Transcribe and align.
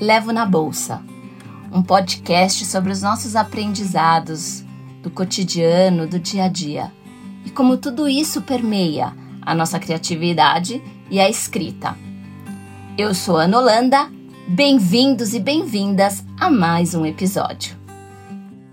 Levo 0.00 0.32
na 0.32 0.44
Bolsa, 0.44 1.00
um 1.72 1.80
podcast 1.80 2.66
sobre 2.66 2.90
os 2.90 3.00
nossos 3.00 3.36
aprendizados 3.36 4.64
do 5.00 5.08
cotidiano, 5.08 6.06
do 6.06 6.18
dia 6.18 6.44
a 6.44 6.48
dia 6.48 6.92
e 7.46 7.50
como 7.50 7.76
tudo 7.76 8.08
isso 8.08 8.42
permeia 8.42 9.12
a 9.40 9.54
nossa 9.54 9.78
criatividade 9.78 10.82
e 11.08 11.20
a 11.20 11.28
escrita. 11.28 11.96
Eu 12.98 13.14
sou 13.14 13.36
Ana 13.36 13.58
Holanda, 13.58 14.10
bem-vindos 14.48 15.32
e 15.32 15.38
bem-vindas 15.38 16.24
a 16.40 16.50
mais 16.50 16.94
um 16.94 17.06
episódio. 17.06 17.76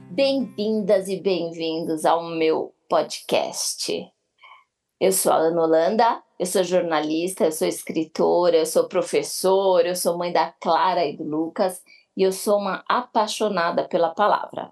Bem-vindas 0.10 1.08
e 1.08 1.22
bem-vindos 1.22 2.04
ao 2.04 2.24
meu 2.24 2.74
podcast. 2.90 4.11
Eu 5.02 5.12
sou 5.12 5.32
a 5.32 5.38
Ana 5.38 5.64
Holanda, 5.64 6.24
eu 6.38 6.46
sou 6.46 6.64
jornalista, 6.64 7.46
eu 7.46 7.52
sou 7.52 7.68
escritora, 7.68 8.56
eu 8.56 8.68
sou 8.68 8.88
professora, 8.88 9.88
eu 9.88 9.96
sou 9.96 10.16
mãe 10.16 10.32
da 10.32 10.52
Clara 10.52 11.04
e 11.04 11.18
do 11.18 11.24
Lucas 11.24 11.82
e 12.16 12.22
eu 12.22 12.32
sou 12.32 12.60
uma 12.60 12.84
apaixonada 12.88 13.88
pela 13.88 14.10
palavra. 14.10 14.72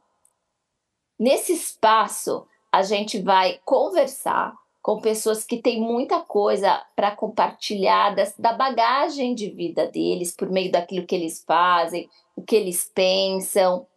Nesse 1.17 1.53
espaço, 1.53 2.45
a 2.71 2.83
gente 2.83 3.19
vai 3.19 3.59
conversar 3.65 4.53
com 4.83 5.01
pessoas 5.01 5.43
que 5.43 5.57
têm 5.57 5.81
muita 5.81 6.21
coisa 6.21 6.79
para 6.95 7.15
compartilhar 7.15 8.15
da 8.37 8.53
bagagem 8.53 9.33
de 9.33 9.49
vida 9.49 9.87
deles, 9.87 10.35
por 10.35 10.51
meio 10.51 10.71
daquilo 10.71 11.07
que 11.07 11.15
eles 11.15 11.43
fazem, 11.43 12.07
o 12.35 12.43
que 12.43 12.55
eles 12.55 12.85
pensam, 12.93 13.87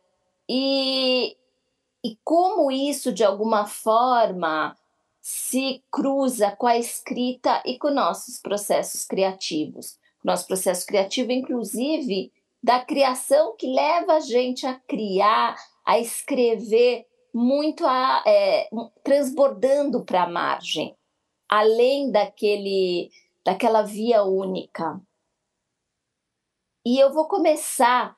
e, 0.49 1.37
e 2.03 2.17
como 2.25 2.71
isso, 2.71 3.13
de 3.13 3.23
alguma 3.23 3.67
forma, 3.67 4.75
se 5.23 5.85
cruza 5.89 6.51
com 6.51 6.67
a 6.67 6.77
escrita 6.77 7.63
e 7.65 7.79
com 7.79 7.91
nossos 7.91 8.41
processos 8.41 9.05
criativos. 9.05 9.97
Nosso 10.25 10.49
processo 10.49 10.85
criativo, 10.85 11.31
inclusive, 11.31 12.33
da 12.61 12.85
criação 12.85 13.55
que 13.57 13.69
leva 13.69 14.15
a 14.15 14.21
gente 14.21 14.67
a 14.67 14.75
criar, 14.75 15.57
a 15.87 15.99
escrever 16.01 17.07
muito 17.33 17.87
a, 17.87 18.23
é, 18.27 18.69
transbordando 19.05 20.05
para 20.05 20.25
a 20.25 20.29
margem, 20.29 20.97
além 21.49 22.11
daquele, 22.11 23.09
daquela 23.45 23.83
via 23.83 24.25
única. 24.25 25.01
E 26.85 26.99
eu 26.99 27.13
vou 27.13 27.27
começar 27.29 28.17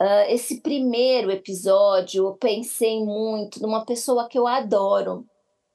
uh, 0.00 0.30
esse 0.30 0.62
primeiro 0.62 1.30
episódio. 1.30 2.28
Eu 2.28 2.34
pensei 2.34 3.04
muito 3.04 3.60
numa 3.60 3.84
pessoa 3.84 4.26
que 4.26 4.38
eu 4.38 4.46
adoro, 4.46 5.26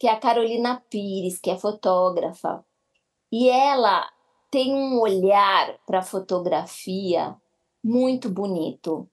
que 0.01 0.07
é 0.07 0.11
a 0.13 0.19
Carolina 0.19 0.83
Pires, 0.89 1.37
que 1.37 1.51
é 1.51 1.55
fotógrafa. 1.55 2.65
E 3.31 3.47
ela 3.47 4.09
tem 4.49 4.73
um 4.73 4.99
olhar 4.99 5.77
para 5.85 6.01
fotografia 6.01 7.35
muito 7.83 8.27
bonito. 8.27 9.07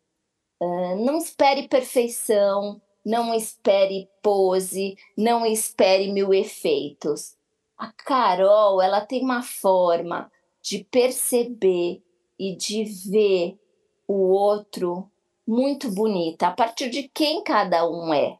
Uh, 0.58 0.96
não 1.04 1.18
espere 1.18 1.68
perfeição, 1.68 2.80
não 3.04 3.34
espere 3.34 4.08
pose, 4.22 4.96
não 5.14 5.44
espere 5.44 6.10
mil 6.10 6.32
efeitos. 6.32 7.36
A 7.76 7.92
Carol, 7.92 8.80
ela 8.80 9.02
tem 9.02 9.22
uma 9.22 9.42
forma 9.42 10.32
de 10.62 10.84
perceber 10.84 12.02
e 12.38 12.56
de 12.56 12.84
ver 12.84 13.58
o 14.06 14.30
outro 14.30 15.06
muito 15.46 15.90
bonita, 15.90 16.46
a 16.46 16.52
partir 16.52 16.88
de 16.88 17.10
quem 17.10 17.44
cada 17.44 17.86
um 17.86 18.14
é. 18.14 18.38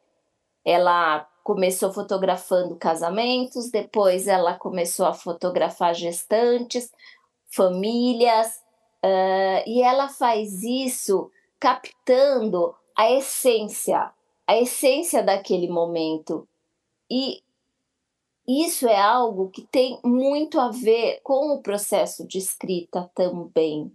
Ela 0.64 1.28
começou 1.48 1.90
fotografando 1.90 2.76
casamentos, 2.76 3.70
depois 3.70 4.28
ela 4.28 4.52
começou 4.52 5.06
a 5.06 5.14
fotografar 5.14 5.94
gestantes, 5.94 6.92
famílias, 7.46 8.58
uh, 9.02 9.64
e 9.66 9.80
ela 9.80 10.10
faz 10.10 10.62
isso 10.62 11.30
captando 11.58 12.74
a 12.94 13.10
essência, 13.10 14.12
a 14.46 14.58
essência 14.58 15.22
daquele 15.22 15.70
momento. 15.70 16.46
E 17.10 17.42
isso 18.46 18.86
é 18.86 19.00
algo 19.00 19.48
que 19.48 19.62
tem 19.62 19.98
muito 20.04 20.60
a 20.60 20.68
ver 20.68 21.22
com 21.22 21.54
o 21.54 21.62
processo 21.62 22.26
de 22.28 22.36
escrita 22.36 23.10
também. 23.14 23.90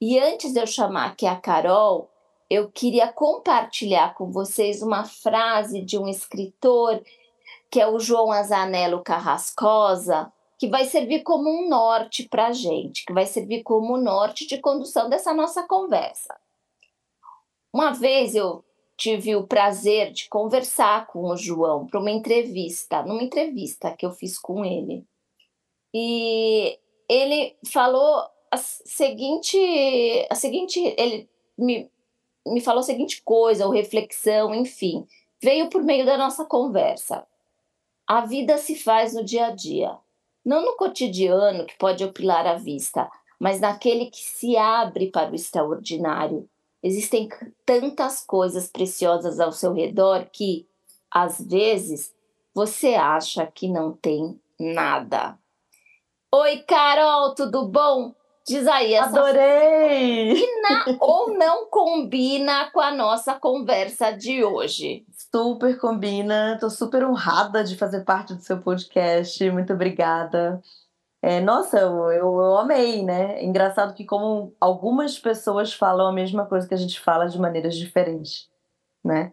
E 0.00 0.18
antes 0.18 0.52
de 0.52 0.58
eu 0.58 0.66
chamar 0.66 1.12
aqui 1.12 1.26
a 1.26 1.36
Carol, 1.36 2.10
eu 2.48 2.70
queria 2.70 3.12
compartilhar 3.12 4.14
com 4.14 4.30
vocês 4.30 4.82
uma 4.82 5.04
frase 5.04 5.82
de 5.82 5.98
um 5.98 6.08
escritor 6.08 7.02
que 7.70 7.80
é 7.80 7.86
o 7.86 7.98
João 7.98 8.30
Azanello 8.30 9.02
Carrascosa, 9.02 10.32
que 10.58 10.68
vai 10.68 10.84
servir 10.84 11.22
como 11.22 11.50
um 11.50 11.68
norte 11.68 12.28
para 12.28 12.46
a 12.46 12.52
gente, 12.52 13.04
que 13.04 13.12
vai 13.12 13.26
servir 13.26 13.62
como 13.62 13.98
norte 13.98 14.46
de 14.46 14.58
condução 14.58 15.08
dessa 15.08 15.34
nossa 15.34 15.64
conversa. 15.64 16.38
Uma 17.72 17.92
vez 17.92 18.34
eu 18.34 18.64
tive 18.96 19.36
o 19.36 19.46
prazer 19.46 20.12
de 20.12 20.28
conversar 20.28 21.06
com 21.08 21.24
o 21.24 21.36
João 21.36 21.86
para 21.86 22.00
uma 22.00 22.10
entrevista, 22.10 23.02
numa 23.02 23.22
entrevista 23.22 23.94
que 23.94 24.06
eu 24.06 24.12
fiz 24.12 24.38
com 24.38 24.64
ele. 24.64 25.04
E 25.92 26.78
ele 27.08 27.54
falou 27.70 28.22
a 28.50 28.56
seguinte, 28.56 29.58
a 30.30 30.34
seguinte, 30.34 30.80
ele 30.96 31.28
me 31.58 31.90
me 32.46 32.60
falou 32.60 32.80
a 32.80 32.84
seguinte 32.84 33.22
coisa, 33.22 33.66
ou 33.66 33.72
reflexão, 33.72 34.54
enfim, 34.54 35.06
veio 35.42 35.68
por 35.68 35.82
meio 35.82 36.06
da 36.06 36.16
nossa 36.16 36.44
conversa. 36.44 37.26
A 38.06 38.20
vida 38.20 38.56
se 38.56 38.76
faz 38.76 39.14
no 39.14 39.24
dia 39.24 39.46
a 39.46 39.50
dia, 39.50 39.96
não 40.44 40.64
no 40.64 40.76
cotidiano 40.76 41.66
que 41.66 41.76
pode 41.76 42.04
opilar 42.04 42.46
a 42.46 42.54
vista, 42.54 43.10
mas 43.38 43.60
naquele 43.60 44.06
que 44.06 44.20
se 44.20 44.56
abre 44.56 45.10
para 45.10 45.30
o 45.30 45.34
extraordinário. 45.34 46.48
Existem 46.82 47.28
tantas 47.64 48.24
coisas 48.24 48.68
preciosas 48.68 49.40
ao 49.40 49.50
seu 49.50 49.72
redor 49.72 50.26
que, 50.32 50.66
às 51.10 51.40
vezes, 51.40 52.14
você 52.54 52.94
acha 52.94 53.46
que 53.46 53.68
não 53.68 53.92
tem 53.92 54.40
nada. 54.58 55.36
Oi, 56.32 56.58
Carol, 56.58 57.34
tudo 57.34 57.66
bom? 57.66 58.14
Diz 58.48 58.64
aí, 58.68 58.94
essa 58.94 59.08
Adorei! 59.08 60.36
Combina 60.84 60.98
ou 61.00 61.34
não 61.36 61.68
combina 61.68 62.70
com 62.70 62.78
a 62.78 62.94
nossa 62.94 63.34
conversa 63.34 64.12
de 64.12 64.44
hoje? 64.44 65.04
Super 65.34 65.76
combina, 65.78 66.54
estou 66.54 66.70
super 66.70 67.04
honrada 67.04 67.64
de 67.64 67.76
fazer 67.76 68.04
parte 68.04 68.34
do 68.34 68.40
seu 68.40 68.58
podcast, 68.60 69.50
muito 69.50 69.72
obrigada. 69.72 70.62
É, 71.20 71.40
nossa, 71.40 71.80
eu, 71.80 72.12
eu, 72.12 72.40
eu, 72.40 72.58
amei, 72.58 73.02
né? 73.02 73.42
Engraçado 73.42 73.94
que 73.94 74.04
como 74.04 74.54
algumas 74.60 75.18
pessoas 75.18 75.72
falam 75.72 76.06
a 76.06 76.12
mesma 76.12 76.46
coisa 76.46 76.68
que 76.68 76.74
a 76.74 76.78
gente 76.78 77.00
fala 77.00 77.26
de 77.26 77.40
maneiras 77.40 77.74
diferentes, 77.74 78.48
né? 79.04 79.32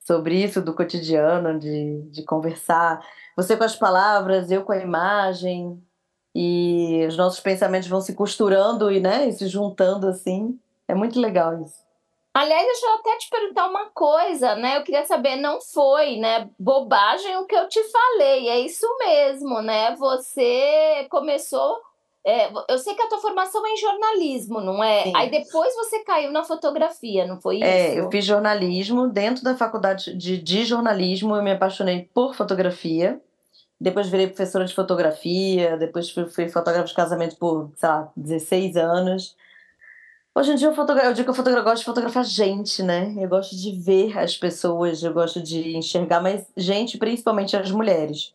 Sobre 0.00 0.42
isso 0.42 0.60
do 0.60 0.74
cotidiano, 0.74 1.60
de, 1.60 2.02
de 2.10 2.24
conversar. 2.24 3.06
Você 3.36 3.56
com 3.56 3.62
as 3.62 3.76
palavras, 3.76 4.50
eu 4.50 4.64
com 4.64 4.72
a 4.72 4.78
imagem, 4.78 5.80
e 6.40 7.04
os 7.04 7.16
nossos 7.16 7.40
pensamentos 7.40 7.88
vão 7.88 8.00
se 8.00 8.14
costurando 8.14 8.92
e, 8.92 9.00
né, 9.00 9.26
e 9.26 9.32
se 9.32 9.48
juntando 9.48 10.06
assim. 10.06 10.56
É 10.86 10.94
muito 10.94 11.18
legal 11.18 11.60
isso. 11.60 11.82
Aliás, 12.32 12.64
deixa 12.64 12.86
eu 12.86 12.94
até 12.94 13.16
te 13.16 13.28
perguntar 13.28 13.66
uma 13.68 13.86
coisa, 13.86 14.54
né? 14.54 14.76
Eu 14.76 14.84
queria 14.84 15.04
saber, 15.04 15.34
não 15.34 15.60
foi, 15.60 16.16
né, 16.16 16.48
bobagem 16.56 17.36
o 17.38 17.44
que 17.44 17.56
eu 17.56 17.68
te 17.68 17.82
falei, 17.90 18.48
é 18.48 18.60
isso 18.60 18.86
mesmo, 19.00 19.60
né? 19.60 19.96
Você 19.96 21.08
começou 21.10 21.76
é, 22.24 22.50
eu 22.68 22.78
sei 22.78 22.94
que 22.94 23.02
a 23.02 23.08
tua 23.08 23.18
formação 23.18 23.66
é 23.66 23.70
em 23.70 23.76
jornalismo, 23.76 24.60
não 24.60 24.84
é? 24.84 25.04
Sim. 25.04 25.12
Aí 25.16 25.30
depois 25.30 25.74
você 25.74 26.04
caiu 26.04 26.30
na 26.30 26.44
fotografia, 26.44 27.26
não 27.26 27.40
foi 27.40 27.62
é, 27.62 27.86
isso? 27.88 27.96
É, 27.96 28.00
eu 28.00 28.10
fiz 28.10 28.24
jornalismo. 28.24 29.08
Dentro 29.08 29.42
da 29.42 29.56
faculdade 29.56 30.14
de, 30.14 30.36
de 30.36 30.64
jornalismo, 30.64 31.34
eu 31.34 31.42
me 31.42 31.52
apaixonei 31.52 32.08
por 32.12 32.34
fotografia. 32.34 33.20
Depois 33.80 34.08
virei 34.08 34.26
professora 34.26 34.64
de 34.64 34.74
fotografia, 34.74 35.76
depois 35.76 36.10
fui, 36.10 36.26
fui 36.26 36.48
fotógrafa 36.48 36.88
de 36.88 36.94
casamento 36.94 37.36
por, 37.36 37.70
sei 37.76 37.88
lá, 37.88 38.10
16 38.16 38.76
anos. 38.76 39.36
Hoje 40.34 40.52
em 40.52 40.54
dia 40.56 40.68
eu, 40.68 40.74
fotogra... 40.74 41.04
eu 41.04 41.12
digo 41.12 41.24
que 41.24 41.30
eu, 41.30 41.34
fotogra... 41.34 41.60
eu 41.60 41.64
gosto 41.64 41.78
de 41.78 41.84
fotografar 41.84 42.24
gente, 42.24 42.82
né? 42.82 43.14
Eu 43.18 43.28
gosto 43.28 43.56
de 43.56 43.72
ver 43.72 44.18
as 44.18 44.36
pessoas, 44.36 45.02
eu 45.02 45.12
gosto 45.12 45.40
de 45.42 45.76
enxergar 45.76 46.20
mais 46.20 46.46
gente, 46.56 46.98
principalmente 46.98 47.56
as 47.56 47.70
mulheres. 47.70 48.34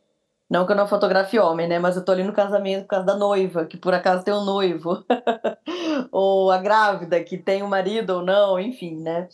Não 0.50 0.65
que 0.65 0.71
eu 0.71 0.75
não 0.75 0.88
fotografe 0.88 1.39
homem, 1.39 1.68
né? 1.68 1.79
Mas 1.79 1.95
eu 1.95 2.06
tô 2.06 2.12
ali 2.12 2.23
no 2.23 2.33
casamento 2.33 2.83
por 2.83 2.89
causa 2.89 3.06
da 3.06 3.15
noiva, 3.15 3.65
que 3.65 3.77
por 3.77 3.94
acaso 3.94 4.23
tem 4.23 4.33
um 4.33 4.44
noivo. 4.44 5.03
ou 6.12 6.51
a 6.51 6.57
grávida, 6.57 7.23
que 7.23 7.38
tem 7.38 7.63
um 7.63 7.68
marido 7.68 8.12
ou 8.18 8.21
não, 8.21 8.59
enfim, 8.59 8.97
né? 8.97 9.27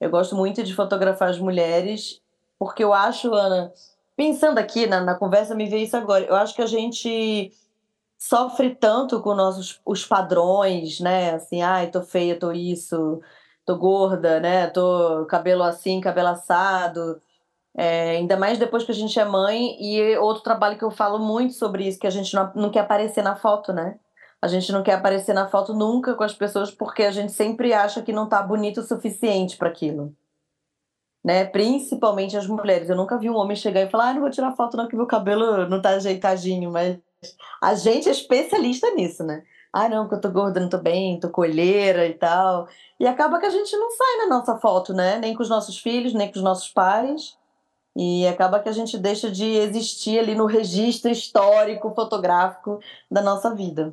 Eu 0.00 0.10
gosto 0.10 0.34
muito 0.34 0.62
de 0.62 0.74
fotografar 0.74 1.30
as 1.30 1.38
mulheres, 1.38 2.20
porque 2.58 2.82
eu 2.82 2.92
acho, 2.92 3.32
Ana, 3.32 3.72
pensando 4.16 4.58
aqui 4.58 4.86
na, 4.86 5.00
na 5.00 5.14
conversa, 5.14 5.54
me 5.54 5.68
veio 5.68 5.84
isso 5.84 5.96
agora. 5.96 6.24
Eu 6.24 6.34
acho 6.34 6.54
que 6.54 6.62
a 6.62 6.66
gente 6.66 7.52
sofre 8.18 8.74
tanto 8.74 9.20
com 9.20 9.34
nossos 9.34 9.80
os 9.84 10.04
padrões, 10.06 11.00
né? 11.00 11.34
Assim, 11.34 11.62
ai, 11.62 11.90
tô 11.90 12.02
feia, 12.02 12.38
tô 12.38 12.50
isso, 12.52 13.20
tô 13.64 13.76
gorda, 13.76 14.40
né? 14.40 14.68
Tô 14.68 15.26
cabelo 15.26 15.62
assim, 15.62 16.00
cabelo 16.00 16.28
assado. 16.28 17.20
É, 17.76 18.12
ainda 18.12 18.36
mais 18.38 18.58
depois 18.58 18.84
que 18.84 18.92
a 18.92 18.94
gente 18.94 19.18
é 19.20 19.24
mãe. 19.24 19.76
E 19.80 20.16
outro 20.18 20.42
trabalho 20.42 20.78
que 20.78 20.84
eu 20.84 20.90
falo 20.90 21.18
muito 21.18 21.54
sobre 21.54 21.86
isso, 21.86 21.98
que 21.98 22.06
a 22.06 22.10
gente 22.10 22.34
não, 22.34 22.52
não 22.54 22.70
quer 22.70 22.80
aparecer 22.80 23.22
na 23.22 23.36
foto, 23.36 23.72
né? 23.72 23.98
A 24.40 24.48
gente 24.48 24.72
não 24.72 24.82
quer 24.82 24.94
aparecer 24.94 25.34
na 25.34 25.48
foto 25.48 25.74
nunca 25.74 26.14
com 26.14 26.24
as 26.24 26.34
pessoas 26.34 26.70
porque 26.70 27.02
a 27.04 27.10
gente 27.10 27.32
sempre 27.32 27.72
acha 27.72 28.02
que 28.02 28.12
não 28.12 28.28
tá 28.28 28.42
bonito 28.42 28.80
o 28.80 28.82
suficiente 28.82 29.56
para 29.56 29.68
aquilo. 29.68 30.14
Né? 31.26 31.44
Principalmente 31.44 32.36
as 32.36 32.46
mulheres. 32.46 32.88
Eu 32.88 32.94
nunca 32.94 33.18
vi 33.18 33.28
um 33.28 33.34
homem 33.34 33.56
chegar 33.56 33.82
e 33.82 33.90
falar: 33.90 34.10
ah, 34.10 34.14
não 34.14 34.20
vou 34.20 34.30
tirar 34.30 34.54
foto 34.54 34.76
não 34.76 34.86
que 34.86 34.94
meu 34.94 35.08
cabelo 35.08 35.68
não 35.68 35.82
tá 35.82 35.90
ajeitadinho, 35.90 36.70
mas 36.70 36.96
a 37.60 37.74
gente 37.74 38.08
é 38.08 38.12
especialista 38.12 38.94
nisso, 38.94 39.24
né? 39.24 39.42
Ah, 39.72 39.88
não, 39.88 40.08
que 40.08 40.14
eu 40.14 40.20
tô 40.20 40.30
gorda, 40.30 40.60
não 40.60 40.68
tô 40.68 40.78
bem, 40.78 41.18
tô 41.18 41.28
colheira 41.28 42.06
e 42.06 42.14
tal. 42.14 42.68
E 43.00 43.06
acaba 43.08 43.40
que 43.40 43.46
a 43.46 43.50
gente 43.50 43.76
não 43.76 43.90
sai 43.90 44.16
na 44.18 44.28
nossa 44.28 44.56
foto, 44.58 44.94
né? 44.94 45.18
Nem 45.18 45.34
com 45.34 45.42
os 45.42 45.48
nossos 45.48 45.76
filhos, 45.78 46.14
nem 46.14 46.30
com 46.30 46.38
os 46.38 46.44
nossos 46.44 46.68
pais. 46.68 47.36
E 47.96 48.24
acaba 48.28 48.60
que 48.60 48.68
a 48.68 48.72
gente 48.72 48.96
deixa 48.96 49.28
de 49.28 49.44
existir 49.44 50.20
ali 50.20 50.36
no 50.36 50.46
registro 50.46 51.10
histórico, 51.10 51.92
fotográfico 51.92 52.78
da 53.10 53.20
nossa 53.20 53.52
vida. 53.52 53.92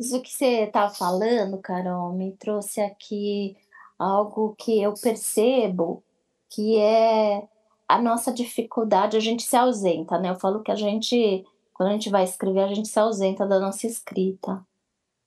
Isso 0.00 0.20
que 0.20 0.30
você 0.30 0.66
tá 0.66 0.88
falando, 0.88 1.58
Carol, 1.58 2.12
me 2.12 2.32
trouxe 2.32 2.80
aqui 2.80 3.56
algo 4.02 4.54
que 4.58 4.80
eu 4.82 4.94
percebo 4.94 6.02
que 6.50 6.76
é 6.78 7.48
a 7.88 8.00
nossa 8.00 8.32
dificuldade, 8.32 9.16
a 9.16 9.20
gente 9.20 9.42
se 9.42 9.56
ausenta, 9.56 10.18
né? 10.18 10.30
Eu 10.30 10.38
falo 10.38 10.62
que 10.62 10.70
a 10.70 10.74
gente 10.74 11.44
quando 11.74 11.88
a 11.88 11.92
gente 11.92 12.10
vai 12.10 12.24
escrever, 12.24 12.60
a 12.60 12.74
gente 12.74 12.88
se 12.88 12.98
ausenta 12.98 13.46
da 13.46 13.58
nossa 13.58 13.86
escrita. 13.86 14.64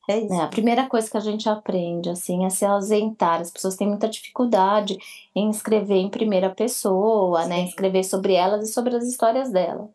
É 0.08 0.20
isso. 0.20 0.30
Né? 0.30 0.42
A 0.42 0.48
primeira 0.48 0.88
coisa 0.88 1.10
que 1.10 1.18
a 1.18 1.22
gente 1.22 1.50
aprende, 1.50 2.10
assim, 2.10 2.46
é 2.46 2.50
se 2.50 2.64
ausentar. 2.64 3.42
As 3.42 3.52
pessoas 3.52 3.76
têm 3.76 3.88
muita 3.88 4.08
dificuldade 4.08 4.98
em 5.36 5.50
escrever 5.50 5.98
em 5.98 6.10
primeira 6.10 6.50
pessoa, 6.50 7.44
Sim. 7.44 7.50
né? 7.50 7.66
Escrever 7.66 8.04
sobre 8.04 8.34
elas 8.34 8.70
e 8.70 8.72
sobre 8.72 8.96
as 8.96 9.04
histórias 9.04 9.52
delas. 9.52 9.90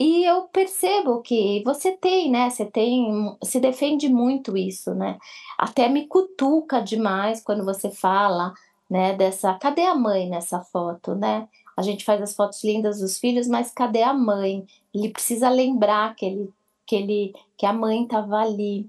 E 0.00 0.24
eu 0.24 0.42
percebo 0.42 1.20
que 1.22 1.62
você 1.64 1.92
tem, 1.92 2.30
né? 2.30 2.48
Você 2.50 2.64
tem, 2.64 3.36
se 3.42 3.58
defende 3.58 4.08
muito 4.08 4.56
isso, 4.56 4.94
né? 4.94 5.18
Até 5.58 5.88
me 5.88 6.06
cutuca 6.06 6.80
demais 6.80 7.42
quando 7.42 7.64
você 7.64 7.90
fala, 7.90 8.54
né? 8.88 9.14
Dessa, 9.14 9.54
cadê 9.54 9.82
a 9.82 9.96
mãe 9.96 10.28
nessa 10.28 10.60
foto, 10.60 11.16
né? 11.16 11.48
A 11.76 11.82
gente 11.82 12.04
faz 12.04 12.22
as 12.22 12.34
fotos 12.34 12.62
lindas 12.62 13.00
dos 13.00 13.18
filhos, 13.18 13.48
mas 13.48 13.72
cadê 13.72 14.02
a 14.02 14.14
mãe? 14.14 14.64
Ele 14.94 15.10
precisa 15.10 15.48
lembrar 15.48 16.14
que 16.14 16.26
ele, 16.26 16.50
que 16.86 16.96
ele, 16.96 17.32
que 17.56 17.66
a 17.66 17.72
mãe 17.72 18.04
estava 18.04 18.36
ali. 18.36 18.88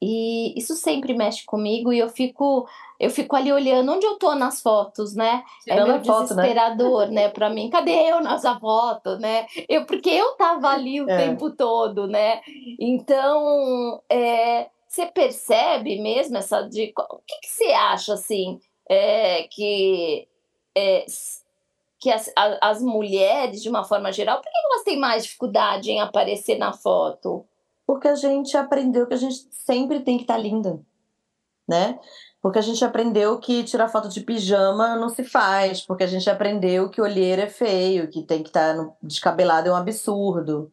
E 0.00 0.58
isso 0.58 0.74
sempre 0.74 1.14
mexe 1.14 1.44
comigo 1.46 1.92
e 1.92 2.00
eu 2.00 2.08
fico, 2.08 2.66
eu 3.02 3.10
fico 3.10 3.34
ali 3.34 3.52
olhando 3.52 3.90
onde 3.90 4.06
eu 4.06 4.16
tô 4.16 4.32
nas 4.36 4.62
fotos, 4.62 5.12
né? 5.12 5.42
É 5.66 5.72
Tirando 5.72 5.90
é 5.90 5.94
meu 5.94 6.04
foto, 6.04 6.36
né? 6.36 6.42
desesperador, 6.42 7.06
né, 7.08 7.22
né 7.22 7.28
para 7.30 7.50
mim. 7.50 7.68
Cadê 7.68 7.90
eu 7.90 8.20
nessa 8.20 8.60
foto, 8.60 9.18
né? 9.18 9.44
Eu 9.68 9.84
porque 9.84 10.08
eu 10.08 10.36
tava 10.36 10.68
ali 10.68 11.00
o 11.00 11.10
é. 11.10 11.16
tempo 11.16 11.50
todo, 11.50 12.06
né? 12.06 12.40
Então, 12.78 14.00
é, 14.08 14.68
você 14.86 15.04
percebe 15.06 16.00
mesmo 16.00 16.36
essa 16.36 16.62
de 16.62 16.94
o 16.96 17.18
que, 17.26 17.40
que 17.40 17.48
você 17.48 17.72
acha 17.72 18.14
assim, 18.14 18.60
é, 18.88 19.48
que 19.50 20.28
é, 20.72 21.04
que 21.98 22.08
as, 22.08 22.32
as 22.60 22.80
mulheres, 22.80 23.60
de 23.60 23.68
uma 23.68 23.82
forma 23.82 24.12
geral, 24.12 24.36
por 24.36 24.44
que 24.44 24.58
elas 24.64 24.84
têm 24.84 24.96
mais 24.96 25.24
dificuldade 25.24 25.90
em 25.90 26.00
aparecer 26.00 26.56
na 26.56 26.72
foto? 26.72 27.44
Porque 27.84 28.06
a 28.06 28.14
gente 28.14 28.56
aprendeu 28.56 29.08
que 29.08 29.14
a 29.14 29.18
gente 29.18 29.48
sempre 29.50 29.98
tem 29.98 30.18
que 30.18 30.22
estar 30.22 30.34
tá 30.34 30.40
linda, 30.40 30.80
né? 31.68 31.98
Porque 32.42 32.58
a 32.58 32.62
gente 32.62 32.84
aprendeu 32.84 33.38
que 33.38 33.62
tirar 33.62 33.88
foto 33.88 34.08
de 34.08 34.20
pijama 34.20 34.96
não 34.96 35.08
se 35.08 35.22
faz, 35.22 35.80
porque 35.80 36.02
a 36.02 36.08
gente 36.08 36.28
aprendeu 36.28 36.90
que 36.90 37.00
olheira 37.00 37.42
é 37.42 37.48
feio, 37.48 38.08
que 38.08 38.22
tem 38.22 38.42
que 38.42 38.48
estar 38.48 38.76
tá 38.76 38.90
descabelado 39.00 39.68
é 39.68 39.72
um 39.72 39.76
absurdo. 39.76 40.70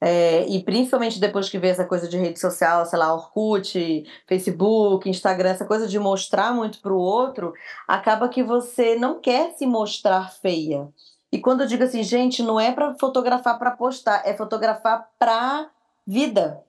É, 0.00 0.46
e 0.48 0.64
principalmente 0.64 1.20
depois 1.20 1.50
que 1.50 1.58
vê 1.58 1.68
essa 1.68 1.84
coisa 1.84 2.08
de 2.08 2.16
rede 2.16 2.40
social, 2.40 2.86
sei 2.86 2.98
lá, 2.98 3.12
Orkut, 3.14 4.02
Facebook, 4.26 5.10
Instagram, 5.10 5.50
essa 5.50 5.66
coisa 5.66 5.86
de 5.86 5.98
mostrar 5.98 6.54
muito 6.54 6.80
para 6.80 6.94
o 6.94 6.98
outro, 6.98 7.52
acaba 7.86 8.30
que 8.30 8.42
você 8.42 8.96
não 8.96 9.20
quer 9.20 9.52
se 9.52 9.66
mostrar 9.66 10.32
feia. 10.32 10.88
E 11.30 11.38
quando 11.38 11.60
eu 11.60 11.66
digo 11.66 11.84
assim, 11.84 12.02
gente, 12.02 12.42
não 12.42 12.58
é 12.58 12.72
para 12.72 12.94
fotografar 12.98 13.58
para 13.58 13.72
postar, 13.72 14.22
é 14.24 14.34
fotografar 14.34 15.06
para 15.18 15.70
vida. 16.06 16.62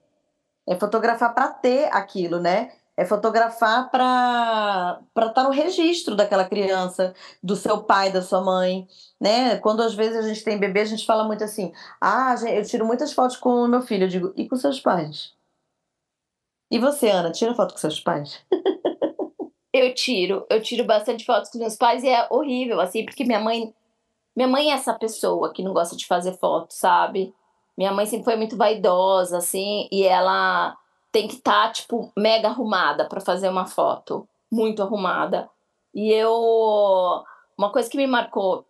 É 0.68 0.76
fotografar 0.76 1.34
para 1.34 1.48
ter 1.48 1.88
aquilo, 1.90 2.38
né? 2.38 2.70
É 2.96 3.06
fotografar 3.06 3.90
para 3.90 5.00
estar 5.16 5.32
tá 5.32 5.42
no 5.44 5.50
registro 5.50 6.14
daquela 6.14 6.44
criança, 6.44 7.14
do 7.42 7.56
seu 7.56 7.82
pai, 7.84 8.12
da 8.12 8.20
sua 8.20 8.42
mãe, 8.42 8.86
né? 9.18 9.56
Quando 9.58 9.82
às 9.82 9.94
vezes 9.94 10.16
a 10.16 10.28
gente 10.28 10.44
tem 10.44 10.58
bebê, 10.58 10.80
a 10.80 10.84
gente 10.84 11.06
fala 11.06 11.24
muito 11.24 11.42
assim: 11.42 11.72
ah, 12.00 12.34
eu 12.48 12.64
tiro 12.64 12.84
muitas 12.86 13.12
fotos 13.12 13.36
com 13.36 13.64
o 13.64 13.68
meu 13.68 13.80
filho. 13.80 14.04
Eu 14.04 14.08
digo, 14.08 14.32
e 14.36 14.46
com 14.46 14.56
seus 14.56 14.78
pais? 14.78 15.32
E 16.70 16.78
você, 16.78 17.08
Ana, 17.10 17.32
tira 17.32 17.54
foto 17.54 17.72
com 17.72 17.80
seus 17.80 18.00
pais? 18.00 18.44
eu 19.72 19.94
tiro, 19.94 20.46
eu 20.50 20.62
tiro 20.62 20.84
bastante 20.84 21.24
fotos 21.24 21.50
com 21.50 21.58
meus 21.58 21.76
pais 21.76 22.02
e 22.02 22.08
é 22.08 22.26
horrível, 22.30 22.80
assim, 22.80 23.04
porque 23.04 23.24
minha 23.24 23.40
mãe. 23.40 23.74
Minha 24.34 24.48
mãe 24.48 24.70
é 24.70 24.74
essa 24.74 24.94
pessoa 24.94 25.52
que 25.52 25.62
não 25.62 25.74
gosta 25.74 25.94
de 25.94 26.06
fazer 26.06 26.32
foto, 26.38 26.72
sabe? 26.72 27.34
Minha 27.76 27.92
mãe 27.92 28.06
sempre 28.06 28.24
foi 28.24 28.36
muito 28.36 28.56
vaidosa, 28.56 29.38
assim, 29.38 29.88
e 29.92 30.04
ela 30.04 30.76
tem 31.12 31.28
que 31.28 31.34
estar, 31.34 31.66
tá, 31.66 31.72
tipo, 31.72 32.10
mega 32.16 32.48
arrumada 32.48 33.04
para 33.04 33.20
fazer 33.20 33.48
uma 33.48 33.66
foto. 33.66 34.26
Muito 34.50 34.82
arrumada. 34.82 35.48
E 35.94 36.10
eu. 36.10 36.32
Uma 37.56 37.70
coisa 37.70 37.88
que 37.88 37.98
me 37.98 38.06
marcou 38.06 38.64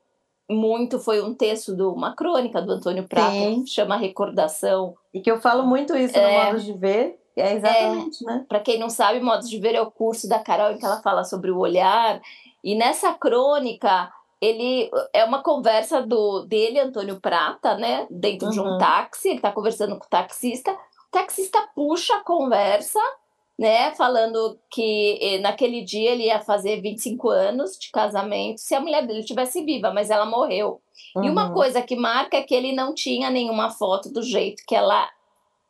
muito 0.50 0.98
foi 0.98 1.22
um 1.22 1.32
texto 1.32 1.74
de 1.74 1.82
uma 1.82 2.14
crônica 2.14 2.60
do 2.60 2.72
Antônio 2.72 3.06
Prata, 3.08 3.30
Sim. 3.30 3.64
chama 3.66 3.96
Recordação. 3.96 4.94
E 5.14 5.20
que 5.20 5.30
eu 5.30 5.40
falo 5.40 5.64
muito 5.64 5.96
isso 5.96 6.18
é, 6.18 6.38
no 6.38 6.44
Modos 6.44 6.64
de 6.64 6.72
Ver. 6.72 7.18
É 7.36 7.54
exatamente, 7.54 8.22
é, 8.22 8.26
né? 8.26 8.44
Para 8.48 8.60
quem 8.60 8.78
não 8.78 8.90
sabe, 8.90 9.20
Modos 9.20 9.48
de 9.48 9.58
Ver 9.58 9.74
é 9.74 9.80
o 9.80 9.90
curso 9.90 10.28
da 10.28 10.40
Carol 10.40 10.72
em 10.72 10.78
que 10.78 10.84
ela 10.84 11.00
fala 11.00 11.24
sobre 11.24 11.50
o 11.50 11.58
olhar. 11.58 12.20
E 12.62 12.74
nessa 12.74 13.12
crônica, 13.14 14.12
ele 14.40 14.90
é 15.12 15.24
uma 15.24 15.42
conversa 15.42 16.02
do 16.02 16.44
dele, 16.44 16.80
Antônio 16.80 17.20
Prata, 17.20 17.76
né? 17.76 18.06
Dentro 18.10 18.48
uhum. 18.48 18.52
de 18.52 18.60
um 18.60 18.64
uhum. 18.72 18.78
táxi, 18.78 19.28
ele 19.28 19.36
está 19.36 19.52
conversando 19.52 19.96
com 19.96 20.04
o 20.04 20.10
taxista 20.10 20.76
taxista 21.12 21.60
puxa 21.74 22.16
a 22.16 22.24
conversa, 22.24 22.98
né, 23.58 23.94
falando 23.94 24.58
que 24.70 25.18
eh, 25.20 25.38
naquele 25.38 25.82
dia 25.82 26.10
ele 26.10 26.24
ia 26.24 26.40
fazer 26.40 26.80
25 26.80 27.28
anos 27.28 27.78
de 27.78 27.90
casamento 27.90 28.58
se 28.58 28.74
a 28.74 28.80
mulher 28.80 29.06
dele 29.06 29.20
estivesse 29.20 29.62
viva, 29.62 29.92
mas 29.92 30.10
ela 30.10 30.24
morreu. 30.24 30.80
Uhum. 31.14 31.24
E 31.24 31.30
uma 31.30 31.48
uhum. 31.48 31.54
coisa 31.54 31.82
que 31.82 31.94
marca 31.94 32.38
é 32.38 32.42
que 32.42 32.54
ele 32.54 32.72
não 32.72 32.94
tinha 32.94 33.30
nenhuma 33.30 33.70
foto 33.70 34.10
do 34.10 34.22
jeito 34.22 34.64
que 34.66 34.74
ela 34.74 35.08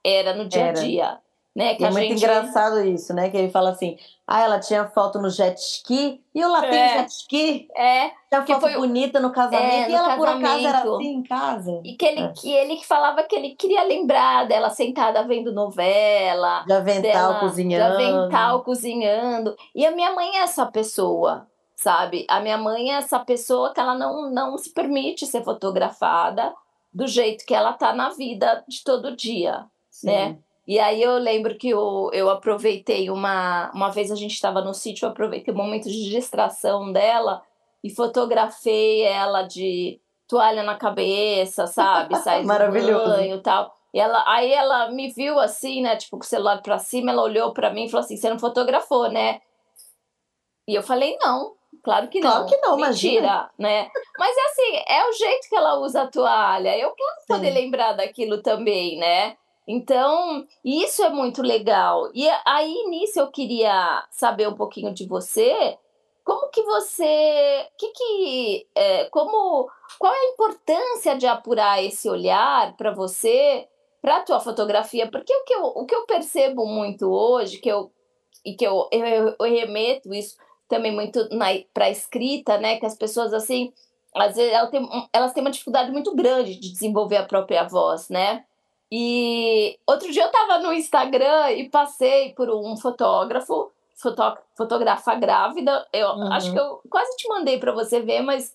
era 0.05 0.33
no 0.33 0.49
dia 0.49 0.71
a 0.71 0.73
dia. 0.73 1.19
Né, 1.54 1.75
que 1.75 1.84
é 1.84 1.90
muito 1.90 2.08
gente... 2.08 2.25
engraçado 2.25 2.81
isso, 2.81 3.12
né? 3.12 3.28
Que 3.28 3.37
ele 3.37 3.50
fala 3.50 3.70
assim: 3.70 3.99
ah, 4.26 4.40
ela 4.40 4.58
tinha 4.58 4.87
foto 4.87 5.20
no 5.20 5.28
jet 5.28 5.58
ski 5.58 6.24
e 6.34 6.41
eu 6.41 6.48
lá 6.48 6.65
é. 6.65 6.70
tenho 6.70 6.88
jet 7.00 7.10
ski. 7.10 7.69
É. 7.77 8.10
Tinha 8.31 8.43
foto 8.46 8.60
foi... 8.60 8.74
bonita 8.74 9.20
no 9.20 9.31
casamento 9.31 9.62
é, 9.62 9.82
no 9.82 9.91
e 9.91 9.94
ela 9.94 10.17
casamento. 10.17 10.19
por 10.19 10.29
acaso 10.29 10.67
era 10.67 10.79
assim 10.79 11.08
em 11.08 11.22
casa. 11.22 11.81
E 11.84 11.94
que 11.94 12.06
ele, 12.06 12.20
é. 12.22 12.32
que 12.32 12.50
ele 12.50 12.82
falava 12.82 13.22
que 13.24 13.36
ele 13.36 13.50
queria 13.55 13.82
lembrar 13.82 14.48
dela 14.48 14.70
sentada 14.70 15.22
vendo 15.24 15.53
novela. 15.53 16.65
De 16.67 16.72
avental 16.72 17.03
dela, 17.03 17.41
cozinhando. 17.41 17.96
De 17.96 18.03
avental 18.03 18.62
cozinhando. 18.62 19.56
E 19.74 19.84
a 19.84 19.91
minha 19.91 20.15
mãe 20.15 20.38
é 20.38 20.44
essa 20.44 20.65
pessoa, 20.65 21.46
sabe? 21.77 22.24
A 22.31 22.41
minha 22.41 22.56
mãe 22.56 22.93
é 22.93 22.94
essa 22.94 23.19
pessoa 23.19 23.74
que 23.74 23.81
ela 23.81 23.94
não, 23.94 24.31
não 24.31 24.56
se 24.56 24.72
permite 24.72 25.27
ser 25.27 25.44
fotografada 25.44 26.55
do 26.91 27.06
jeito 27.06 27.44
que 27.44 27.55
ela 27.55 27.74
tá 27.74 27.93
na 27.93 28.08
vida 28.08 28.65
de 28.67 28.82
todo 28.82 29.15
dia, 29.15 29.67
Sim. 29.91 30.06
né? 30.06 30.38
E 30.66 30.78
aí 30.78 31.02
eu 31.02 31.19
lembro 31.19 31.56
que 31.56 31.70
eu, 31.70 32.10
eu 32.12 32.31
aproveitei 32.31 33.10
uma. 33.10 33.70
Uma 33.74 33.90
vez 33.90 34.10
a 34.10 34.14
gente 34.14 34.32
estava 34.32 34.60
no 34.60 34.72
sítio, 34.72 35.06
eu 35.06 35.10
aproveitei 35.10 35.52
o 35.52 35.56
um 35.56 35.60
momento 35.60 35.88
de 35.88 36.10
distração 36.10 36.92
dela 36.92 37.42
e 37.82 37.90
fotografei 37.90 39.02
ela 39.02 39.42
de 39.42 40.00
toalha 40.28 40.62
na 40.62 40.76
cabeça, 40.76 41.66
sabe? 41.66 42.16
Sai 42.22 42.44
Maravilhoso. 42.44 43.10
banho 43.10 43.36
e 43.36 43.40
tal. 43.40 43.74
E 43.92 44.00
ela, 44.00 44.24
aí 44.26 44.52
ela 44.52 44.90
me 44.90 45.10
viu 45.10 45.38
assim, 45.38 45.82
né? 45.82 45.96
Tipo, 45.96 46.16
com 46.16 46.24
o 46.24 46.26
celular 46.26 46.62
pra 46.62 46.78
cima, 46.78 47.10
ela 47.10 47.22
olhou 47.22 47.52
pra 47.52 47.70
mim 47.70 47.84
e 47.84 47.90
falou 47.90 48.04
assim: 48.04 48.16
você 48.16 48.31
não 48.31 48.38
fotografou, 48.38 49.10
né? 49.10 49.40
E 50.69 50.74
eu 50.74 50.82
falei, 50.82 51.19
não, 51.20 51.54
claro 51.82 52.08
que 52.08 52.20
claro 52.20 52.40
não. 52.40 52.46
que 52.46 52.56
não, 52.58 52.76
Mentira, 52.76 53.24
imagina. 53.24 53.50
né? 53.58 53.90
Mas 54.16 54.36
é 54.36 54.44
assim, 54.46 54.84
é 54.88 55.08
o 55.08 55.12
jeito 55.12 55.48
que 55.48 55.56
ela 55.56 55.74
usa 55.81 56.02
a 56.02 56.06
toalha. 56.06 56.78
Eu 56.78 56.92
quero 56.92 57.10
poder 57.26 57.50
lembrar 57.50 57.94
daquilo 57.94 58.40
também, 58.40 58.96
né? 58.96 59.36
Então, 59.66 60.46
isso 60.64 61.02
é 61.02 61.10
muito 61.10 61.42
legal. 61.42 62.10
E 62.14 62.28
aí, 62.44 62.84
nisso, 62.88 63.20
eu 63.20 63.31
queria 63.31 64.04
saber 64.10 64.48
um 64.48 64.54
pouquinho 64.54 64.92
de 64.92 65.06
você. 65.06 65.78
Como 66.24 66.50
que 66.50 66.62
você. 66.62 67.69
Que 67.78 67.88
que, 67.88 68.69
é, 68.74 69.04
como, 69.06 69.69
qual 69.98 70.12
é 70.12 70.19
a 70.19 70.31
importância 70.32 71.16
de 71.16 71.26
apurar 71.26 71.82
esse 71.82 72.08
olhar 72.08 72.76
para 72.76 72.92
você, 72.92 73.69
para 74.00 74.19
a 74.19 74.22
tua 74.22 74.40
fotografia? 74.40 75.10
Porque 75.10 75.34
o 75.34 75.44
que, 75.44 75.54
eu, 75.54 75.64
o 75.64 75.86
que 75.86 75.94
eu 75.94 76.06
percebo 76.06 76.66
muito 76.66 77.10
hoje, 77.10 77.58
que 77.58 77.69
eu, 77.69 77.92
e 78.44 78.54
que 78.54 78.66
eu, 78.66 78.88
eu, 78.90 79.36
eu 79.38 79.46
remeto 79.46 80.12
isso 80.12 80.36
também 80.69 80.92
muito 80.92 81.28
para 81.72 81.86
a 81.86 81.90
escrita, 81.90 82.58
né? 82.58 82.78
Que 82.78 82.86
as 82.86 82.96
pessoas, 82.96 83.32
assim, 83.32 83.72
às 84.14 84.36
vezes 84.36 84.52
elas 84.52 84.70
têm, 84.70 84.88
elas 85.12 85.32
têm 85.32 85.42
uma 85.42 85.50
dificuldade 85.50 85.90
muito 85.92 86.14
grande 86.14 86.56
de 86.56 86.72
desenvolver 86.72 87.16
a 87.16 87.26
própria 87.26 87.64
voz, 87.64 88.08
né? 88.08 88.44
E 88.94 89.79
outro 89.87 90.13
dia 90.13 90.25
eu 90.25 90.27
estava 90.27 90.58
no 90.58 90.70
Instagram 90.70 91.51
e 91.53 91.70
passei 91.70 92.34
por 92.34 92.51
um 92.51 92.77
fotógrafo, 92.77 93.72
fotó 93.96 94.37
fotografa 94.55 95.15
grávida. 95.15 95.89
Eu 95.91 96.08
uhum. 96.08 96.31
acho 96.31 96.53
que 96.53 96.58
eu 96.58 96.79
quase 96.91 97.17
te 97.17 97.27
mandei 97.27 97.58
para 97.58 97.72
você 97.72 98.01
ver, 98.03 98.20
mas 98.20 98.55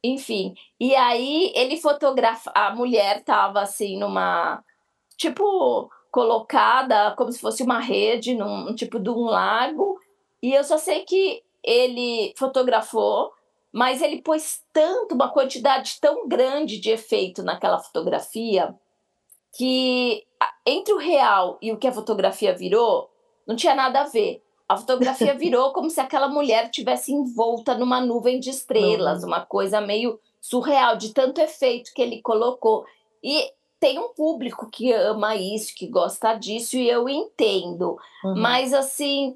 enfim. 0.00 0.54
E 0.78 0.94
aí 0.94 1.52
ele 1.56 1.76
fotografa, 1.76 2.52
a 2.54 2.72
mulher 2.72 3.18
estava 3.18 3.62
assim 3.62 3.98
numa 3.98 4.62
tipo 5.16 5.90
colocada 6.08 7.12
como 7.16 7.32
se 7.32 7.40
fosse 7.40 7.64
uma 7.64 7.80
rede 7.80 8.32
num 8.32 8.72
tipo 8.76 9.00
de 9.00 9.10
um 9.10 9.24
lago. 9.24 9.98
E 10.40 10.54
eu 10.54 10.62
só 10.62 10.78
sei 10.78 11.02
que 11.02 11.42
ele 11.64 12.32
fotografou, 12.36 13.32
mas 13.72 14.00
ele 14.00 14.22
pôs 14.22 14.62
tanto, 14.72 15.16
uma 15.16 15.32
quantidade 15.32 15.98
tão 16.00 16.28
grande 16.28 16.78
de 16.78 16.90
efeito 16.90 17.42
naquela 17.42 17.80
fotografia 17.80 18.72
que 19.56 20.24
entre 20.66 20.92
o 20.92 20.98
real 20.98 21.58
e 21.62 21.72
o 21.72 21.76
que 21.76 21.86
a 21.86 21.92
fotografia 21.92 22.54
virou, 22.54 23.10
não 23.46 23.56
tinha 23.56 23.74
nada 23.74 24.00
a 24.00 24.04
ver. 24.04 24.42
A 24.68 24.76
fotografia 24.76 25.34
virou 25.38 25.72
como 25.72 25.90
se 25.90 26.00
aquela 26.00 26.28
mulher 26.28 26.70
tivesse 26.70 27.12
envolta 27.12 27.74
numa 27.76 28.00
nuvem 28.00 28.40
de 28.40 28.50
estrelas, 28.50 29.22
uhum. 29.22 29.28
uma 29.28 29.44
coisa 29.44 29.80
meio 29.80 30.18
surreal, 30.40 30.96
de 30.96 31.12
tanto 31.12 31.40
efeito 31.40 31.92
que 31.94 32.02
ele 32.02 32.20
colocou. 32.20 32.84
E 33.22 33.50
tem 33.78 33.98
um 33.98 34.08
público 34.08 34.70
que 34.70 34.92
ama 34.92 35.36
isso, 35.36 35.74
que 35.74 35.86
gosta 35.86 36.34
disso, 36.34 36.76
e 36.76 36.88
eu 36.88 37.08
entendo. 37.08 37.98
Uhum. 38.24 38.34
Mas 38.36 38.72
assim, 38.72 39.34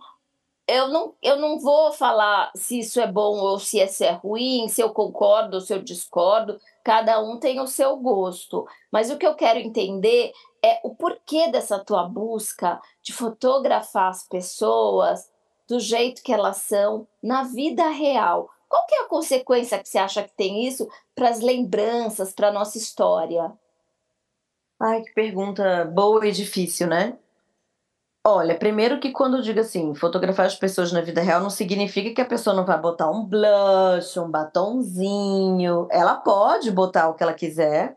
eu 0.69 0.89
não, 0.89 1.15
eu 1.23 1.37
não 1.39 1.59
vou 1.59 1.91
falar 1.93 2.53
se 2.55 2.81
isso 2.81 3.01
é 3.01 3.07
bom 3.11 3.39
ou 3.39 3.59
se 3.59 3.81
isso 3.81 4.05
é 4.05 4.13
ruim, 4.13 4.69
se 4.69 4.83
eu 4.83 4.91
concordo 4.91 5.57
ou 5.57 5.61
se 5.63 5.73
eu 5.73 5.83
discordo. 5.83 6.61
Cada 6.85 7.21
um 7.23 7.39
tem 7.39 7.59
o 7.59 7.67
seu 7.67 7.97
gosto. 7.97 8.67
Mas 8.93 9.11
o 9.11 9.17
que 9.17 9.27
eu 9.27 9.35
quero 9.35 9.59
entender 9.59 10.31
é 10.63 10.79
o 10.85 10.95
porquê 10.95 11.49
dessa 11.51 11.79
tua 11.79 12.05
busca 12.05 12.79
de 13.03 13.15
fotografar 13.15 14.11
as 14.11 14.29
pessoas 14.29 15.31
do 15.67 15.81
jeito 15.81 16.23
que 16.23 16.33
elas 16.33 16.59
são 16.59 17.09
na 17.23 17.45
vida 17.45 17.89
real. 17.89 18.51
Qual 18.69 18.85
que 18.87 18.95
é 18.95 19.01
a 19.05 19.09
consequência 19.09 19.79
que 19.79 19.89
você 19.89 19.97
acha 19.97 20.23
que 20.23 20.37
tem 20.37 20.67
isso 20.67 20.87
para 21.15 21.31
as 21.31 21.41
lembranças, 21.41 22.33
para 22.33 22.49
a 22.49 22.53
nossa 22.53 22.77
história? 22.77 23.51
Ai, 24.79 25.01
que 25.01 25.13
pergunta 25.15 25.87
boa 25.87 26.27
e 26.27 26.31
difícil, 26.31 26.89
né? 26.89 27.19
Olha, 28.25 28.59
primeiro 28.59 29.01
que 29.01 29.11
quando 29.11 29.39
eu 29.39 29.43
digo 29.43 29.61
assim, 29.61 29.95
fotografar 29.95 30.47
as 30.47 30.55
pessoas 30.55 30.93
na 30.93 31.01
vida 31.01 31.23
real 31.23 31.41
não 31.41 31.51
significa 31.51 32.13
que 32.15 32.21
a 32.21 32.25
pessoa 32.25 32.55
não 32.55 32.65
vai 32.65 32.79
botar 32.79 33.11
um 33.11 33.25
blush, 33.25 34.19
um 34.19 34.31
batonzinho. 34.31 35.89
Ela 35.91 36.17
pode 36.17 36.71
botar 36.71 37.09
o 37.09 37.15
que 37.15 37.23
ela 37.23 37.33
quiser. 37.33 37.97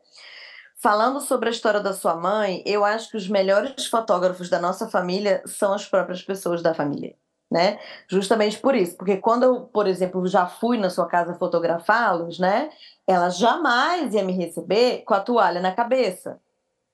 Falando 0.78 1.20
sobre 1.22 1.50
a 1.50 1.52
história 1.52 1.80
da 1.82 1.94
sua 1.94 2.16
mãe, 2.16 2.64
eu 2.66 2.86
acho 2.86 3.12
que 3.12 3.18
os 3.18 3.28
melhores 3.28 3.86
fotógrafos 3.88 4.50
da 4.50 4.60
nossa 4.60 4.88
família 4.90 5.44
são 5.46 5.74
as 5.74 5.86
próprias 5.86 6.24
pessoas 6.24 6.62
da 6.64 6.74
família, 6.74 7.16
né? 7.52 7.80
Justamente 8.08 8.58
por 8.60 8.76
isso, 8.76 8.98
porque 8.98 9.18
quando 9.18 9.44
eu, 9.44 9.62
por 9.62 9.88
exemplo, 9.88 10.26
já 10.28 10.48
fui 10.48 10.78
na 10.78 10.90
sua 10.90 11.08
casa 11.08 11.36
fotografá-los, 11.36 12.40
né? 12.40 12.70
Ela 13.08 13.30
jamais 13.30 14.14
ia 14.14 14.24
me 14.24 14.34
receber 14.34 15.04
com 15.04 15.14
a 15.14 15.20
toalha 15.20 15.62
na 15.62 15.72
cabeça 15.74 16.40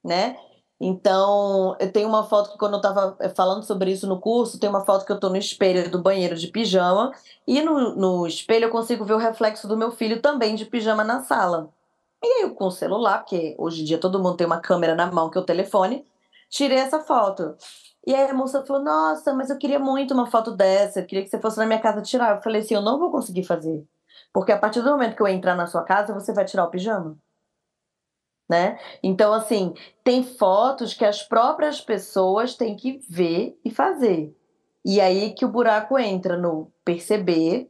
né? 0.08 0.38
Então, 0.80 1.76
eu 1.80 1.92
tenho 1.92 2.08
uma 2.08 2.24
foto 2.24 2.52
que 2.52 2.58
quando 2.58 2.74
eu 2.74 2.78
estava 2.78 3.18
eh, 3.20 3.30
falando 3.30 3.64
sobre 3.64 3.92
isso 3.92 4.06
no 4.08 4.20
curso, 4.20 4.60
tem 4.60 4.70
uma 4.70 4.86
foto 4.86 5.06
que 5.06 5.12
eu 5.12 5.16
estou 5.16 5.30
no 5.32 5.38
espelho 5.38 5.90
do 5.90 6.02
banheiro 6.02 6.36
de 6.36 6.48
pijama, 6.48 7.12
e 7.48 7.62
no, 7.62 7.96
no 7.96 8.28
espelho 8.28 8.66
eu 8.66 8.70
consigo 8.70 9.04
ver 9.04 9.14
o 9.14 9.18
reflexo 9.18 9.68
do 9.68 9.76
meu 9.76 9.92
filho 9.92 10.22
também 10.22 10.56
de 10.56 10.66
pijama 10.66 11.04
na 11.04 11.24
sala. 11.24 11.70
E 12.24 12.28
aí 12.28 12.42
eu 12.44 12.56
com 12.56 12.68
o 12.68 12.72
celular, 12.72 13.20
porque 13.20 13.56
hoje 13.58 13.82
em 13.82 13.86
dia 13.86 14.00
todo 14.00 14.20
mundo 14.20 14.38
tem 14.38 14.48
uma 14.48 14.60
câmera 14.62 14.96
na 14.96 15.12
mão, 15.12 15.30
que 15.30 15.38
é 15.38 15.42
o 15.42 15.46
telefone, 15.46 16.06
tirei 16.50 16.78
essa 16.78 17.00
foto. 17.02 17.56
E 18.06 18.16
aí 18.16 18.30
a 18.30 18.34
moça 18.34 18.66
falou: 18.66 18.84
Nossa, 18.84 19.34
mas 19.34 19.50
eu 19.50 19.58
queria 19.58 19.80
muito 19.80 20.14
uma 20.14 20.28
foto 20.28 20.52
dessa, 20.52 21.00
eu 21.02 21.06
queria 21.06 21.24
que 21.24 21.30
você 21.30 21.40
fosse 21.40 21.58
na 21.58 21.66
minha 21.66 21.82
casa 21.82 22.02
tirar. 22.02 22.36
Eu 22.38 22.42
falei 22.42 22.62
assim: 22.62 22.76
Eu 22.76 22.82
não 22.82 23.00
vou 23.00 23.12
conseguir 23.12 23.44
fazer. 23.44 23.86
Porque 24.34 24.52
a 24.52 24.58
partir 24.60 24.82
do 24.82 24.92
momento 24.92 25.16
que 25.16 25.22
eu 25.22 25.28
entrar 25.28 25.56
na 25.56 25.68
sua 25.68 25.84
casa, 25.84 26.14
você 26.14 26.34
vai 26.34 26.46
tirar 26.46 26.66
o 26.66 26.72
pijama 26.72 27.18
né? 28.50 28.80
Então, 29.04 29.34
assim, 29.34 29.74
tem 30.04 30.24
fotos 30.24 30.94
que 30.94 31.06
as 31.06 31.24
próprias 31.24 31.82
pessoas 31.82 32.56
têm 32.56 32.76
que 32.76 33.00
ver 33.10 33.60
e 33.64 33.70
fazer. 33.70 34.36
E 34.86 35.02
aí 35.02 35.34
que 35.34 35.44
o 35.44 35.50
buraco 35.50 36.00
entra 36.00 36.38
no 36.38 36.72
perceber 36.86 37.70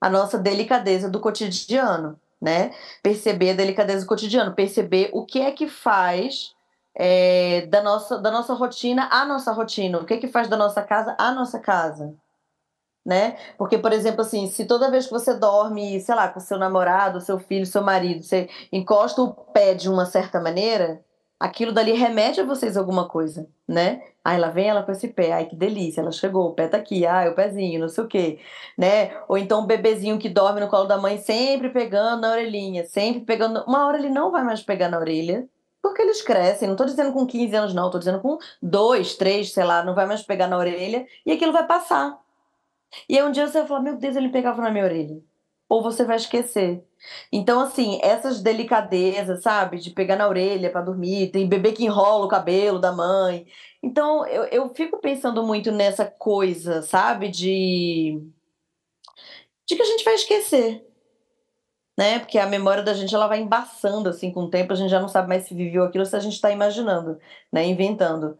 a 0.00 0.08
nossa 0.08 0.38
delicadeza 0.38 1.08
do 1.08 1.20
cotidiano, 1.20 2.18
né? 2.40 2.70
Perceber 3.02 3.50
a 3.50 3.54
delicadeza 3.54 4.04
do 4.04 4.08
cotidiano, 4.08 4.54
perceber 4.54 5.10
o 5.12 5.24
que 5.24 5.40
é 5.40 5.52
que 5.52 5.68
faz 5.68 6.54
é, 6.94 7.66
da, 7.66 7.82
nossa, 7.82 8.18
da 8.18 8.30
nossa 8.30 8.54
rotina 8.54 9.08
a 9.10 9.26
nossa 9.26 9.52
rotina, 9.52 9.98
o 9.98 10.06
que 10.06 10.14
é 10.14 10.16
que 10.16 10.28
faz 10.28 10.48
da 10.48 10.56
nossa 10.56 10.82
casa 10.82 11.14
a 11.18 11.30
nossa 11.32 11.58
casa 11.58 12.14
né? 13.06 13.36
Porque, 13.56 13.78
por 13.78 13.92
exemplo, 13.92 14.22
assim, 14.22 14.48
se 14.48 14.64
toda 14.64 14.90
vez 14.90 15.06
que 15.06 15.12
você 15.12 15.32
dorme, 15.32 16.00
sei 16.00 16.14
lá, 16.16 16.28
com 16.28 16.40
seu 16.40 16.58
namorado, 16.58 17.20
seu 17.20 17.38
filho, 17.38 17.64
seu 17.64 17.80
marido, 17.82 18.24
você 18.24 18.48
encosta 18.72 19.22
o 19.22 19.32
pé 19.32 19.74
de 19.74 19.88
uma 19.88 20.04
certa 20.04 20.40
maneira, 20.40 21.00
aquilo 21.38 21.70
dali 21.70 21.92
remete 21.92 22.40
a 22.40 22.44
vocês 22.44 22.76
alguma 22.76 23.08
coisa, 23.08 23.48
né? 23.68 24.02
Aí 24.24 24.38
lá 24.38 24.48
vem 24.48 24.68
ela 24.68 24.82
com 24.82 24.90
esse 24.90 25.06
pé, 25.06 25.32
ai 25.32 25.46
que 25.46 25.54
delícia, 25.54 26.00
ela 26.00 26.10
chegou, 26.10 26.48
o 26.48 26.54
pé 26.54 26.66
tá 26.66 26.78
aqui, 26.78 27.06
ai 27.06 27.28
o 27.28 27.34
pezinho, 27.36 27.80
não 27.80 27.88
sei 27.88 28.02
o 28.02 28.08
quê, 28.08 28.40
né? 28.76 29.16
Ou 29.28 29.38
então 29.38 29.60
o 29.60 29.66
bebezinho 29.66 30.18
que 30.18 30.28
dorme 30.28 30.60
no 30.60 30.68
colo 30.68 30.86
da 30.86 30.98
mãe 30.98 31.18
sempre 31.18 31.70
pegando 31.70 32.22
na 32.22 32.32
orelhinha, 32.32 32.84
sempre 32.86 33.20
pegando, 33.20 33.62
uma 33.68 33.86
hora 33.86 33.98
ele 33.98 34.10
não 34.10 34.32
vai 34.32 34.42
mais 34.42 34.62
pegar 34.62 34.88
na 34.88 34.98
orelha, 34.98 35.48
porque 35.80 36.02
eles 36.02 36.22
crescem, 36.22 36.68
não 36.68 36.74
tô 36.74 36.84
dizendo 36.84 37.12
com 37.12 37.24
15 37.24 37.54
anos 37.54 37.74
não, 37.74 37.88
tô 37.88 38.00
dizendo 38.00 38.20
com 38.20 38.36
2, 38.60 39.14
3, 39.14 39.52
sei 39.52 39.62
lá, 39.62 39.84
não 39.84 39.94
vai 39.94 40.06
mais 40.06 40.22
pegar 40.22 40.48
na 40.48 40.58
orelha 40.58 41.06
e 41.24 41.30
aquilo 41.30 41.52
vai 41.52 41.64
passar. 41.64 42.25
E 43.08 43.18
aí 43.18 43.24
um 43.24 43.32
dia 43.32 43.46
você 43.46 43.58
vai 43.60 43.68
falar, 43.68 43.80
meu 43.80 43.96
Deus, 43.96 44.16
ele 44.16 44.28
pegava 44.30 44.62
na 44.62 44.70
minha 44.70 44.84
orelha. 44.84 45.20
Ou 45.68 45.82
você 45.82 46.04
vai 46.04 46.16
esquecer. 46.16 46.84
Então, 47.32 47.60
assim, 47.60 47.98
essas 48.02 48.40
delicadezas, 48.40 49.42
sabe? 49.42 49.78
De 49.78 49.90
pegar 49.90 50.16
na 50.16 50.28
orelha 50.28 50.70
para 50.70 50.82
dormir, 50.82 51.30
tem 51.30 51.48
bebê 51.48 51.72
que 51.72 51.84
enrola 51.84 52.24
o 52.24 52.28
cabelo 52.28 52.78
da 52.78 52.92
mãe. 52.92 53.46
Então, 53.82 54.26
eu, 54.26 54.44
eu 54.44 54.74
fico 54.74 54.98
pensando 55.00 55.42
muito 55.42 55.72
nessa 55.72 56.04
coisa, 56.04 56.82
sabe? 56.82 57.28
De. 57.28 58.20
de 59.66 59.76
que 59.76 59.82
a 59.82 59.86
gente 59.86 60.04
vai 60.04 60.14
esquecer. 60.14 60.84
Né? 61.98 62.18
Porque 62.18 62.38
a 62.38 62.46
memória 62.46 62.82
da 62.82 62.92
gente 62.92 63.14
ela 63.14 63.26
vai 63.26 63.40
embaçando 63.40 64.08
assim 64.08 64.30
com 64.30 64.44
o 64.44 64.50
tempo, 64.50 64.72
a 64.72 64.76
gente 64.76 64.90
já 64.90 65.00
não 65.00 65.08
sabe 65.08 65.28
mais 65.28 65.44
se 65.44 65.54
viveu 65.54 65.82
aquilo 65.82 66.04
se 66.04 66.14
a 66.14 66.20
gente 66.20 66.34
está 66.34 66.50
imaginando, 66.50 67.18
né? 67.50 67.64
Inventando. 67.64 68.38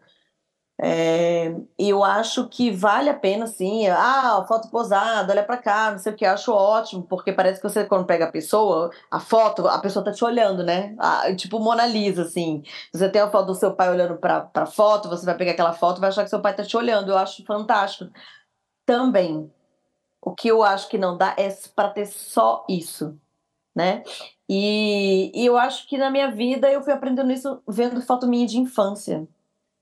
É, 0.79 1.55
eu 1.77 2.03
acho 2.03 2.47
que 2.49 2.69
vale 2.69 3.09
a 3.09 3.13
pena, 3.13 3.47
sim. 3.47 3.87
Ah, 3.87 4.45
foto 4.47 4.69
posada, 4.69 5.33
olha 5.33 5.43
para 5.43 5.57
cá, 5.57 5.91
não 5.91 5.97
sei 5.97 6.13
o 6.13 6.15
que, 6.15 6.23
acho 6.23 6.53
ótimo, 6.53 7.01
porque 7.03 7.33
parece 7.33 7.59
que 7.59 7.67
você, 7.67 7.83
quando 7.85 8.05
pega 8.05 8.25
a 8.25 8.31
pessoa, 8.31 8.91
a 9.09 9.19
foto, 9.19 9.67
a 9.67 9.79
pessoa 9.79 10.05
tá 10.05 10.11
te 10.11 10.23
olhando, 10.23 10.63
né? 10.63 10.95
Ah, 10.99 11.33
tipo 11.35 11.59
Mona 11.59 11.85
Lisa, 11.87 12.21
assim. 12.23 12.61
Você 12.93 13.09
tem 13.09 13.21
a 13.21 13.29
foto 13.29 13.47
do 13.47 13.55
seu 13.55 13.73
pai 13.73 13.89
olhando 13.89 14.17
pra, 14.17 14.41
pra 14.41 14.65
foto, 14.67 15.09
você 15.09 15.25
vai 15.25 15.35
pegar 15.35 15.53
aquela 15.53 15.73
foto 15.73 15.97
e 15.97 16.01
vai 16.01 16.09
achar 16.09 16.23
que 16.23 16.29
seu 16.29 16.41
pai 16.41 16.55
tá 16.55 16.63
te 16.63 16.77
olhando. 16.77 17.11
Eu 17.11 17.17
acho 17.17 17.43
fantástico. 17.45 18.11
Também, 18.85 19.51
o 20.21 20.35
que 20.35 20.49
eu 20.49 20.63
acho 20.63 20.89
que 20.89 20.97
não 20.97 21.17
dá 21.17 21.35
é 21.37 21.49
para 21.75 21.89
ter 21.89 22.05
só 22.07 22.65
isso, 22.69 23.17
né? 23.75 24.03
E, 24.49 25.31
e 25.35 25.45
eu 25.45 25.57
acho 25.57 25.87
que 25.87 25.97
na 25.97 26.11
minha 26.11 26.31
vida 26.31 26.71
eu 26.71 26.83
fui 26.83 26.93
aprendendo 26.93 27.31
isso 27.31 27.61
vendo 27.67 28.01
foto 28.01 28.27
minha 28.27 28.47
de 28.47 28.59
infância 28.59 29.27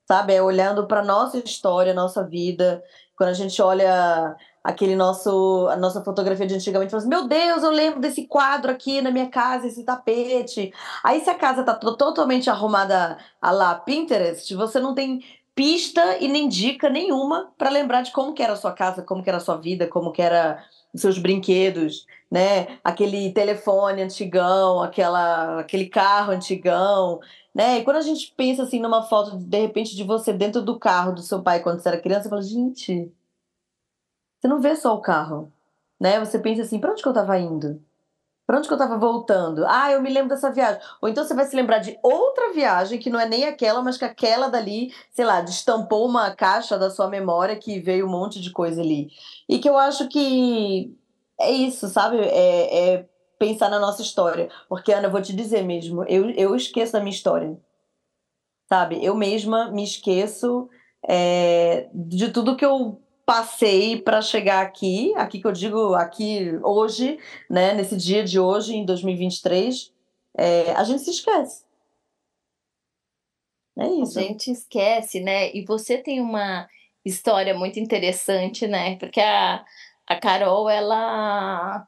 sabe? 0.06 0.34
É 0.34 0.42
olhando 0.42 0.86
para 0.86 1.02
nossa 1.04 1.38
história, 1.38 1.92
nossa 1.94 2.24
vida. 2.24 2.82
Quando 3.16 3.30
a 3.30 3.34
gente 3.34 3.60
olha 3.62 4.36
aquele 4.62 4.96
nosso 4.96 5.68
a 5.70 5.76
nossa 5.76 6.02
fotografia 6.02 6.46
de 6.46 6.54
antigamente, 6.54 6.90
fala 6.90 7.00
assim, 7.00 7.08
meu 7.08 7.28
Deus, 7.28 7.62
eu 7.62 7.70
lembro 7.70 8.00
desse 8.00 8.26
quadro 8.26 8.70
aqui 8.70 9.00
na 9.00 9.10
minha 9.10 9.28
casa, 9.28 9.66
esse 9.66 9.84
tapete. 9.84 10.72
Aí 11.04 11.20
se 11.20 11.30
a 11.30 11.34
casa 11.34 11.62
tá 11.62 11.74
totalmente 11.74 12.50
arrumada 12.50 13.16
a 13.40 13.50
lá 13.50 13.74
Pinterest, 13.74 14.54
você 14.54 14.80
não 14.80 14.94
tem 14.94 15.20
pista 15.56 16.18
e 16.18 16.28
nem 16.28 16.48
dica 16.48 16.90
nenhuma 16.90 17.52
para 17.58 17.70
lembrar 17.70 18.02
de 18.02 18.12
como 18.12 18.34
que 18.34 18.42
era 18.42 18.52
a 18.52 18.56
sua 18.56 18.72
casa, 18.72 19.02
como 19.02 19.22
que 19.22 19.30
era 19.30 19.38
a 19.38 19.40
sua 19.40 19.56
vida, 19.56 19.88
como 19.88 20.12
que 20.12 20.22
era 20.22 20.62
os 20.94 21.00
seus 21.00 21.18
brinquedos, 21.18 22.06
né? 22.30 22.78
Aquele 22.84 23.32
telefone 23.32 24.02
antigão, 24.02 24.82
aquela 24.82 25.60
aquele 25.60 25.86
carro 25.88 26.32
antigão, 26.32 27.20
né? 27.54 27.78
E 27.78 27.84
quando 27.84 27.96
a 27.96 28.02
gente 28.02 28.34
pensa 28.36 28.64
assim 28.64 28.80
numa 28.80 29.02
foto, 29.02 29.38
de 29.38 29.58
repente, 29.60 29.96
de 29.96 30.04
você 30.04 30.32
dentro 30.32 30.62
do 30.62 30.78
carro 30.78 31.12
do 31.12 31.22
seu 31.22 31.42
pai 31.42 31.62
quando 31.62 31.80
você 31.80 31.88
era 31.88 32.00
criança, 32.00 32.24
você 32.24 32.28
fala, 32.28 32.42
gente, 32.42 33.12
você 34.40 34.48
não 34.48 34.60
vê 34.60 34.76
só 34.76 34.94
o 34.94 35.00
carro, 35.00 35.52
né? 36.00 36.20
Você 36.20 36.38
pensa 36.38 36.62
assim, 36.62 36.78
para 36.80 36.92
onde 36.92 37.02
que 37.02 37.08
eu 37.08 37.12
estava 37.12 37.38
indo? 37.38 37.82
Para 38.46 38.58
onde 38.58 38.68
que 38.68 38.72
eu 38.74 38.76
estava 38.76 38.96
voltando? 38.98 39.64
Ah, 39.66 39.90
eu 39.90 40.00
me 40.00 40.10
lembro 40.10 40.28
dessa 40.30 40.52
viagem. 40.52 40.80
Ou 41.02 41.08
então 41.08 41.24
você 41.24 41.34
vai 41.34 41.44
se 41.46 41.56
lembrar 41.56 41.78
de 41.80 41.98
outra 42.02 42.52
viagem 42.52 42.98
que 42.98 43.10
não 43.10 43.18
é 43.18 43.28
nem 43.28 43.44
aquela, 43.44 43.82
mas 43.82 43.96
que 43.98 44.04
aquela 44.04 44.48
dali, 44.48 44.92
sei 45.10 45.24
lá, 45.24 45.40
destampou 45.40 46.06
uma 46.06 46.30
caixa 46.34 46.78
da 46.78 46.90
sua 46.90 47.08
memória 47.08 47.56
que 47.58 47.80
veio 47.80 48.06
um 48.06 48.10
monte 48.10 48.40
de 48.40 48.50
coisa 48.52 48.80
ali. 48.82 49.08
E 49.48 49.58
que 49.58 49.68
eu 49.68 49.76
acho 49.76 50.08
que 50.08 50.96
é 51.40 51.50
isso, 51.50 51.88
sabe? 51.88 52.18
É, 52.20 52.94
é 52.94 53.08
pensar 53.38 53.68
na 53.68 53.80
nossa 53.80 54.02
história. 54.02 54.48
Porque, 54.68 54.92
Ana, 54.92 55.08
eu 55.08 55.12
vou 55.12 55.20
te 55.22 55.34
dizer 55.34 55.62
mesmo, 55.62 56.04
eu, 56.04 56.30
eu 56.30 56.54
esqueço 56.56 56.92
da 56.92 57.00
minha 57.00 57.10
história. 57.14 57.58
sabe? 58.68 59.02
Eu 59.04 59.14
mesma 59.14 59.70
me 59.70 59.84
esqueço 59.84 60.68
é, 61.08 61.88
de 61.94 62.30
tudo 62.30 62.56
que 62.56 62.64
eu 62.64 63.00
passei 63.26 64.00
para 64.00 64.22
chegar 64.22 64.62
aqui, 64.62 65.12
aqui 65.16 65.40
que 65.40 65.46
eu 65.46 65.52
digo 65.52 65.94
aqui 65.94 66.58
hoje, 66.62 67.18
né, 67.50 67.74
nesse 67.74 67.96
dia 67.96 68.22
de 68.22 68.38
hoje, 68.38 68.76
em 68.76 68.86
2023, 68.86 69.92
é, 70.38 70.70
a 70.72 70.84
gente 70.84 71.02
se 71.02 71.10
esquece. 71.10 71.66
É 73.78 73.86
isso. 73.88 74.18
A 74.18 74.22
gente 74.22 74.50
esquece, 74.50 75.20
né? 75.20 75.52
E 75.54 75.64
você 75.64 75.98
tem 75.98 76.20
uma 76.20 76.66
história 77.04 77.52
muito 77.52 77.78
interessante, 77.78 78.66
né? 78.66 78.96
Porque 78.96 79.20
a, 79.20 79.64
a 80.06 80.16
Carol, 80.16 80.70
ela 80.70 81.86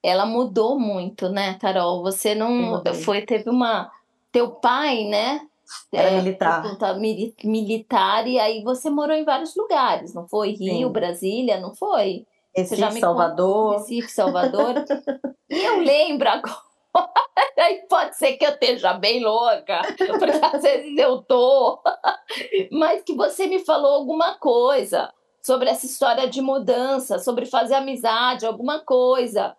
ela 0.00 0.24
mudou 0.24 0.78
muito, 0.78 1.28
né, 1.28 1.54
Carol? 1.54 2.02
Você 2.02 2.34
não 2.34 2.82
foi 3.02 3.22
teve 3.22 3.50
uma 3.50 3.90
teu 4.30 4.52
pai, 4.52 5.04
né? 5.04 5.40
Era 5.92 6.10
é, 6.10 6.16
militar. 6.16 6.62
militar 7.44 8.26
e 8.26 8.38
aí 8.38 8.62
você 8.62 8.88
morou 8.90 9.14
em 9.14 9.24
vários 9.24 9.54
lugares, 9.56 10.14
não 10.14 10.26
foi? 10.28 10.50
Rio, 10.52 10.88
Sim. 10.88 10.92
Brasília, 10.92 11.60
não 11.60 11.74
foi? 11.74 12.26
Recife, 12.54 13.00
Salvador. 13.00 13.72
Conta, 13.72 13.78
Recife, 13.78 14.10
Salvador. 14.10 14.74
e 15.50 15.64
eu 15.64 15.78
lembro 15.80 16.28
agora 16.28 16.68
Aí 17.58 17.82
pode 17.88 18.16
ser 18.16 18.36
que 18.36 18.44
eu 18.44 18.50
esteja 18.50 18.94
bem 18.94 19.22
louca, 19.22 19.82
porque 19.96 20.40
às 20.42 20.62
vezes 20.62 20.96
eu 20.96 21.22
tô, 21.22 21.80
mas 22.72 23.02
que 23.02 23.14
você 23.14 23.46
me 23.46 23.64
falou 23.64 23.94
alguma 23.94 24.34
coisa 24.36 25.12
sobre 25.42 25.68
essa 25.68 25.86
história 25.86 26.28
de 26.28 26.40
mudança, 26.40 27.18
sobre 27.18 27.46
fazer 27.46 27.74
amizade, 27.74 28.46
alguma 28.46 28.80
coisa. 28.80 29.56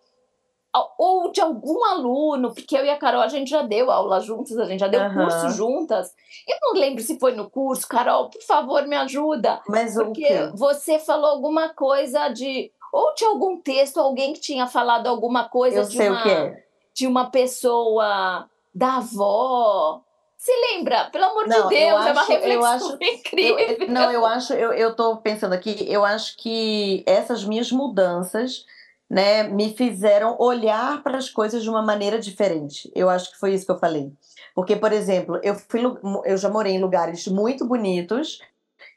Ou 0.98 1.32
de 1.32 1.42
algum 1.42 1.84
aluno, 1.84 2.54
porque 2.54 2.78
eu 2.78 2.86
e 2.86 2.90
a 2.90 2.98
Carol, 2.98 3.22
a 3.22 3.28
gente 3.28 3.50
já 3.50 3.64
deu 3.64 3.90
aula 3.90 4.20
juntas, 4.20 4.58
a 4.58 4.66
gente 4.66 4.80
já 4.80 4.88
deu 4.88 5.02
uhum. 5.02 5.14
curso 5.14 5.50
juntas. 5.50 6.14
Eu 6.48 6.58
não 6.62 6.80
lembro 6.80 7.02
se 7.02 7.18
foi 7.20 7.34
no 7.34 7.50
curso, 7.50 7.88
Carol, 7.88 8.30
por 8.30 8.42
favor, 8.44 8.86
me 8.86 8.96
ajuda. 8.96 9.62
Mas 9.68 9.96
porque 9.96 10.26
o 10.26 10.28
quê? 10.28 10.52
você 10.54 11.00
falou 11.00 11.32
alguma 11.32 11.70
coisa 11.70 12.30
de. 12.30 12.72
Ou 12.92 13.14
de 13.14 13.24
algum 13.24 13.62
texto, 13.62 14.00
alguém 14.00 14.34
que 14.34 14.40
tinha 14.40 14.66
falado 14.66 15.08
alguma 15.08 15.48
coisa 15.48 15.80
eu 15.80 15.84
de 15.86 15.98
sei 15.98 16.10
uma. 16.10 16.20
O 16.20 16.24
que 16.24 16.30
é 16.30 16.70
de 17.00 17.08
uma 17.08 17.32
pessoa 17.32 18.46
da 18.76 18.98
avó. 18.98 20.02
Se 20.38 20.52
lembra? 20.52 21.06
Pelo 21.06 21.26
amor 21.26 21.48
não, 21.48 21.64
de 21.64 21.76
Deus, 21.76 22.00
acho, 22.00 22.08
é 22.08 22.12
uma 22.12 22.26
reflexão 22.26 22.72
acho, 22.72 22.98
incrível. 23.02 23.60
Eu, 23.60 23.88
não, 23.88 24.12
eu 24.12 24.26
acho, 24.26 24.54
eu, 24.54 24.74
eu 24.74 24.96
tô 24.96 25.16
pensando 25.18 25.54
aqui, 25.54 25.86
eu 25.88 26.04
acho 26.04 26.36
que 26.38 27.04
essas 27.06 27.46
minhas 27.46 27.72
mudanças 27.72 28.66
né, 29.10 29.44
me 29.44 29.74
fizeram 29.74 30.38
olhar 30.40 31.02
para 31.02 31.18
as 31.18 31.30
coisas 31.30 31.64
de 31.64 31.70
uma 31.70 31.82
maneira 31.82 32.20
diferente. 32.20 32.92
Eu 32.94 33.10
acho 33.10 33.32
que 33.32 33.40
foi 33.40 33.54
isso 33.54 33.66
que 33.66 33.72
eu 33.72 33.80
falei. 33.80 34.14
Porque, 34.54 34.76
por 34.76 34.92
exemplo, 34.92 35.40
eu, 35.42 35.56
fui, 35.56 35.82
eu 36.26 36.38
já 36.38 36.50
morei 36.50 36.74
em 36.74 36.82
lugares 36.82 37.28
muito 37.28 37.66
bonitos 37.66 38.40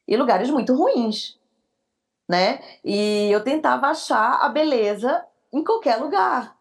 e 0.07 0.17
lugares 0.17 0.51
muito 0.51 0.75
ruins, 0.75 1.39
né? 2.29 2.61
E 2.85 3.31
eu 3.31 3.43
tentava 3.43 3.87
achar 3.87 4.41
a 4.43 4.49
beleza 4.49 5.25
em 5.53 5.65
qualquer 5.65 5.97
lugar 5.97 6.57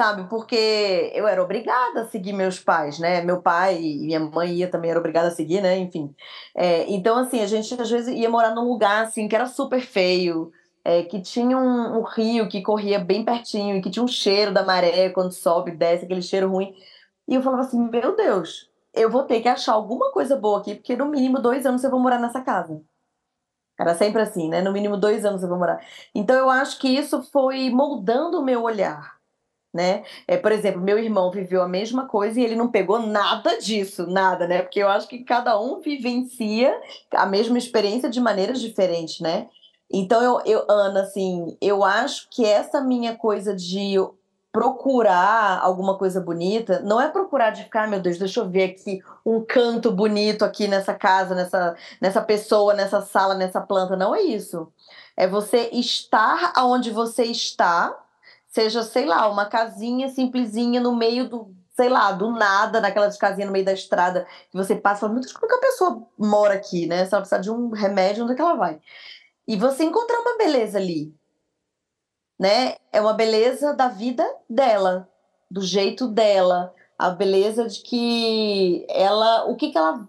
sabe? 0.00 0.28
Porque 0.30 1.12
eu 1.14 1.28
era 1.28 1.42
obrigada 1.42 2.00
a 2.00 2.08
seguir 2.08 2.32
meus 2.32 2.58
pais, 2.58 2.98
né? 2.98 3.22
Meu 3.22 3.42
pai 3.42 3.82
e 3.82 3.98
minha 3.98 4.18
mãe 4.18 4.54
ia 4.54 4.68
também 4.70 4.90
era 4.90 4.98
obrigada 4.98 5.28
a 5.28 5.30
seguir, 5.30 5.60
né? 5.60 5.76
Enfim. 5.76 6.14
É, 6.56 6.90
então, 6.90 7.18
assim, 7.18 7.40
a 7.40 7.46
gente 7.46 7.74
às 7.78 7.90
vezes 7.90 8.08
ia 8.16 8.30
morar 8.30 8.54
num 8.54 8.66
lugar 8.66 9.04
assim 9.04 9.28
que 9.28 9.36
era 9.36 9.44
super 9.44 9.82
feio, 9.82 10.50
é, 10.84 11.02
que 11.02 11.20
tinha 11.20 11.56
um, 11.56 11.98
um, 11.98 12.02
rio 12.02 12.48
que 12.48 12.62
corria 12.62 12.98
bem 12.98 13.24
pertinho 13.24 13.76
e 13.76 13.82
que 13.82 13.90
tinha 13.90 14.02
um 14.02 14.08
cheiro 14.08 14.52
da 14.52 14.64
maré 14.64 15.10
quando 15.10 15.32
sobe, 15.32 15.72
desce, 15.72 16.04
aquele 16.04 16.22
cheiro 16.22 16.50
ruim. 16.50 16.74
E 17.28 17.34
eu 17.34 17.42
falava 17.42 17.62
assim, 17.62 17.80
meu 17.90 18.16
Deus, 18.16 18.70
eu 18.94 19.10
vou 19.10 19.24
ter 19.24 19.40
que 19.40 19.48
achar 19.48 19.72
alguma 19.72 20.12
coisa 20.12 20.36
boa 20.36 20.60
aqui, 20.60 20.74
porque 20.74 20.96
no 20.96 21.06
mínimo 21.06 21.40
dois 21.40 21.66
anos 21.66 21.84
eu 21.84 21.90
vou 21.90 22.00
morar 22.00 22.18
nessa 22.18 22.40
casa. 22.40 22.82
Era 23.78 23.94
sempre 23.94 24.20
assim, 24.22 24.48
né? 24.48 24.60
No 24.62 24.72
mínimo 24.72 24.96
dois 24.96 25.24
anos 25.24 25.42
eu 25.42 25.48
vou 25.48 25.58
morar. 25.58 25.80
Então 26.14 26.36
eu 26.36 26.50
acho 26.50 26.78
que 26.78 26.88
isso 26.88 27.22
foi 27.32 27.70
moldando 27.70 28.38
o 28.38 28.44
meu 28.44 28.62
olhar 28.62 29.20
né? 29.72 30.04
É, 30.26 30.36
por 30.36 30.52
exemplo, 30.52 30.80
meu 30.80 30.98
irmão 30.98 31.30
viveu 31.30 31.62
a 31.62 31.68
mesma 31.68 32.06
coisa 32.06 32.40
e 32.40 32.44
ele 32.44 32.56
não 32.56 32.70
pegou 32.70 32.98
nada 33.00 33.58
disso, 33.58 34.06
nada, 34.06 34.46
né? 34.46 34.62
Porque 34.62 34.80
eu 34.80 34.88
acho 34.88 35.08
que 35.08 35.24
cada 35.24 35.58
um 35.60 35.80
vivencia 35.80 36.74
a 37.12 37.26
mesma 37.26 37.56
experiência 37.56 38.10
de 38.10 38.20
maneiras 38.20 38.60
diferentes, 38.60 39.20
né? 39.20 39.48
Então, 39.92 40.22
eu, 40.22 40.40
eu 40.44 40.64
Ana, 40.68 41.02
assim, 41.02 41.56
eu 41.60 41.82
acho 41.84 42.28
que 42.30 42.44
essa 42.44 42.80
minha 42.80 43.16
coisa 43.16 43.54
de 43.54 43.96
procurar 44.52 45.60
alguma 45.62 45.96
coisa 45.96 46.20
bonita, 46.20 46.80
não 46.80 47.00
é 47.00 47.08
procurar 47.08 47.50
de 47.50 47.62
ficar, 47.64 47.84
ah, 47.84 47.86
meu 47.86 48.00
Deus, 48.00 48.18
deixa 48.18 48.40
eu 48.40 48.48
ver 48.48 48.64
aqui 48.64 49.00
um 49.24 49.44
canto 49.44 49.92
bonito 49.92 50.44
aqui 50.44 50.66
nessa 50.66 50.92
casa, 50.92 51.34
nessa, 51.34 51.76
nessa 52.00 52.20
pessoa, 52.20 52.74
nessa 52.74 53.00
sala, 53.00 53.34
nessa 53.34 53.60
planta. 53.60 53.96
Não 53.96 54.14
é 54.14 54.22
isso. 54.22 54.68
É 55.16 55.26
você 55.26 55.68
estar 55.72 56.52
aonde 56.56 56.90
você 56.90 57.24
está 57.24 57.96
seja, 58.50 58.82
sei 58.82 59.06
lá, 59.06 59.28
uma 59.28 59.46
casinha 59.46 60.08
simplesinha 60.08 60.80
no 60.80 60.94
meio 60.94 61.28
do, 61.28 61.54
sei 61.76 61.88
lá, 61.88 62.12
do 62.12 62.30
nada, 62.32 62.80
naquelas 62.80 63.16
casinhas 63.16 63.46
no 63.46 63.52
meio 63.52 63.64
da 63.64 63.72
estrada 63.72 64.26
que 64.50 64.56
você 64.56 64.74
passa 64.74 65.08
meu 65.08 65.20
Deus, 65.20 65.32
como 65.32 65.46
é 65.46 65.48
que 65.48 65.54
a 65.54 65.70
pessoa 65.70 66.06
mora 66.18 66.54
aqui, 66.54 66.86
né? 66.86 67.04
Se 67.06 67.14
ela 67.14 67.22
precisar 67.22 67.40
de 67.40 67.50
um 67.50 67.70
remédio, 67.70 68.24
onde 68.24 68.32
é 68.32 68.36
que 68.36 68.42
ela 68.42 68.56
vai? 68.56 68.80
E 69.46 69.56
você 69.56 69.84
encontrar 69.84 70.20
uma 70.20 70.38
beleza 70.38 70.78
ali, 70.78 71.14
né? 72.38 72.76
É 72.92 73.00
uma 73.00 73.12
beleza 73.12 73.74
da 73.74 73.88
vida 73.88 74.24
dela, 74.48 75.08
do 75.50 75.60
jeito 75.60 76.08
dela, 76.08 76.74
a 76.98 77.10
beleza 77.10 77.66
de 77.66 77.82
que 77.82 78.86
ela, 78.88 79.44
o 79.46 79.56
que 79.56 79.70
que 79.70 79.78
ela 79.78 80.08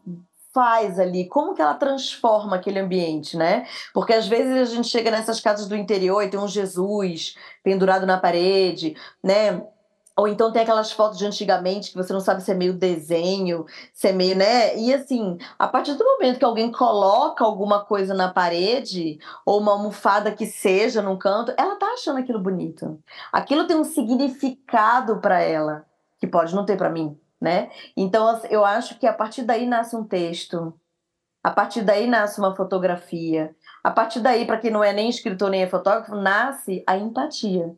faz 0.54 1.00
ali, 1.00 1.28
como 1.28 1.54
que 1.54 1.62
ela 1.62 1.74
transforma 1.74 2.58
aquele 2.58 2.80
ambiente, 2.80 3.38
né? 3.38 3.66
Porque 3.94 4.14
às 4.14 4.28
vezes 4.28 4.56
a 4.56 4.76
gente 4.76 4.88
chega 4.88 5.10
nessas 5.10 5.40
casas 5.40 5.68
do 5.68 5.76
interior 5.76 6.22
e 6.22 6.30
tem 6.30 6.40
um 6.40 6.48
Jesus 6.48 7.36
pendurado 7.64 8.06
na 8.06 8.20
parede, 8.20 8.96
né? 9.24 9.66
Ou 10.18 10.28
então 10.28 10.52
tem 10.52 10.62
aquelas 10.62 10.92
fotos 10.92 11.18
de 11.18 11.26
antigamente 11.26 11.92
que 11.92 11.98
você 11.98 12.12
não 12.14 12.20
sabe 12.20 12.42
se 12.42 12.52
é 12.52 12.54
meio 12.54 12.74
desenho, 12.74 13.66
se 13.94 14.08
é 14.08 14.12
meio, 14.12 14.36
né? 14.36 14.78
E 14.78 14.94
assim, 14.94 15.38
a 15.58 15.68
partir 15.68 15.94
do 15.94 16.04
momento 16.04 16.38
que 16.38 16.46
alguém 16.46 16.72
coloca 16.72 17.44
alguma 17.44 17.86
coisa 17.86 18.14
na 18.14 18.32
parede, 18.32 19.20
ou 19.46 19.60
uma 19.60 19.72
almofada 19.72 20.32
que 20.32 20.46
seja 20.46 21.02
num 21.02 21.18
canto, 21.18 21.54
ela 21.58 21.76
tá 21.76 21.88
achando 21.88 22.20
aquilo 22.20 22.40
bonito. 22.40 23.00
Aquilo 23.32 23.66
tem 23.66 23.78
um 23.78 23.84
significado 23.84 25.20
para 25.20 25.40
ela, 25.42 25.86
que 26.20 26.28
pode 26.28 26.54
não 26.54 26.66
ter 26.66 26.78
para 26.78 26.90
mim 26.90 27.18
né? 27.42 27.72
Então 27.98 28.40
eu 28.52 28.64
acho 28.64 29.00
que 29.00 29.08
a 29.08 29.14
partir 29.14 29.42
daí 29.42 29.66
nasce 29.66 29.96
um 29.96 30.04
texto, 30.04 30.80
a 31.44 31.50
partir 31.50 31.82
daí 31.82 32.06
nasce 32.06 32.40
uma 32.40 32.56
fotografia, 32.56 33.56
a 33.84 33.90
partir 33.90 34.20
daí, 34.20 34.46
para 34.46 34.60
quem 34.60 34.70
não 34.70 34.84
é 34.84 34.94
nem 34.94 35.10
escritor 35.10 35.50
nem 35.50 35.64
é 35.64 35.68
fotógrafo, 35.68 36.16
nasce 36.16 36.84
a 36.86 36.96
empatia 36.96 37.76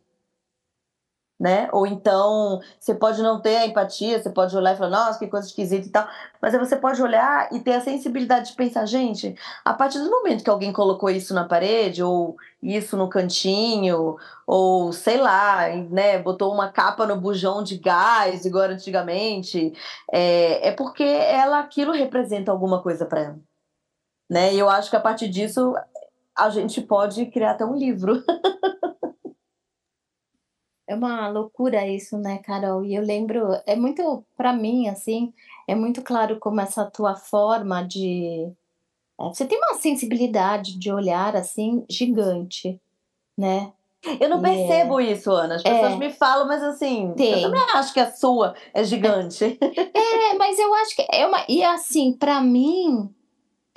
né? 1.44 1.68
Ou 1.74 1.86
então 1.86 2.62
você 2.80 2.96
pode 2.96 3.22
não 3.22 3.42
ter 3.42 3.58
a 3.58 3.68
empatia, 3.68 4.18
você 4.18 4.30
pode 4.30 4.56
olhar 4.56 4.76
e 4.76 4.78
falar, 4.78 4.90
nossa, 4.90 5.20
que 5.20 5.28
coisa 5.28 5.46
esquisita 5.46 5.86
e 5.86 5.90
tal, 5.90 6.08
mas 6.42 6.54
aí 6.54 6.60
você 6.60 6.78
pode 6.78 7.04
olhar 7.04 7.52
e 7.52 7.60
ter 7.60 7.74
a 7.74 7.82
sensibilidade 7.82 8.52
de 8.52 8.56
pensar, 8.56 8.86
gente, 8.86 9.36
a 9.66 9.74
partir 9.74 10.00
do 10.00 10.10
momento 10.10 10.42
que 10.42 10.50
alguém 10.50 10.72
colocou 10.72 11.10
isso 11.10 11.34
na 11.34 11.44
parede, 11.44 12.02
ou 12.02 12.38
isso 12.62 12.96
no 12.96 13.10
cantinho, 13.10 14.16
ou 14.48 14.94
sei 14.94 15.18
lá, 15.18 15.68
né, 15.90 16.18
botou 16.18 16.50
uma 16.54 16.72
capa 16.72 17.06
no 17.06 17.20
bujão 17.20 17.62
de 17.62 17.78
gás, 17.78 18.46
igual 18.46 18.70
antigamente, 18.70 19.74
é, 20.14 20.70
é 20.70 20.72
porque 20.72 21.04
ela 21.04 21.60
aquilo 21.60 21.92
representa 21.92 22.54
alguma 22.54 22.82
coisa 22.82 23.06
para 23.06 23.20
ela. 23.20 23.40
Né? 24.32 24.54
E 24.54 24.60
eu 24.60 24.70
acho 24.70 24.90
que 24.90 24.96
a 24.96 25.02
partir 25.02 25.28
disso 25.28 25.76
a 26.34 26.50
gente 26.50 26.80
pode 26.80 27.26
criar 27.26 27.52
até 27.52 27.66
um 27.66 27.76
livro. 27.76 28.24
É 30.88 30.96
uma 30.96 31.30
loucura 31.30 31.88
isso, 31.88 32.18
né, 32.18 32.40
Carol? 32.40 32.84
E 32.84 32.94
eu 32.94 33.02
lembro, 33.02 33.48
é 33.66 33.76
muito, 33.76 34.24
para 34.36 34.52
mim, 34.52 34.90
assim, 34.90 35.34
é 35.68 35.74
muito 35.74 36.02
claro 36.02 36.40
como 36.40 36.60
essa 36.60 36.86
tua 36.86 37.16
forma 37.16 37.84
de. 37.84 38.52
É, 39.20 39.24
você 39.26 39.46
tem 39.46 39.58
uma 39.58 39.76
sensibilidade 39.76 40.78
de 40.78 40.92
olhar, 40.92 41.36
assim, 41.36 41.86
gigante, 41.90 42.80
né? 43.38 43.72
Eu 44.20 44.28
não 44.28 44.42
percebo 44.42 45.00
é... 45.00 45.12
isso, 45.12 45.32
Ana. 45.32 45.56
As 45.56 45.64
pessoas 45.64 45.94
é... 45.94 45.98
me 45.98 46.10
falam, 46.10 46.46
mas 46.46 46.62
assim, 46.62 47.14
tem. 47.16 47.42
eu 47.42 47.42
também 47.44 47.62
acho 47.74 47.94
que 47.94 48.00
a 48.02 48.12
sua 48.12 48.54
é 48.74 48.84
gigante. 48.84 49.58
É, 49.62 50.34
mas 50.36 50.60
eu 50.60 50.74
acho 50.76 50.96
que 50.96 51.08
é 51.10 51.26
uma. 51.26 51.46
E 51.48 51.64
assim, 51.64 52.12
para 52.12 52.42
mim, 52.42 53.10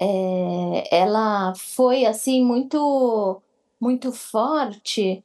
é... 0.01 0.89
ela 0.91 1.53
foi 1.55 2.05
assim, 2.05 2.45
muito, 2.45 3.41
muito 3.81 4.11
forte 4.11 5.23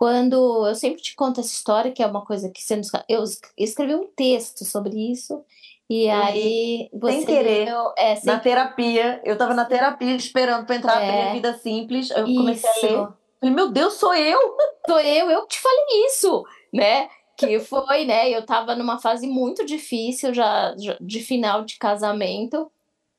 quando 0.00 0.66
eu 0.66 0.74
sempre 0.74 1.02
te 1.02 1.14
conto 1.14 1.40
essa 1.40 1.52
história, 1.52 1.92
que 1.92 2.02
é 2.02 2.06
uma 2.06 2.24
coisa 2.24 2.48
que 2.48 2.62
você 2.62 2.74
nos, 2.74 2.90
eu 3.06 3.22
escrevi 3.58 3.94
um 3.94 4.06
texto 4.06 4.64
sobre 4.64 4.96
isso. 5.12 5.44
E 5.90 6.08
aí 6.08 6.88
você 6.90 7.18
sem 7.18 7.26
querer 7.26 7.68
é, 7.98 8.16
sem... 8.16 8.32
na 8.32 8.40
terapia, 8.40 9.20
eu 9.26 9.34
estava 9.34 9.52
na 9.52 9.66
terapia 9.66 10.16
esperando 10.16 10.64
para 10.64 10.76
entrar 10.76 11.02
é, 11.02 11.26
na 11.26 11.32
vida 11.34 11.52
simples, 11.58 12.08
eu 12.12 12.26
isso. 12.26 12.34
comecei 12.34 12.70
a 12.70 13.00
ler. 13.00 13.08
Falei, 13.40 13.54
meu 13.54 13.70
Deus, 13.70 13.94
sou 13.94 14.14
eu. 14.14 14.38
Sou 14.88 14.98
eu, 14.98 15.30
eu 15.30 15.46
te 15.46 15.60
falei 15.60 16.06
isso, 16.06 16.44
né? 16.72 17.08
que 17.36 17.58
foi, 17.60 18.04
né? 18.06 18.30
Eu 18.30 18.44
tava 18.44 18.74
numa 18.74 18.98
fase 18.98 19.26
muito 19.26 19.64
difícil 19.64 20.32
já, 20.32 20.74
já 20.78 20.96
de 20.98 21.20
final 21.20 21.62
de 21.62 21.76
casamento. 21.76 22.70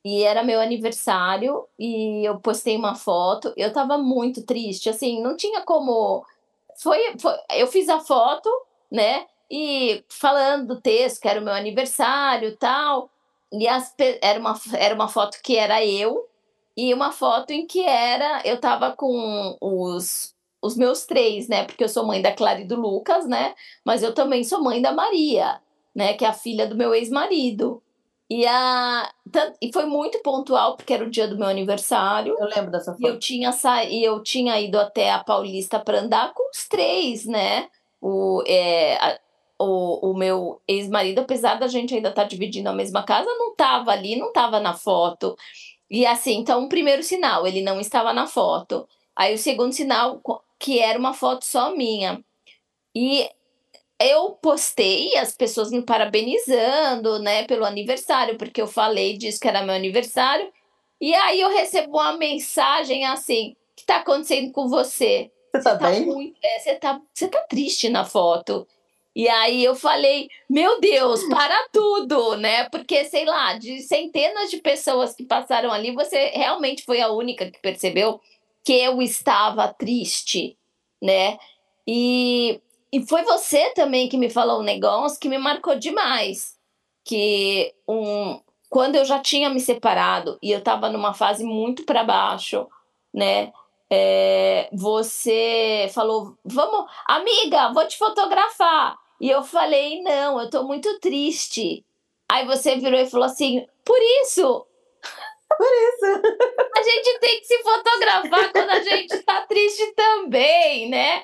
E 0.04 0.24
era 0.24 0.44
meu 0.44 0.60
aniversário 0.60 1.64
e 1.78 2.28
eu 2.28 2.40
postei 2.40 2.76
uma 2.76 2.96
foto. 2.96 3.54
Eu 3.56 3.72
tava 3.72 4.00
muito 4.00 4.44
triste, 4.44 4.90
assim, 4.90 5.22
não 5.22 5.36
tinha 5.36 5.62
como. 5.62 6.26
Foi, 6.82 6.98
foi 7.20 7.34
eu 7.52 7.68
fiz 7.68 7.88
a 7.90 8.00
foto, 8.00 8.50
né? 8.92 9.26
E 9.50 10.04
falando 10.10 10.76
do 10.76 10.82
texto, 10.82 11.22
que 11.22 11.28
era 11.28 11.40
o 11.40 11.44
meu 11.44 11.54
aniversário 11.54 12.56
tal. 12.58 13.10
E 13.52 13.68
as, 13.68 13.94
era, 14.22 14.40
uma, 14.40 14.60
era 14.74 14.96
uma 14.96 15.08
foto 15.08 15.38
que 15.44 15.58
era 15.58 15.86
eu, 15.86 16.28
e 16.76 16.94
uma 16.94 17.12
foto 17.12 17.52
em 17.52 17.68
que 17.68 17.82
era. 17.82 18.42
Eu 18.46 18.60
tava 18.60 18.94
com 18.94 19.58
os, 19.62 20.34
os 20.62 20.76
meus 20.76 21.06
três, 21.06 21.48
né? 21.48 21.66
Porque 21.66 21.84
eu 21.84 21.90
sou 21.90 22.06
mãe 22.06 22.22
da 22.22 22.32
Clara 22.34 22.62
e 22.62 22.68
do 22.68 22.80
Lucas, 22.80 23.28
né? 23.28 23.54
Mas 23.86 24.04
eu 24.04 24.14
também 24.14 24.44
sou 24.44 24.64
mãe 24.64 24.82
da 24.82 24.94
Maria, 24.94 25.62
né? 25.94 26.14
Que 26.14 26.26
é 26.26 26.30
a 26.30 26.34
filha 26.34 26.66
do 26.66 26.76
meu 26.76 26.96
ex-marido. 26.96 27.84
E, 28.34 28.48
a, 28.48 29.14
e 29.62 29.74
foi 29.74 29.84
muito 29.86 30.18
pontual, 30.20 30.78
porque 30.78 30.94
era 30.94 31.04
o 31.04 31.10
dia 31.10 31.28
do 31.28 31.38
meu 31.38 31.50
aniversário. 31.50 32.34
Eu 32.40 32.48
lembro 32.48 32.72
dessa 32.72 32.94
foto. 32.94 33.04
E 33.04 33.08
eu 33.08 33.20
tinha, 33.20 33.52
sa, 33.52 33.84
e 33.84 34.02
eu 34.02 34.24
tinha 34.24 34.58
ido 34.58 34.80
até 34.80 35.12
a 35.12 35.22
Paulista 35.22 35.78
para 35.82 36.00
andar 36.00 36.34
com 36.34 36.50
os 36.50 36.66
três, 36.66 37.26
né? 37.26 37.68
O, 38.00 38.42
é, 38.48 38.96
a, 38.96 39.20
o, 39.60 40.12
o 40.12 40.18
meu 40.18 40.62
ex-marido, 40.66 41.20
apesar 41.20 41.56
da 41.56 41.68
gente 41.68 41.94
ainda 41.94 42.08
estar 42.08 42.22
tá 42.22 42.28
dividindo 42.30 42.70
a 42.70 42.74
mesma 42.74 43.04
casa, 43.04 43.30
não 43.38 43.52
estava 43.52 43.92
ali, 43.92 44.16
não 44.16 44.30
estava 44.30 44.62
na 44.62 44.76
foto. 44.76 45.36
E 45.90 46.06
assim, 46.06 46.38
então, 46.38 46.64
o 46.64 46.70
primeiro 46.70 47.04
sinal, 47.04 47.46
ele 47.46 47.62
não 47.62 47.82
estava 47.82 48.14
na 48.14 48.28
foto. 48.28 48.88
Aí 49.14 49.34
o 49.34 49.38
segundo 49.38 49.74
sinal, 49.74 50.22
que 50.58 50.80
era 50.80 50.98
uma 50.98 51.14
foto 51.14 51.44
só 51.44 51.76
minha. 51.76 52.24
E 52.96 53.30
eu 54.08 54.32
postei 54.32 55.16
as 55.18 55.36
pessoas 55.36 55.72
me 55.72 55.82
parabenizando, 55.82 57.20
né, 57.20 57.44
pelo 57.46 57.66
aniversário, 57.66 58.38
porque 58.38 58.62
eu 58.62 58.68
falei 58.68 59.18
disso 59.18 59.40
que 59.40 59.48
era 59.48 59.64
meu 59.64 59.76
aniversário. 59.76 60.52
E 61.00 61.14
aí 61.14 61.42
eu 61.42 61.50
recebo 61.50 61.98
uma 61.98 62.18
mensagem 62.18 63.06
assim: 63.06 63.52
o 63.52 63.76
que 63.76 63.82
está 63.82 63.98
acontecendo 63.98 64.52
com 64.52 64.68
você? 64.68 65.32
Você 65.54 65.64
tá, 65.64 65.78
tá 65.78 65.90
bem? 65.90 66.06
Muito, 66.06 66.38
é, 66.44 66.60
você, 66.60 66.76
tá, 66.76 67.02
você 67.14 67.28
tá 67.28 67.40
triste 67.50 67.90
na 67.90 68.06
foto. 68.06 68.68
E 69.14 69.28
aí 69.28 69.64
eu 69.64 69.76
falei, 69.76 70.30
meu 70.50 70.80
Deus, 70.80 71.24
para 71.26 71.68
tudo, 71.74 72.38
né? 72.38 72.70
Porque, 72.70 73.04
sei 73.06 73.26
lá, 73.26 73.58
de 73.58 73.82
centenas 73.82 74.50
de 74.50 74.58
pessoas 74.58 75.14
que 75.14 75.24
passaram 75.24 75.72
ali, 75.72 75.92
você 75.92 76.28
realmente 76.30 76.84
foi 76.84 77.02
a 77.02 77.12
única 77.12 77.52
que 77.52 77.60
percebeu 77.60 78.22
que 78.64 78.74
eu 78.74 79.02
estava 79.02 79.68
triste, 79.68 80.58
né? 81.02 81.38
E 81.86 82.62
e 82.92 83.06
foi 83.06 83.24
você 83.24 83.72
também 83.74 84.10
que 84.10 84.18
me 84.18 84.30
falou 84.30 84.60
um 84.60 84.64
negócio 84.64 85.20
que 85.20 85.30
me 85.30 85.38
marcou 85.38 85.76
demais. 85.76 86.58
Que 87.06 87.74
um, 87.88 88.40
quando 88.70 88.96
eu 88.96 89.06
já 89.06 89.20
tinha 89.20 89.50
me 89.50 89.60
separado 89.60 90.38
e 90.42 90.52
eu 90.52 90.60
estava 90.60 90.90
numa 90.90 91.14
fase 91.14 91.44
muito 91.44 91.84
para 91.84 92.04
baixo, 92.04 92.68
né? 93.14 93.52
É, 93.90 94.70
você 94.74 95.90
falou, 95.94 96.38
vamos, 96.46 96.90
amiga, 97.06 97.74
vou 97.74 97.86
te 97.88 97.98
fotografar. 97.98 98.98
E 99.20 99.30
eu 99.30 99.44
falei, 99.44 100.02
não, 100.02 100.40
eu 100.40 100.50
tô 100.50 100.64
muito 100.64 101.00
triste. 101.00 101.86
Aí 102.30 102.46
você 102.46 102.78
virou 102.78 103.00
e 103.00 103.10
falou 103.10 103.26
assim, 103.26 103.66
por 103.84 104.00
isso, 104.24 104.66
por 105.58 105.68
isso. 105.68 106.22
A 106.76 106.82
gente 106.84 107.20
tem 107.20 107.40
que 107.40 107.46
se 107.46 107.58
fotografar 107.64 108.52
quando 108.52 108.70
a 108.70 108.80
gente 108.82 109.14
está 109.14 109.42
triste 109.42 109.94
também, 109.96 110.90
né? 110.90 111.24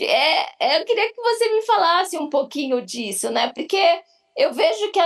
É, 0.00 0.66
é, 0.66 0.80
eu 0.80 0.84
queria 0.84 1.12
que 1.12 1.20
você 1.20 1.48
me 1.54 1.62
falasse 1.62 2.18
um 2.18 2.28
pouquinho 2.28 2.82
disso, 2.82 3.30
né? 3.30 3.52
Porque 3.54 4.00
eu 4.36 4.52
vejo 4.52 4.90
que, 4.90 5.00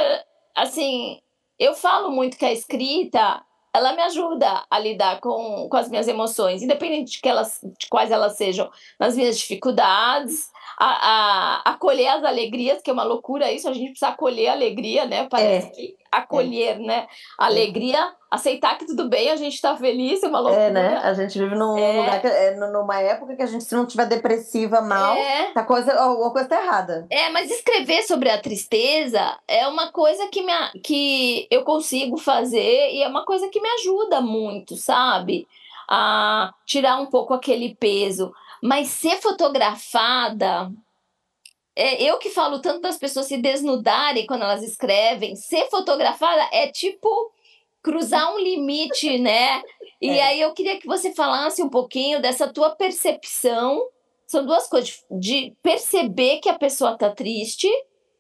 assim, 0.54 1.20
eu 1.58 1.74
falo 1.74 2.10
muito 2.10 2.36
que 2.36 2.44
a 2.44 2.52
escrita 2.52 3.42
ela 3.74 3.94
me 3.94 4.02
ajuda 4.02 4.64
a 4.70 4.78
lidar 4.78 5.18
com, 5.20 5.66
com 5.68 5.76
as 5.76 5.88
minhas 5.88 6.06
emoções, 6.06 6.62
independente 6.62 7.12
de, 7.12 7.20
que 7.20 7.28
elas, 7.28 7.58
de 7.62 7.88
quais 7.88 8.10
elas 8.10 8.36
sejam, 8.36 8.70
nas 9.00 9.16
minhas 9.16 9.38
dificuldades, 9.38 10.50
a, 10.84 11.60
a, 11.64 11.70
acolher 11.70 12.08
as 12.08 12.24
alegrias, 12.24 12.82
que 12.82 12.90
é 12.90 12.92
uma 12.92 13.04
loucura 13.04 13.52
isso, 13.52 13.68
a 13.68 13.72
gente 13.72 13.90
precisa 13.90 14.08
acolher 14.08 14.48
a 14.48 14.52
alegria, 14.52 15.06
né? 15.06 15.28
Parece 15.30 15.68
é. 15.68 15.70
que 15.70 15.96
acolher, 16.10 16.74
é. 16.74 16.78
né? 16.80 17.06
A 17.38 17.46
alegria, 17.46 18.12
aceitar 18.28 18.76
que 18.76 18.84
tudo 18.84 19.08
bem, 19.08 19.30
a 19.30 19.36
gente 19.36 19.60
tá 19.60 19.76
feliz, 19.76 20.20
é 20.24 20.26
uma 20.26 20.40
loucura. 20.40 20.64
É, 20.64 20.70
né? 20.70 21.00
A 21.04 21.14
gente 21.14 21.38
vive 21.38 21.54
num 21.54 21.78
é. 21.78 22.00
lugar 22.00 22.20
que, 22.20 22.26
é, 22.26 22.56
numa 22.56 23.00
época 23.00 23.36
que 23.36 23.42
a 23.42 23.46
gente, 23.46 23.62
se 23.62 23.76
não 23.76 23.86
tiver 23.86 24.06
depressiva 24.06 24.80
mal, 24.80 25.14
é. 25.14 25.52
a 25.54 25.62
coisa, 25.62 25.94
alguma 25.94 26.32
coisa 26.32 26.48
tá 26.48 26.60
errada. 26.60 27.06
É, 27.08 27.30
mas 27.30 27.48
escrever 27.48 28.02
sobre 28.02 28.28
a 28.28 28.40
tristeza 28.40 29.38
é 29.46 29.68
uma 29.68 29.92
coisa 29.92 30.26
que, 30.32 30.42
me, 30.42 30.52
que 30.82 31.46
eu 31.48 31.62
consigo 31.62 32.16
fazer 32.16 32.90
e 32.90 33.04
é 33.04 33.06
uma 33.06 33.24
coisa 33.24 33.48
que 33.48 33.60
me 33.60 33.68
ajuda 33.68 34.20
muito, 34.20 34.76
sabe? 34.76 35.46
A 35.88 36.52
tirar 36.66 36.96
um 36.96 37.06
pouco 37.06 37.32
aquele 37.32 37.76
peso. 37.76 38.32
Mas 38.62 38.88
ser 38.88 39.20
fotografada 39.20 40.70
é, 41.74 42.02
eu 42.02 42.18
que 42.18 42.28
falo 42.28 42.60
tanto 42.60 42.80
das 42.80 42.98
pessoas 42.98 43.26
se 43.26 43.38
desnudarem 43.38 44.26
quando 44.26 44.42
elas 44.42 44.62
escrevem, 44.62 45.34
ser 45.34 45.68
fotografada 45.70 46.48
é 46.52 46.68
tipo 46.68 47.32
cruzar 47.82 48.32
um 48.34 48.38
limite, 48.38 49.16
né? 49.18 49.62
E 50.00 50.10
é. 50.10 50.22
aí 50.22 50.40
eu 50.40 50.52
queria 50.52 50.78
que 50.78 50.86
você 50.86 51.14
falasse 51.14 51.62
um 51.62 51.68
pouquinho 51.68 52.20
dessa 52.20 52.52
tua 52.52 52.70
percepção. 52.70 53.82
São 54.26 54.46
duas 54.46 54.68
coisas, 54.68 55.04
de 55.10 55.54
perceber 55.62 56.38
que 56.38 56.48
a 56.48 56.58
pessoa 56.58 56.96
tá 56.96 57.10
triste, 57.10 57.68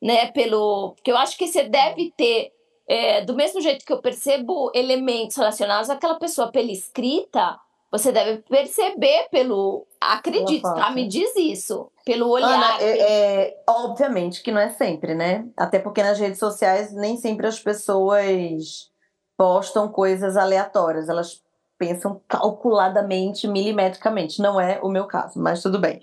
né? 0.00 0.30
Pelo. 0.32 0.92
Porque 0.94 1.10
eu 1.10 1.16
acho 1.16 1.36
que 1.36 1.46
você 1.46 1.64
deve 1.64 2.12
ter, 2.16 2.52
é, 2.88 3.20
do 3.22 3.34
mesmo 3.34 3.60
jeito 3.60 3.84
que 3.84 3.92
eu 3.92 4.00
percebo 4.00 4.70
elementos 4.74 5.36
relacionados 5.36 5.90
àquela 5.90 6.18
pessoa 6.18 6.50
pela 6.50 6.70
escrita, 6.70 7.58
você 7.92 8.10
deve 8.10 8.38
perceber 8.48 9.28
pelo. 9.30 9.86
Acredito, 10.00 10.62
tá? 10.62 10.90
Me 10.90 11.06
diz 11.06 11.36
isso. 11.36 11.92
Pelo 12.06 12.30
olhar. 12.30 12.48
Ana, 12.48 12.82
é, 12.82 12.98
é, 13.00 13.62
obviamente 13.68 14.42
que 14.42 14.50
não 14.50 14.60
é 14.60 14.70
sempre, 14.70 15.14
né? 15.14 15.46
Até 15.54 15.78
porque 15.78 16.02
nas 16.02 16.18
redes 16.18 16.38
sociais 16.38 16.90
nem 16.94 17.18
sempre 17.18 17.46
as 17.46 17.60
pessoas 17.60 18.90
postam 19.36 19.90
coisas 19.90 20.38
aleatórias. 20.38 21.10
Elas 21.10 21.42
pensam 21.76 22.18
calculadamente, 22.26 23.46
milimetricamente. 23.46 24.40
Não 24.40 24.58
é 24.58 24.80
o 24.82 24.88
meu 24.88 25.06
caso, 25.06 25.38
mas 25.38 25.60
tudo 25.60 25.78
bem. 25.78 26.00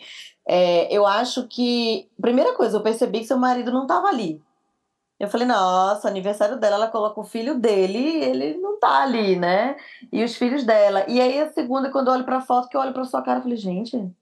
É, 0.48 0.94
eu 0.96 1.08
acho 1.08 1.48
que. 1.48 2.08
Primeira 2.22 2.54
coisa, 2.54 2.78
eu 2.78 2.84
percebi 2.84 3.22
que 3.22 3.26
seu 3.26 3.38
marido 3.38 3.72
não 3.72 3.84
estava 3.84 4.10
ali. 4.10 4.40
Eu 5.20 5.28
falei, 5.28 5.46
nossa, 5.46 6.08
aniversário 6.08 6.58
dela, 6.58 6.76
ela 6.78 6.88
coloca 6.88 7.20
o 7.20 7.26
filho 7.26 7.60
dele, 7.60 8.24
ele 8.24 8.58
não 8.58 8.80
tá 8.80 9.04
ali, 9.04 9.36
né? 9.36 9.76
E 10.12 10.24
os 10.24 10.36
filhos 10.36 10.64
dela. 10.64 11.06
E 11.10 11.20
aí 11.20 11.42
a 11.42 11.52
segunda, 11.52 11.92
quando 11.92 12.08
eu 12.08 12.14
olho 12.14 12.24
pra 12.24 12.40
foto, 12.40 12.70
que 12.70 12.78
eu 12.78 12.82
olho 12.82 12.94
pra 12.94 13.04
sua 13.04 13.22
cara, 13.22 13.40
eu 13.40 13.44
falei, 13.44 13.58
gente, 13.58 13.98
o 13.98 14.14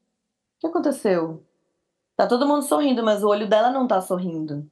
que 0.59 0.67
aconteceu? 0.67 1.43
Tá 2.15 2.25
todo 2.27 2.47
mundo 2.47 2.63
sorrindo, 2.63 3.03
mas 3.03 3.23
o 3.23 3.27
olho 3.29 3.47
dela 3.47 3.69
não 3.69 3.87
tá 3.87 4.01
sorrindo, 4.01 4.67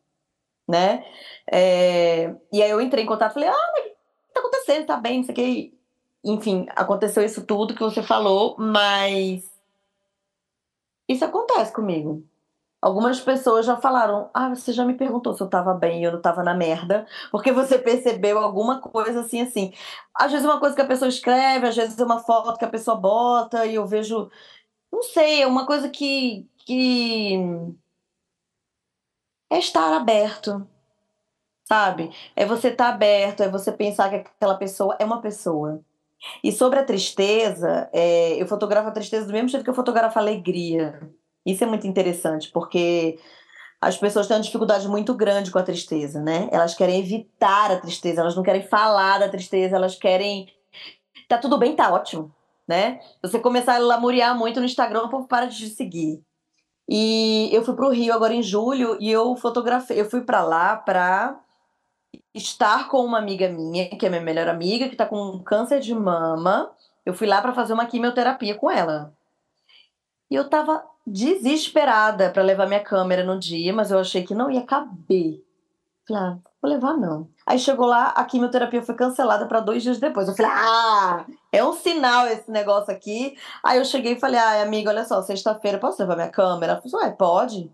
né? 0.68 1.06
É... 1.52 2.36
E 2.52 2.64
aí 2.64 2.72
eu 2.72 2.82
entrei 2.82 3.04
em 3.04 3.08
contato, 3.08 3.34
falei, 3.34 3.50
ah, 3.50 3.54
o 3.54 3.84
que 3.84 3.96
tá 4.34 4.40
acontecendo? 4.40 4.86
Tá 4.88 4.98
bem, 4.98 5.18
não 5.20 5.26
sei 5.26 5.34
o 5.34 5.36
que. 5.36 5.80
Enfim, 6.24 6.66
aconteceu 6.76 7.24
isso 7.24 7.46
tudo 7.46 7.76
que 7.76 7.84
você 7.84 8.02
falou, 8.02 8.56
mas 8.58 9.44
isso 11.08 11.24
acontece 11.24 11.72
comigo. 11.72 12.24
Algumas 12.86 13.20
pessoas 13.20 13.66
já 13.66 13.76
falaram: 13.76 14.30
Ah, 14.32 14.50
você 14.50 14.72
já 14.72 14.86
me 14.86 14.94
perguntou 14.94 15.34
se 15.34 15.42
eu 15.42 15.50
tava 15.50 15.74
bem 15.74 16.02
e 16.02 16.04
eu 16.04 16.12
não 16.12 16.22
tava 16.22 16.44
na 16.44 16.54
merda, 16.54 17.08
porque 17.32 17.52
você 17.52 17.80
percebeu 17.80 18.38
alguma 18.38 18.80
coisa 18.80 19.22
assim, 19.22 19.42
assim. 19.42 19.74
Às 20.14 20.32
vezes 20.32 20.46
é 20.46 20.50
uma 20.52 20.60
coisa 20.60 20.76
que 20.76 20.82
a 20.84 20.86
pessoa 20.86 21.10
escreve, 21.10 21.68
às 21.68 21.76
vezes 21.76 21.98
é 21.98 22.04
uma 22.06 22.20
foto 22.20 22.60
que 22.60 22.66
a 22.66 22.70
pessoa 22.70 22.96
bota 22.96 23.66
e 23.66 23.74
eu 23.74 23.88
vejo. 23.88 24.30
Não 24.92 25.02
sei, 25.04 25.42
é 25.42 25.48
uma 25.48 25.66
coisa 25.66 25.90
que. 25.90 26.48
que... 26.60 27.40
É 29.50 29.58
estar 29.60 29.92
aberto, 29.96 30.68
sabe? 31.68 32.12
É 32.36 32.46
você 32.46 32.70
estar 32.70 32.90
tá 32.90 32.94
aberto, 32.94 33.42
é 33.44 33.50
você 33.50 33.72
pensar 33.72 34.10
que 34.10 34.18
aquela 34.18 34.58
pessoa 34.58 34.96
é 35.00 35.06
uma 35.06 35.22
pessoa. 35.22 35.84
E 36.44 36.52
sobre 36.52 36.80
a 36.80 36.86
tristeza, 36.86 37.90
é, 37.94 38.42
eu 38.42 38.48
fotografo 38.48 38.90
a 38.90 38.92
tristeza 38.92 39.28
do 39.28 39.34
mesmo 39.34 39.50
jeito 39.50 39.64
que 39.64 39.70
eu 39.70 39.74
fotografo 39.76 40.20
a 40.20 40.22
alegria. 40.22 41.00
Isso 41.46 41.64
é 41.64 41.68
muito 41.68 41.86
interessante, 41.86 42.50
porque 42.52 43.20
as 43.80 43.98
pessoas 43.98 44.28
têm 44.28 44.36
uma 44.36 44.44
dificuldade 44.44 44.88
muito 44.88 45.14
grande 45.14 45.52
com 45.52 45.60
a 45.60 45.64
tristeza, 45.64 46.22
né? 46.22 46.50
Elas 46.52 46.74
querem 46.74 47.00
evitar 47.00 47.72
a 47.72 47.80
tristeza, 47.80 48.22
elas 48.22 48.36
não 48.36 48.44
querem 48.44 48.64
falar 48.64 49.20
da 49.20 49.30
tristeza, 49.30 49.76
elas 49.76 49.96
querem. 49.96 50.48
Tá 51.28 51.38
tudo 51.38 51.58
bem, 51.58 51.76
tá 51.76 51.92
ótimo, 51.94 52.34
né? 52.68 53.00
Você 53.22 53.40
começar 53.40 53.76
a 53.76 53.80
lamuriar 53.80 54.38
muito 54.38 54.60
no 54.60 54.66
Instagram, 54.66 55.04
o 55.04 55.10
povo 55.10 55.28
para 55.28 55.46
de 55.46 55.58
te 55.58 55.70
seguir. 55.70 56.24
E 56.90 57.50
eu 57.52 57.64
fui 57.64 57.76
para 57.76 57.88
o 57.88 57.92
Rio 57.92 58.14
agora 58.14 58.34
em 58.34 58.44
julho 58.44 58.98
e 59.00 59.12
eu 59.12 59.36
fotografei, 59.36 60.00
eu 60.00 60.10
fui 60.10 60.22
para 60.22 60.44
lá 60.44 60.76
para 60.76 61.40
estar 62.34 62.88
com 62.90 63.04
uma 63.04 63.18
amiga 63.18 63.50
minha, 63.50 63.90
que 63.90 64.06
é 64.06 64.10
minha 64.10 64.22
melhor 64.22 64.48
amiga, 64.48 64.88
que 64.88 64.94
está 64.94 65.06
com 65.06 65.40
câncer 65.44 65.80
de 65.80 65.94
mama. 65.94 66.72
Eu 67.06 67.14
fui 67.14 67.28
lá 67.28 67.42
para 67.42 67.54
fazer 67.54 67.74
uma 67.74 67.86
quimioterapia 67.86 68.56
com 68.56 68.70
ela. 68.70 69.14
Eu 70.36 70.50
tava 70.50 70.84
desesperada 71.08 72.30
para 72.30 72.44
levar 72.44 72.68
minha 72.68 72.84
câmera 72.84 73.24
no 73.24 73.40
dia, 73.40 73.74
mas 73.74 73.92
eu 73.92 74.00
achei 74.00 74.24
que 74.24 74.36
não 74.36 74.52
ia 74.52 74.62
caber. 74.62 75.44
Falei, 76.08 76.24
ah, 76.24 76.38
vou 76.62 76.72
levar 76.72 76.98
não. 76.98 77.30
Aí 77.46 77.58
chegou 77.58 77.86
lá, 77.86 78.08
a 78.10 78.24
quimioterapia 78.26 78.84
foi 78.84 78.96
cancelada 78.96 79.46
para 79.46 79.60
dois 79.60 79.82
dias 79.82 79.98
depois. 79.98 80.28
Eu 80.28 80.36
falei, 80.36 80.52
ah, 80.54 81.26
é 81.52 81.64
um 81.64 81.74
sinal 81.74 82.28
esse 82.28 82.50
negócio 82.52 82.94
aqui. 82.94 83.38
Aí 83.64 83.78
eu 83.78 83.86
cheguei 83.86 84.14
e 84.14 84.20
falei, 84.20 84.40
ah, 84.40 84.62
amiga, 84.62 84.90
olha 84.90 85.06
só, 85.06 85.22
sexta-feira, 85.22 85.78
posso 85.78 86.02
levar 86.02 86.16
minha 86.16 86.30
câmera? 86.30 86.74
Ela 86.74 86.82
falou, 86.82 87.06
ué, 87.06 87.12
pode. 87.12 87.72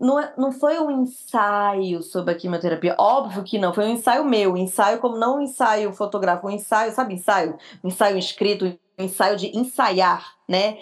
Não, 0.00 0.18
é, 0.18 0.32
não 0.36 0.50
foi 0.50 0.80
um 0.80 0.90
ensaio 0.90 2.02
sobre 2.02 2.32
a 2.32 2.36
quimioterapia, 2.36 2.96
óbvio 2.98 3.44
que 3.44 3.56
não, 3.56 3.72
foi 3.72 3.84
um 3.84 3.90
ensaio 3.90 4.24
meu, 4.24 4.56
ensaio 4.56 4.98
como 4.98 5.16
não 5.16 5.36
um 5.36 5.40
ensaio 5.42 5.92
fotográfico, 5.92 6.48
um 6.48 6.50
ensaio, 6.50 6.92
sabe, 6.92 7.14
ensaio? 7.14 7.56
Um 7.84 7.88
ensaio 7.88 8.18
escrito, 8.18 8.66
um 8.98 9.04
ensaio 9.04 9.36
de 9.36 9.56
ensaiar, 9.56 10.34
né? 10.48 10.76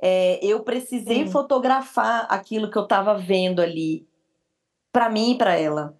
É, 0.00 0.38
eu 0.44 0.60
precisei 0.60 1.26
Sim. 1.26 1.32
fotografar 1.32 2.26
aquilo 2.28 2.70
que 2.70 2.76
eu 2.76 2.82
estava 2.82 3.14
vendo 3.16 3.60
ali, 3.60 4.06
para 4.92 5.08
mim 5.08 5.32
e 5.32 5.38
para 5.38 5.56
ela, 5.56 5.94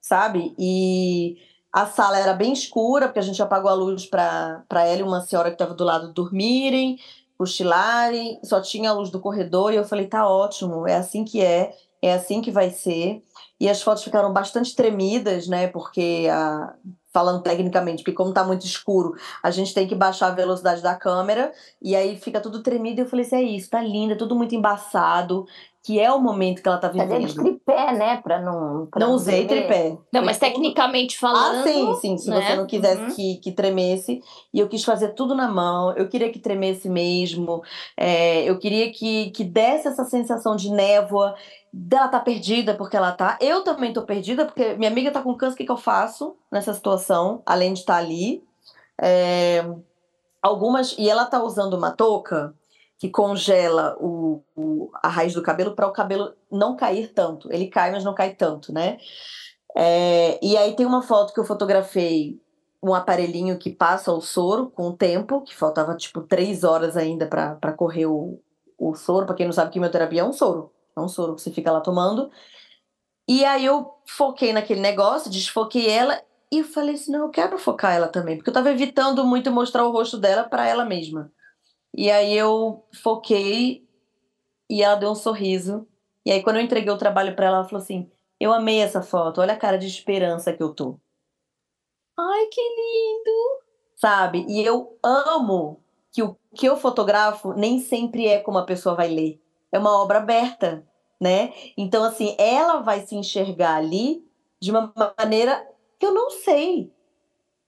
sabe? 0.00 0.54
E 0.58 1.36
a 1.72 1.86
sala 1.86 2.18
era 2.18 2.32
bem 2.32 2.52
escura, 2.52 3.06
porque 3.06 3.18
a 3.18 3.22
gente 3.22 3.42
apagou 3.42 3.70
a 3.70 3.74
luz 3.74 4.06
para 4.06 4.64
ela 4.70 5.00
e 5.00 5.02
uma 5.02 5.20
senhora 5.20 5.50
que 5.50 5.54
estava 5.54 5.74
do 5.74 5.84
lado 5.84 6.12
dormirem, 6.12 6.98
cochilarem, 7.36 8.38
só 8.44 8.60
tinha 8.60 8.90
a 8.90 8.92
luz 8.92 9.10
do 9.10 9.20
corredor, 9.20 9.72
e 9.72 9.76
eu 9.76 9.84
falei: 9.84 10.06
tá 10.06 10.28
ótimo, 10.28 10.86
é 10.86 10.94
assim 10.94 11.24
que 11.24 11.40
é 11.40 11.74
é 12.04 12.12
assim 12.12 12.42
que 12.42 12.50
vai 12.50 12.70
ser. 12.70 13.22
E 13.58 13.68
as 13.68 13.80
fotos 13.80 14.04
ficaram 14.04 14.30
bastante 14.30 14.76
tremidas, 14.76 15.48
né? 15.48 15.68
Porque 15.68 16.28
a, 16.30 16.74
falando 17.14 17.42
tecnicamente, 17.42 18.02
porque 18.02 18.16
como 18.16 18.34
tá 18.34 18.42
muito 18.42 18.66
escuro, 18.66 19.14
a 19.40 19.50
gente 19.52 19.72
tem 19.72 19.86
que 19.86 19.94
baixar 19.94 20.26
a 20.26 20.34
velocidade 20.34 20.82
da 20.82 20.96
câmera 20.96 21.52
e 21.80 21.94
aí 21.94 22.16
fica 22.16 22.40
tudo 22.40 22.60
tremido. 22.62 23.00
E 23.00 23.04
eu 23.04 23.08
falei 23.08 23.24
assim: 23.24 23.36
é 23.36 23.42
isso, 23.42 23.70
tá 23.70 23.80
lindo, 23.80 24.14
é 24.14 24.16
tudo 24.16 24.34
muito 24.34 24.54
embaçado 24.54 25.46
que 25.84 26.00
é 26.00 26.10
o 26.10 26.18
momento 26.18 26.62
que 26.62 26.68
ela 26.68 26.78
tá 26.78 26.88
vivendo. 26.88 27.10
Fazer 27.10 27.26
de 27.26 27.34
tripé, 27.34 27.92
né? 27.92 28.16
Pra 28.16 28.40
não. 28.40 28.86
Pra 28.86 29.00
não, 29.00 29.08
não 29.08 29.14
usei 29.16 29.46
tremer. 29.46 29.68
tripé. 29.68 29.98
Não, 30.10 30.24
mas 30.24 30.38
tecnicamente 30.38 31.18
falando. 31.18 31.58
Ah, 31.58 31.62
sim, 31.62 31.94
sim. 31.96 32.16
Se 32.16 32.30
né? 32.30 32.40
você 32.40 32.56
não 32.56 32.66
quisesse 32.66 33.02
uhum. 33.02 33.14
que, 33.14 33.36
que 33.36 33.52
tremesse. 33.52 34.22
E 34.50 34.58
eu 34.58 34.66
quis 34.66 34.82
fazer 34.82 35.08
tudo 35.08 35.34
na 35.34 35.46
mão. 35.46 35.92
Eu 35.92 36.08
queria 36.08 36.32
que 36.32 36.38
tremesse 36.38 36.88
mesmo. 36.88 37.62
É, 37.98 38.44
eu 38.44 38.58
queria 38.58 38.90
que, 38.90 39.30
que 39.32 39.44
desse 39.44 39.86
essa 39.86 40.06
sensação 40.06 40.56
de 40.56 40.70
névoa. 40.70 41.34
Dela 41.70 42.08
tá 42.08 42.18
perdida 42.18 42.72
porque 42.74 42.96
ela 42.96 43.12
tá. 43.12 43.36
Eu 43.38 43.62
também 43.62 43.92
tô 43.92 44.00
perdida, 44.04 44.46
porque 44.46 44.74
minha 44.76 44.90
amiga 44.90 45.10
tá 45.10 45.20
com 45.20 45.34
câncer, 45.34 45.52
o 45.52 45.56
que, 45.58 45.66
que 45.66 45.72
eu 45.72 45.76
faço 45.76 46.34
nessa 46.50 46.72
situação? 46.72 47.42
Além 47.44 47.74
de 47.74 47.80
estar 47.80 47.94
tá 47.94 47.98
ali. 47.98 48.42
É, 48.98 49.62
algumas. 50.40 50.96
E 50.96 51.10
ela 51.10 51.26
tá 51.26 51.42
usando 51.42 51.74
uma 51.74 51.90
touca 51.90 52.54
que 53.04 53.10
congela 53.10 53.98
o, 54.00 54.42
o 54.56 54.90
a 55.02 55.08
raiz 55.08 55.34
do 55.34 55.42
cabelo 55.42 55.74
para 55.74 55.86
o 55.86 55.92
cabelo 55.92 56.32
não 56.50 56.74
cair 56.74 57.12
tanto. 57.12 57.52
Ele 57.52 57.66
cai, 57.66 57.90
mas 57.92 58.02
não 58.02 58.14
cai 58.14 58.34
tanto, 58.34 58.72
né? 58.72 58.96
É, 59.76 60.42
e 60.42 60.56
aí 60.56 60.74
tem 60.74 60.86
uma 60.86 61.02
foto 61.02 61.34
que 61.34 61.38
eu 61.38 61.44
fotografei 61.44 62.40
um 62.82 62.94
aparelhinho 62.94 63.58
que 63.58 63.70
passa 63.70 64.10
o 64.10 64.22
soro 64.22 64.70
com 64.70 64.88
o 64.88 64.96
tempo, 64.96 65.42
que 65.42 65.54
faltava 65.54 65.94
tipo 65.94 66.22
três 66.22 66.64
horas 66.64 66.96
ainda 66.96 67.26
para 67.26 67.74
correr 67.74 68.06
o, 68.06 68.40
o 68.78 68.94
soro. 68.94 69.26
Para 69.26 69.34
quem 69.34 69.44
não 69.44 69.52
sabe, 69.52 69.70
quimioterapia 69.70 70.22
é 70.22 70.24
um 70.24 70.32
soro, 70.32 70.72
é 70.96 71.00
um 71.00 71.08
soro 71.08 71.34
que 71.34 71.42
você 71.42 71.50
fica 71.50 71.70
lá 71.70 71.82
tomando. 71.82 72.30
E 73.28 73.44
aí 73.44 73.66
eu 73.66 73.98
foquei 74.06 74.54
naquele 74.54 74.80
negócio, 74.80 75.30
desfoquei 75.30 75.90
ela 75.90 76.18
e 76.50 76.64
falei 76.64 76.94
assim: 76.94 77.12
não, 77.12 77.24
eu 77.26 77.30
quero 77.30 77.58
focar 77.58 77.92
ela 77.92 78.08
também, 78.08 78.38
porque 78.38 78.48
eu 78.48 78.52
estava 78.52 78.70
evitando 78.70 79.26
muito 79.26 79.52
mostrar 79.52 79.84
o 79.84 79.92
rosto 79.92 80.16
dela 80.16 80.44
para 80.44 80.66
ela 80.66 80.86
mesma. 80.86 81.30
E 81.96 82.10
aí 82.10 82.36
eu 82.36 82.84
foquei 83.02 83.86
e 84.70 84.82
ela 84.82 84.96
deu 84.96 85.10
um 85.12 85.14
sorriso. 85.16 85.86
E 86.26 86.32
aí 86.32 86.42
quando 86.42 86.56
eu 86.58 86.62
entreguei 86.62 86.92
o 86.92 86.98
trabalho 86.98 87.36
para 87.36 87.46
ela, 87.46 87.58
ela 87.58 87.66
falou 87.68 87.82
assim: 87.82 88.10
"Eu 88.40 88.52
amei 88.52 88.80
essa 88.80 89.02
foto. 89.02 89.40
Olha 89.42 89.54
a 89.54 89.58
cara 89.58 89.78
de 89.78 89.86
esperança 89.88 90.52
que 90.54 90.62
eu 90.62 90.74
tô". 90.74 91.00
Ai, 92.18 92.46
que 92.46 92.60
lindo. 92.60 93.60
Sabe? 93.96 94.44
E 94.48 94.62
eu 94.64 94.98
amo 95.04 95.80
que 96.12 96.22
o 96.22 96.36
que 96.56 96.66
eu 96.66 96.76
fotografo 96.76 97.52
nem 97.54 97.80
sempre 97.80 98.28
é 98.28 98.40
como 98.40 98.58
a 98.58 98.66
pessoa 98.66 98.94
vai 98.96 99.08
ler. 99.08 99.40
É 99.72 99.78
uma 99.78 100.00
obra 100.02 100.18
aberta, 100.18 100.86
né? 101.20 101.52
Então 101.76 102.04
assim, 102.04 102.36
ela 102.38 102.80
vai 102.82 103.02
se 103.06 103.16
enxergar 103.16 103.76
ali 103.76 104.24
de 104.62 104.70
uma 104.72 104.92
maneira 105.18 105.66
que 105.98 106.06
eu 106.06 106.14
não 106.14 106.30
sei. 106.30 106.92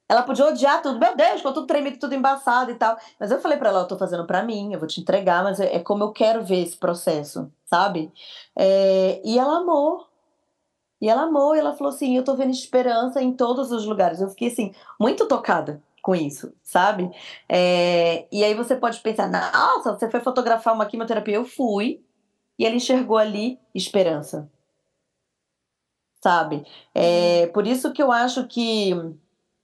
Ela 0.09 0.23
podia 0.23 0.45
odiar 0.45 0.81
tudo, 0.81 0.99
meu 0.99 1.15
Deus, 1.15 1.37
ficou 1.37 1.53
tudo 1.53 1.67
tremido, 1.67 1.99
tudo 1.99 2.15
embaçado 2.15 2.71
e 2.71 2.75
tal. 2.75 2.97
Mas 3.19 3.29
eu 3.29 3.41
falei 3.41 3.57
para 3.57 3.69
ela, 3.69 3.81
eu 3.81 3.87
tô 3.87 3.97
fazendo 3.97 4.25
para 4.25 4.43
mim, 4.43 4.73
eu 4.73 4.79
vou 4.79 4.87
te 4.87 5.01
entregar, 5.01 5.43
mas 5.43 5.59
é, 5.59 5.75
é, 5.75 5.79
como 5.79 6.03
eu 6.03 6.11
quero 6.11 6.43
ver 6.45 6.61
esse 6.63 6.77
processo, 6.77 7.51
sabe? 7.65 8.11
É, 8.55 9.21
e 9.23 9.37
ela 9.37 9.57
amou. 9.57 10.07
E 11.01 11.09
ela 11.09 11.23
amou, 11.23 11.55
e 11.55 11.59
ela 11.59 11.75
falou 11.75 11.93
assim: 11.93 12.15
eu 12.17 12.23
tô 12.23 12.35
vendo 12.35 12.51
esperança 12.51 13.21
em 13.21 13.33
todos 13.33 13.71
os 13.71 13.85
lugares. 13.85 14.21
Eu 14.21 14.29
fiquei 14.29 14.47
assim, 14.47 14.73
muito 14.99 15.27
tocada 15.27 15.83
com 16.01 16.15
isso, 16.15 16.53
sabe? 16.63 17.11
É, 17.49 18.25
e 18.31 18.43
aí 18.43 18.53
você 18.55 18.75
pode 18.75 18.99
pensar, 19.01 19.29
nossa, 19.29 19.93
você 19.93 20.09
foi 20.09 20.21
fotografar 20.21 20.73
uma 20.73 20.85
quimioterapia? 20.85 21.35
Eu 21.35 21.45
fui, 21.45 22.01
e 22.57 22.65
ela 22.65 22.75
enxergou 22.75 23.17
ali 23.17 23.59
esperança. 23.75 24.49
Sabe? 26.23 26.65
É, 26.95 27.43
uhum. 27.45 27.51
por 27.53 27.67
isso 27.67 27.91
que 27.93 28.01
eu 28.01 28.11
acho 28.11 28.47
que 28.47 28.93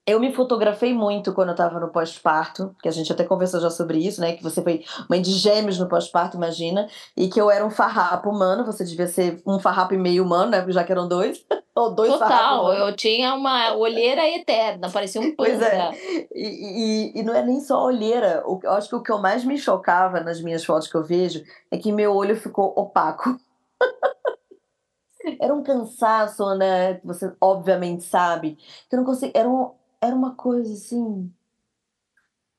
eu 0.06 0.20
me 0.20 0.34
fotografei 0.34 0.94
muito 0.94 1.34
quando 1.34 1.50
eu 1.50 1.54
estava 1.54 1.80
no 1.80 1.88
pós-parto, 1.88 2.76
que 2.82 2.90
a 2.90 2.92
gente 2.92 3.12
até 3.12 3.24
conversou 3.24 3.62
já 3.62 3.70
sobre 3.70 3.98
isso, 4.00 4.20
né? 4.20 4.34
Que 4.34 4.44
você 4.44 4.62
foi 4.62 4.84
mãe 5.10 5.22
de 5.22 5.32
gêmeos 5.32 5.80
no 5.80 5.88
pós-parto, 5.88 6.36
imagina, 6.36 6.88
e 7.16 7.30
que 7.30 7.40
eu 7.40 7.50
era 7.50 7.66
um 7.66 7.72
farrapo 7.72 8.30
humano, 8.30 8.66
você 8.66 8.84
devia 8.84 9.08
ser 9.08 9.42
um 9.48 9.60
farrapo 9.60 9.94
e 9.94 9.98
meio 9.98 10.24
humano, 10.24 10.52
né? 10.52 10.66
Já 10.70 10.84
que 10.84 10.92
eram 10.92 11.08
dois. 11.08 11.46
Ou 11.76 11.96
dois 11.96 12.12
Total, 12.12 12.72
eu 12.74 12.96
tinha 12.96 13.34
uma 13.34 13.74
olheira 13.76 14.28
eterna, 14.30 14.92
parecia 14.92 15.20
um 15.20 15.36
panda. 15.36 15.50
Pois 15.50 15.62
é, 15.62 15.92
e, 16.36 17.12
e, 17.16 17.20
e, 17.20 17.24
não 17.24 17.34
é 17.34 17.44
nem 17.44 17.60
só 17.62 17.84
olheira, 17.84 18.44
eu 18.46 18.72
acho 18.74 18.90
que 18.90 18.96
o 18.96 19.02
que 19.02 19.12
eu 19.12 19.18
mais 19.18 19.44
me 19.44 19.58
chocava 19.58 20.20
nas 20.20 20.40
minhas 20.40 20.64
fotos 20.64 20.88
que 20.88 20.94
eu 20.94 21.04
vejo 21.04 21.44
é 21.72 21.78
que 21.78 21.92
meu 21.92 22.14
olho 22.14 22.36
ficou 22.36 22.74
opaco. 22.76 23.36
era 25.42 25.54
um 25.54 25.64
cansaço, 25.64 26.46
né? 26.56 27.00
Você 27.04 27.34
obviamente 27.42 28.04
sabe. 28.04 28.58
Que 28.88 28.96
eu 28.96 28.98
não 28.98 29.06
consigo. 29.06 29.32
Era 29.34 29.50
um, 29.50 29.72
era 30.04 30.16
uma 30.16 30.36
coisa 30.36 30.74
assim. 30.74 31.32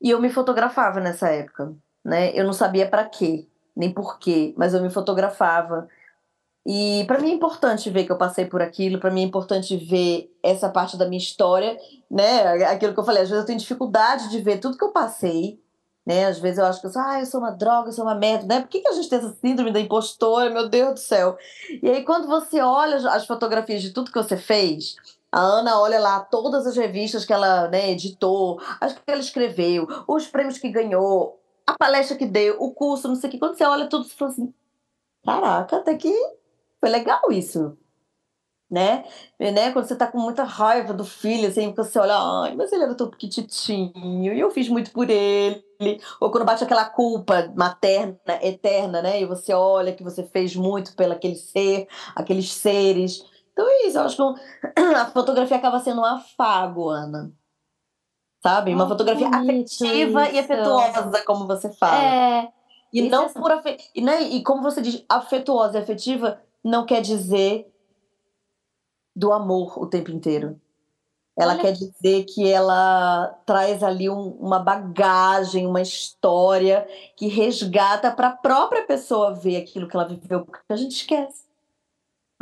E 0.01 0.11
eu 0.11 0.21
me 0.21 0.31
fotografava 0.31 0.99
nessa 1.01 1.29
época, 1.29 1.75
né? 2.05 2.33
Eu 2.35 2.45
não 2.45 2.53
sabia 2.53 2.89
para 2.89 3.05
quê, 3.05 3.47
nem 3.77 3.93
por 3.93 4.19
quê, 4.19 4.55
mas 4.57 4.73
eu 4.73 4.83
me 4.83 4.91
fotografava. 4.91 5.89
E 6.67 7.05
para 7.07 7.19
mim 7.19 7.31
é 7.31 7.35
importante 7.35 7.91
ver 7.91 8.05
que 8.05 8.13
eu 8.13 8.17
passei 8.17 8.47
por 8.47 8.63
aquilo, 8.63 8.99
para 8.99 9.11
mim 9.11 9.21
é 9.21 9.25
importante 9.25 9.77
ver 9.77 10.35
essa 10.43 10.71
parte 10.71 10.97
da 10.97 11.07
minha 11.07 11.19
história, 11.19 11.77
né? 12.11 12.65
Aquilo 12.65 12.95
que 12.95 13.01
eu 13.01 13.05
falei, 13.05 13.23
às 13.23 13.29
vezes 13.29 13.43
eu 13.43 13.47
tenho 13.47 13.59
dificuldade 13.59 14.31
de 14.31 14.41
ver 14.41 14.59
tudo 14.59 14.79
que 14.79 14.85
eu 14.85 14.93
passei, 14.93 15.61
né? 16.07 16.27
Às 16.27 16.39
vezes 16.39 16.59
eu 16.59 16.65
acho 16.65 16.81
que 16.81 16.87
eu 16.87 16.91
sou, 16.93 17.03
ah, 17.03 17.21
eu 17.21 17.27
sou 17.27 17.41
uma 17.41 17.51
droga, 17.51 17.89
eu 17.89 17.93
sou 17.93 18.05
uma 18.05 18.15
merda, 18.15 18.47
né? 18.47 18.61
Por 18.63 18.69
que, 18.69 18.81
que 18.81 18.89
a 18.89 18.93
gente 18.93 19.11
tem 19.11 19.19
essa 19.19 19.37
síndrome 19.41 19.71
da 19.71 19.81
impostora? 19.81 20.49
Meu 20.49 20.69
Deus 20.69 20.95
do 20.95 21.01
céu. 21.01 21.37
E 21.83 21.91
aí 21.91 22.03
quando 22.05 22.27
você 22.27 22.61
olha 22.63 22.97
as 23.11 23.27
fotografias 23.27 23.83
de 23.83 23.91
tudo 23.91 24.11
que 24.11 24.23
você 24.23 24.37
fez, 24.37 24.97
a 25.35 25.41
Ana 25.41 25.81
olha 25.81 25.99
lá 25.99 26.21
todas 26.21 26.65
as 26.65 26.77
revistas 26.77 27.25
que 27.25 27.33
ela 27.33 27.67
né, 27.67 27.91
editou, 27.91 28.61
as 28.81 28.93
que 28.93 29.01
ela 29.05 29.21
escreveu, 29.21 29.85
os 30.07 30.29
prêmios 30.29 30.59
que 30.59 30.71
ganhou, 30.71 31.41
a 31.67 31.75
palestra 31.77 32.17
que 32.17 32.25
deu, 32.25 32.57
o 32.63 32.73
curso, 32.73 33.09
não 33.09 33.17
sei 33.17 33.29
o 33.29 33.33
que. 33.33 33.39
Quando 33.41 33.57
você 33.57 33.65
olha 33.65 33.89
tudo, 33.89 34.05
você 34.05 34.15
fala 34.15 34.31
assim: 34.31 34.55
caraca, 35.25 35.79
até 35.79 35.97
que 35.97 36.13
foi 36.81 36.89
legal 36.89 37.33
isso. 37.33 37.77
Né? 38.71 39.05
E, 39.41 39.51
né? 39.51 39.73
Quando 39.73 39.87
você 39.87 39.97
tá 39.97 40.07
com 40.07 40.19
muita 40.19 40.45
raiva 40.45 40.95
do 40.95 41.05
filho, 41.05 41.49
assim, 41.49 41.73
você 41.75 41.99
olha, 41.99 42.17
ai, 42.17 42.55
mas 42.55 42.73
ele 42.73 42.85
era 42.85 42.95
tão 42.95 43.11
pequititinho, 43.11 44.33
e 44.33 44.39
eu 44.39 44.51
fiz 44.53 44.69
muito 44.69 44.93
por 44.93 45.11
ele. 45.11 45.65
Ou 46.21 46.31
quando 46.31 46.45
bate 46.45 46.63
aquela 46.63 46.85
culpa 46.85 47.53
materna, 47.57 48.17
eterna, 48.41 49.03
né? 49.03 49.21
E 49.21 49.27
você 49.27 49.53
olha 49.53 49.93
que 49.93 50.03
você 50.05 50.23
fez 50.23 50.55
muito 50.55 50.95
pelo 50.95 51.13
aquele 51.13 51.37
ser, 51.37 51.89
aqueles 52.15 52.53
seres. 52.53 53.34
Então 53.55 53.69
é 53.69 53.87
isso, 53.87 53.97
eu 53.97 54.03
acho 54.03 54.17
que 54.17 54.83
a 54.97 55.07
fotografia 55.07 55.57
acaba 55.57 55.79
sendo 55.79 56.01
um 56.01 56.05
afago, 56.05 56.89
Ana. 56.89 57.33
Sabe? 58.43 58.75
Uma 58.75 58.87
fotografia 58.87 59.29
afetiva 59.29 60.25
isso. 60.27 60.35
e 60.35 60.39
afetuosa, 60.39 61.25
como 61.25 61.47
você 61.47 61.73
fala. 61.73 62.05
É. 62.05 62.53
E 62.93 63.09
não 63.09 63.25
é... 63.25 63.29
por 63.29 63.51
afe... 63.51 63.79
e, 63.95 64.03
né? 64.03 64.23
e 64.23 64.43
como 64.43 64.61
você 64.61 64.83
diz, 64.83 65.05
afetuosa 65.09 65.79
e 65.79 65.83
afetiva 65.83 66.43
não 66.63 66.85
quer 66.85 67.01
dizer 67.01 67.73
do 69.17 69.33
amor 69.33 69.79
o 69.79 69.87
tempo 69.87 70.11
inteiro. 70.11 70.61
Ela 71.39 71.53
Olha... 71.53 71.63
quer 71.63 71.73
dizer 71.73 72.25
que 72.25 72.49
ela 72.49 73.29
traz 73.47 73.83
ali 73.83 74.11
um, 74.11 74.31
uma 74.33 74.59
bagagem, 74.59 75.67
uma 75.67 75.81
história 75.81 76.87
que 77.17 77.29
resgata 77.29 78.11
para 78.11 78.29
a 78.29 78.37
própria 78.37 78.85
pessoa 78.85 79.33
ver 79.33 79.57
aquilo 79.57 79.89
que 79.89 79.97
ela 79.97 80.09
viveu, 80.09 80.45
porque 80.45 80.61
a 80.69 80.77
gente 80.77 80.93
esquece 80.93 81.44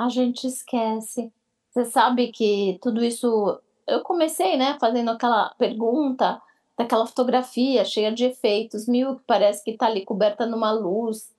a 0.04 0.08
gente 0.08 0.46
esquece. 0.46 1.32
Você 1.70 1.84
sabe 1.86 2.28
que 2.28 2.78
tudo 2.82 3.04
isso. 3.04 3.60
Eu 3.86 4.00
comecei, 4.02 4.56
né, 4.56 4.76
fazendo 4.80 5.10
aquela 5.10 5.50
pergunta 5.58 6.40
daquela 6.78 7.06
fotografia 7.06 7.84
cheia 7.84 8.12
de 8.12 8.24
efeitos, 8.24 8.86
mil 8.86 9.16
que 9.16 9.22
parece 9.26 9.62
que 9.64 9.72
está 9.72 9.86
ali 9.86 10.04
coberta 10.04 10.46
numa 10.46 10.70
luz, 10.70 11.32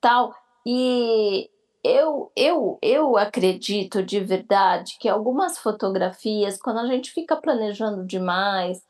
tal. 0.00 0.34
E 0.64 1.50
eu, 1.82 2.30
eu, 2.36 2.78
eu 2.82 3.16
acredito 3.16 4.02
de 4.02 4.20
verdade 4.20 4.96
que 4.98 5.08
algumas 5.08 5.58
fotografias, 5.58 6.60
quando 6.60 6.78
a 6.80 6.86
gente 6.86 7.10
fica 7.10 7.36
planejando 7.36 8.04
demais 8.06 8.82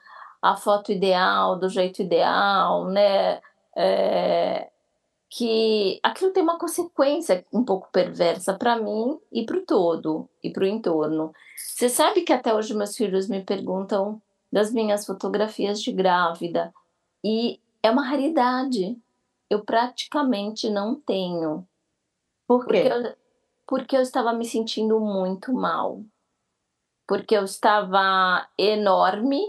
a 0.43 0.57
foto 0.57 0.91
ideal, 0.91 1.59
do 1.59 1.69
jeito 1.69 2.03
ideal, 2.03 2.87
né? 2.87 3.41
É, 3.77 4.69
que 5.31 6.01
aquilo 6.03 6.33
tem 6.33 6.43
uma 6.43 6.59
consequência 6.59 7.47
um 7.53 7.65
pouco 7.65 7.89
perversa 7.93 8.53
para 8.53 8.77
mim 8.77 9.17
e 9.31 9.47
para 9.47 9.59
o 9.59 9.65
todo 9.65 10.29
e 10.43 10.51
para 10.51 10.65
o 10.65 10.67
entorno. 10.67 11.33
Você 11.57 11.89
sabe 11.89 12.23
que 12.23 12.33
até 12.33 12.53
hoje 12.53 12.75
meus 12.75 12.97
filhos 12.97 13.29
me 13.29 13.41
perguntam 13.45 14.21
das 14.53 14.73
minhas 14.73 15.07
fotografias 15.07 15.81
de 15.81 15.93
grávida 15.93 16.75
e 17.25 17.61
é 17.81 17.91
uma 17.91 18.05
raridade. 18.05 18.99
Eu 19.49 19.65
praticamente 19.65 20.69
não 20.69 20.97
tenho. 20.97 21.67
Por 22.47 22.67
quê? 22.67 22.83
Porque 22.83 23.09
eu, 23.09 23.17
porque 23.67 23.97
eu 23.97 24.01
estava 24.01 24.33
me 24.33 24.45
sentindo 24.45 24.99
muito 24.99 25.53
mal. 25.53 26.03
Porque 27.07 27.37
eu 27.37 27.45
estava 27.45 28.49
enorme, 28.59 29.41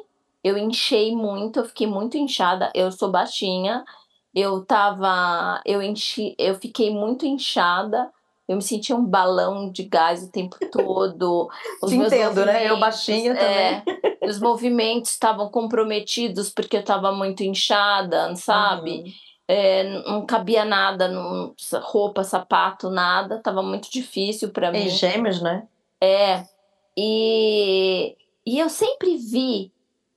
eu 0.44 0.58
enchei 0.58 1.15
muito, 1.15 1.60
eu 1.60 1.65
fiquei 1.65 1.88
muito 1.88 2.17
inchada. 2.17 2.72
Eu 2.76 2.91
sou 2.91 3.10
baixinha, 3.12 3.84
eu 4.34 4.63
tava, 4.63 5.62
eu 5.65 5.82
enchi, 5.82 6.36
eu 6.38 6.56
fiquei 6.56 6.89
muito 6.89 7.26
inchada. 7.26 8.10
Eu 8.48 8.56
me 8.58 8.62
sentia 8.62 8.96
um 8.96 9.06
balão 9.06 9.72
de 9.72 9.84
gás 9.84 10.24
o 10.24 10.32
tempo 10.32 10.58
todo. 10.72 11.50
Os 11.82 11.89
Te 11.89 11.98
entendo, 11.98 12.46
né? 12.46 12.70
Eu 12.70 12.80
baixinha 12.80 13.34
é, 13.34 13.82
também. 13.82 14.17
os 14.24 14.39
movimentos 14.39 15.12
estavam 15.12 15.50
comprometidos 15.50 16.50
porque 16.50 16.78
eu 16.78 16.82
estava 16.82 17.12
muito 17.12 17.44
inchada, 17.44 18.36
sabe? 18.36 18.91
Uhum. 18.91 19.12
É, 19.48 19.84
não 20.06 20.26
cabia 20.26 20.63
nada, 20.63 21.10
não, 21.10 21.54
roupa, 21.82 22.24
sapato, 22.24 22.89
nada. 22.89 23.39
Tava 23.39 23.62
muito 23.62 23.91
difícil 23.91 24.50
para 24.50 24.72
mim. 24.72 24.86
E 24.86 24.89
gêmeos, 24.89 25.41
né? 25.41 25.67
É. 26.00 26.46
E, 26.98 28.15
e 28.46 28.60
eu 28.60 28.70
sempre 28.70 29.17
vi 29.17 29.72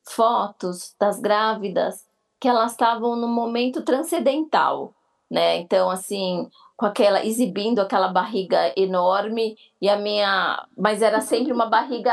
fotos 0.05 0.94
das 0.98 1.20
grávidas 1.20 2.05
que 2.44 2.48
elas 2.48 2.72
estavam 2.72 3.16
no 3.16 3.26
momento 3.26 3.80
transcendental, 3.80 4.92
né? 5.30 5.57
Então, 5.57 5.88
assim, 5.88 6.46
com 6.76 6.85
aquela 6.85 7.24
exibindo 7.24 7.78
aquela 7.78 8.09
barriga 8.09 8.70
enorme 8.76 9.57
e 9.80 9.88
a 9.88 9.96
minha, 9.96 10.62
mas 10.76 11.00
era 11.00 11.22
sempre 11.22 11.54
uma 11.54 11.64
barriga 11.64 12.12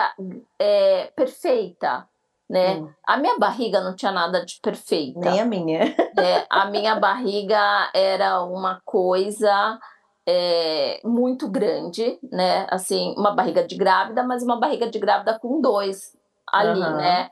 é, 0.58 1.12
perfeita, 1.18 2.08
né? 2.50 2.78
Hum. 2.78 2.90
A 3.06 3.18
minha 3.18 3.38
barriga 3.38 3.82
não 3.82 3.94
tinha 3.94 4.14
nada 4.14 4.46
de 4.46 4.58
perfeita. 4.62 5.20
Nem 5.20 5.42
a 5.42 5.46
minha. 5.46 5.94
É, 6.18 6.46
a 6.50 6.66
minha 6.68 6.96
barriga 6.96 7.90
era 7.94 8.42
uma 8.42 8.82
coisa 8.86 9.80
é, 10.26 11.02
muito 11.04 11.50
grande, 11.50 12.18
né? 12.32 12.68
Assim, 12.70 13.14
uma 13.18 13.32
barriga 13.32 13.68
de 13.68 13.76
grávida, 13.76 14.24
mas 14.24 14.44
uma 14.44 14.58
barriga 14.58 14.90
de 14.90 14.98
grávida 14.98 15.38
com 15.40 15.60
dois 15.60 16.16
ali, 16.48 16.80
uhum. 16.80 16.96
né? 16.96 17.30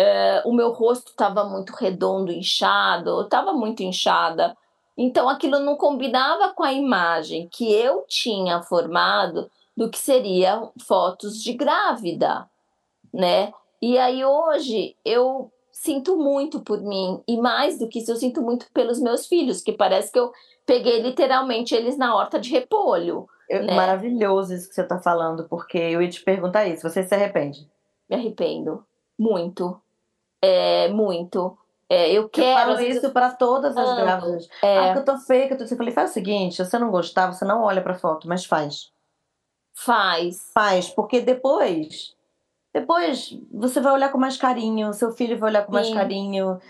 É, 0.00 0.42
o 0.44 0.52
meu 0.52 0.70
rosto 0.70 1.08
estava 1.08 1.42
muito 1.42 1.72
redondo, 1.72 2.30
inchado, 2.30 3.10
eu 3.10 3.22
estava 3.22 3.52
muito 3.52 3.82
inchada. 3.82 4.56
Então 4.96 5.28
aquilo 5.28 5.58
não 5.58 5.76
combinava 5.76 6.50
com 6.54 6.62
a 6.62 6.72
imagem 6.72 7.48
que 7.50 7.72
eu 7.72 8.04
tinha 8.06 8.62
formado 8.62 9.50
do 9.76 9.90
que 9.90 9.98
seriam 9.98 10.70
fotos 10.86 11.42
de 11.42 11.52
grávida, 11.52 12.48
né? 13.12 13.52
E 13.82 13.98
aí 13.98 14.24
hoje 14.24 14.94
eu 15.04 15.50
sinto 15.72 16.16
muito 16.16 16.60
por 16.60 16.80
mim 16.80 17.20
e 17.26 17.36
mais 17.36 17.76
do 17.76 17.88
que 17.88 17.98
isso 17.98 18.12
eu 18.12 18.16
sinto 18.16 18.40
muito 18.40 18.70
pelos 18.72 19.00
meus 19.00 19.26
filhos, 19.26 19.60
que 19.60 19.72
parece 19.72 20.12
que 20.12 20.18
eu 20.20 20.30
peguei 20.64 21.02
literalmente 21.02 21.74
eles 21.74 21.98
na 21.98 22.14
horta 22.14 22.38
de 22.38 22.50
repolho. 22.50 23.28
Eu, 23.48 23.64
né? 23.64 23.74
Maravilhoso 23.74 24.54
isso 24.54 24.68
que 24.68 24.76
você 24.76 24.82
está 24.82 25.00
falando, 25.00 25.48
porque 25.48 25.76
eu 25.76 26.00
ia 26.00 26.08
te 26.08 26.22
perguntar 26.22 26.68
isso. 26.68 26.88
Você 26.88 27.02
se 27.02 27.14
arrepende? 27.14 27.68
Me 28.08 28.14
arrependo 28.14 28.84
muito. 29.18 29.80
É, 30.42 30.88
muito. 30.88 31.56
É, 31.88 32.12
eu 32.12 32.28
quero. 32.28 32.70
Eu 32.70 32.76
falo 32.76 32.86
isso 32.86 33.10
para 33.10 33.30
todas 33.30 33.76
as 33.76 33.96
grávidas. 33.96 34.48
É. 34.62 34.78
Ah, 34.78 34.92
que 34.92 34.98
eu 34.98 35.04
tô 35.04 35.18
feia, 35.18 35.46
que 35.46 35.54
eu 35.54 35.58
tô. 35.58 35.64
Eu 35.64 35.76
falei, 35.76 35.92
faz 35.92 36.10
o 36.10 36.14
seguinte: 36.14 36.56
se 36.56 36.64
você 36.64 36.78
não 36.78 36.90
gostar, 36.90 37.32
você 37.32 37.44
não 37.44 37.62
olha 37.62 37.82
pra 37.82 37.94
foto, 37.94 38.28
mas 38.28 38.44
faz. 38.44 38.92
Faz. 39.74 40.50
Faz, 40.52 40.88
porque 40.88 41.20
depois. 41.20 42.14
Depois 42.74 43.36
você 43.50 43.80
vai 43.80 43.92
olhar 43.92 44.12
com 44.12 44.18
mais 44.18 44.36
carinho, 44.36 44.92
seu 44.92 45.10
filho 45.10 45.38
vai 45.38 45.50
olhar 45.50 45.64
com 45.64 45.72
Sim. 45.72 45.78
mais 45.78 45.94
carinho. 45.94 46.60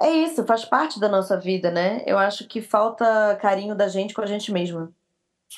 É 0.00 0.10
isso, 0.10 0.44
faz 0.44 0.64
parte 0.64 1.00
da 1.00 1.08
nossa 1.08 1.36
vida, 1.36 1.70
né? 1.70 2.02
Eu 2.06 2.18
acho 2.18 2.46
que 2.46 2.60
falta 2.60 3.36
carinho 3.40 3.74
da 3.74 3.88
gente 3.88 4.14
com 4.14 4.20
a 4.20 4.26
gente 4.26 4.52
mesma. 4.52 4.92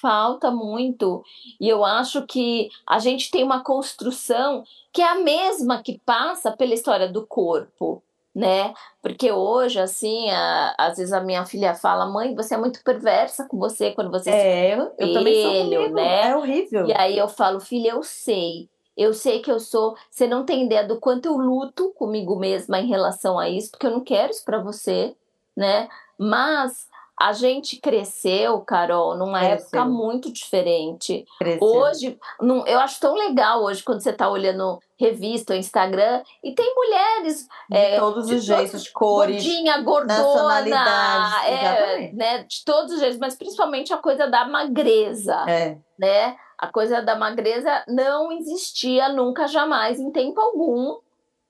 Falta 0.01 0.51
muito. 0.51 1.23
E 1.61 1.69
eu 1.69 1.85
acho 1.85 2.27
que 2.27 2.69
a 2.87 2.99
gente 2.99 3.31
tem 3.31 3.43
uma 3.43 3.63
construção 3.63 4.65
que 4.93 5.03
é 5.03 5.09
a 5.09 5.17
mesma 5.17 5.83
que 5.83 6.01
passa 6.05 6.53
pela 6.53 6.75
história 6.75 7.09
do 7.09 7.27
corpo, 7.27 8.03
né? 8.35 8.73
Porque 9.03 9.33
hoje, 9.33 9.81
assim, 9.81 10.31
a, 10.31 10.75
às 10.79 10.97
vezes 10.97 11.13
a 11.13 11.21
minha 11.21 11.45
filha 11.45 11.75
fala: 11.75 12.07
mãe, 12.07 12.35
você 12.35 12.55
é 12.55 12.59
muito 12.59 12.83
perversa 12.85 13.47
com 13.47 13.59
você 13.59 13.91
quando 13.93 14.11
você 14.11 14.31
é, 14.31 14.75
se 14.75 14.81
eu, 14.81 14.93
eu 14.99 15.13
também 15.13 15.43
sou 15.43 15.65
comigo, 15.65 15.95
né? 15.95 16.31
É 16.31 16.37
horrível. 16.37 16.87
E 16.87 16.93
aí 16.93 17.19
eu 17.19 17.29
falo: 17.29 17.61
filha, 17.61 17.91
eu 17.91 18.03
sei. 18.03 18.69
Eu 18.97 19.15
sei 19.15 19.41
que 19.41 19.51
eu 19.51 19.59
sou. 19.59 19.97
Você 20.11 20.27
não 20.27 20.45
tem 20.45 20.67
ideia 20.67 20.87
do 20.87 21.01
quanto 21.01 21.27
eu 21.27 21.37
luto 21.37 21.91
comigo 21.95 22.39
mesma 22.39 22.79
em 22.79 22.87
relação 22.87 23.39
a 23.39 23.49
isso, 23.49 23.71
porque 23.71 23.87
eu 23.87 23.91
não 23.91 24.01
quero 24.01 24.31
isso 24.31 24.45
para 24.45 24.59
você, 24.59 25.17
né? 25.57 25.89
Mas 26.19 26.87
a 27.21 27.35
gente 27.35 27.77
cresceu, 27.77 28.61
Carol, 28.63 29.15
numa 29.15 29.41
cresceu. 29.41 29.59
época 29.59 29.85
muito 29.85 30.33
diferente. 30.33 31.27
Cresceu. 31.39 31.69
Hoje, 31.69 32.19
não, 32.41 32.67
eu 32.67 32.81
acho 32.81 32.99
tão 32.99 33.15
legal 33.15 33.63
hoje 33.63 33.83
quando 33.83 34.01
você 34.01 34.09
está 34.09 34.31
olhando 34.31 34.79
revista 34.99 35.53
ou 35.53 35.59
Instagram 35.59 36.23
e 36.43 36.55
tem 36.55 36.75
mulheres 36.75 37.47
de 37.69 37.77
é, 37.77 37.99
todos 37.99 38.27
de 38.27 38.37
os 38.37 38.45
jeitos, 38.45 38.89
cores, 38.89 39.37
gordinha, 39.37 39.83
gordona, 39.83 41.47
é, 41.47 42.11
né, 42.13 42.45
de 42.45 42.65
todos 42.65 42.95
os 42.95 43.01
jeitos, 43.01 43.19
mas 43.19 43.35
principalmente 43.35 43.93
a 43.93 43.99
coisa 43.99 44.27
da 44.27 44.47
magreza, 44.47 45.45
é. 45.47 45.77
né? 45.99 46.37
A 46.57 46.69
coisa 46.69 47.03
da 47.03 47.17
magreza 47.17 47.85
não 47.87 48.33
existia 48.33 49.11
nunca 49.11 49.47
jamais 49.47 50.01
em 50.01 50.11
tempo 50.11 50.41
algum 50.41 50.99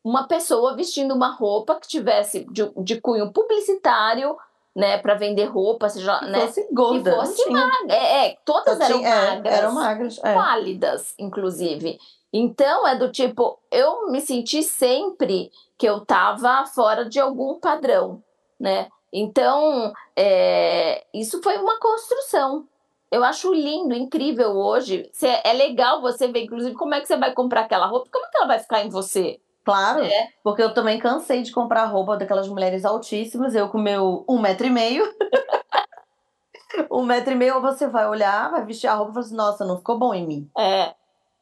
uma 0.02 0.26
pessoa 0.26 0.74
vestindo 0.74 1.14
uma 1.14 1.28
roupa 1.28 1.76
que 1.76 1.86
tivesse 1.86 2.44
de, 2.50 2.68
de 2.76 3.00
cunho 3.00 3.32
publicitário 3.32 4.36
né, 4.74 4.98
para 4.98 5.14
vender 5.14 5.44
roupa, 5.46 5.88
seja, 5.88 6.20
né, 6.22 6.46
fosse 6.46 6.68
gorda, 6.72 7.10
que 7.10 7.16
fosse 7.16 7.50
magra. 7.50 7.94
É, 7.94 8.26
é, 8.26 8.38
todas 8.44 8.80
eram 8.80 8.98
tinha, 8.98 9.08
é, 9.08 9.26
magras, 9.30 9.54
eram 9.54 9.72
magras, 9.72 10.20
é. 10.24 10.34
válidas, 10.34 11.14
inclusive. 11.18 11.98
Então 12.32 12.86
é 12.86 12.96
do 12.96 13.10
tipo, 13.10 13.58
eu 13.70 14.10
me 14.10 14.20
senti 14.20 14.62
sempre 14.62 15.50
que 15.76 15.88
eu 15.88 15.98
estava 15.98 16.64
fora 16.66 17.04
de 17.08 17.18
algum 17.18 17.58
padrão, 17.58 18.22
né? 18.58 18.88
Então 19.12 19.92
é, 20.14 21.04
isso 21.12 21.42
foi 21.42 21.56
uma 21.56 21.78
construção. 21.80 22.68
Eu 23.10 23.24
acho 23.24 23.52
lindo, 23.52 23.92
incrível 23.92 24.56
hoje. 24.56 25.10
É 25.42 25.52
legal 25.52 26.00
você 26.00 26.28
ver, 26.28 26.44
inclusive, 26.44 26.76
como 26.76 26.94
é 26.94 27.00
que 27.00 27.08
você 27.08 27.16
vai 27.16 27.32
comprar 27.32 27.62
aquela 27.62 27.86
roupa, 27.86 28.08
como 28.12 28.24
é 28.24 28.30
que 28.30 28.36
ela 28.36 28.46
vai 28.46 28.60
ficar 28.60 28.84
em 28.84 28.88
você? 28.88 29.40
Claro, 29.64 30.02
é. 30.02 30.28
porque 30.42 30.62
eu 30.62 30.72
também 30.72 30.98
cansei 30.98 31.42
de 31.42 31.52
comprar 31.52 31.84
roupa 31.84 32.16
daquelas 32.16 32.48
mulheres 32.48 32.84
altíssimas, 32.84 33.54
eu 33.54 33.68
com 33.68 33.78
meu 33.78 34.24
um 34.28 34.38
metro 34.38 34.66
e 34.66 34.70
meio. 34.70 35.04
um 36.90 37.04
metro 37.04 37.32
e 37.32 37.36
meio, 37.36 37.60
você 37.60 37.86
vai 37.86 38.08
olhar, 38.08 38.50
vai 38.50 38.64
vestir 38.64 38.86
a 38.86 38.94
roupa 38.94 39.10
e 39.10 39.14
fala 39.14 39.26
assim, 39.26 39.36
nossa, 39.36 39.64
não 39.64 39.76
ficou 39.78 39.98
bom 39.98 40.14
em 40.14 40.26
mim. 40.26 40.50
É. 40.58 40.94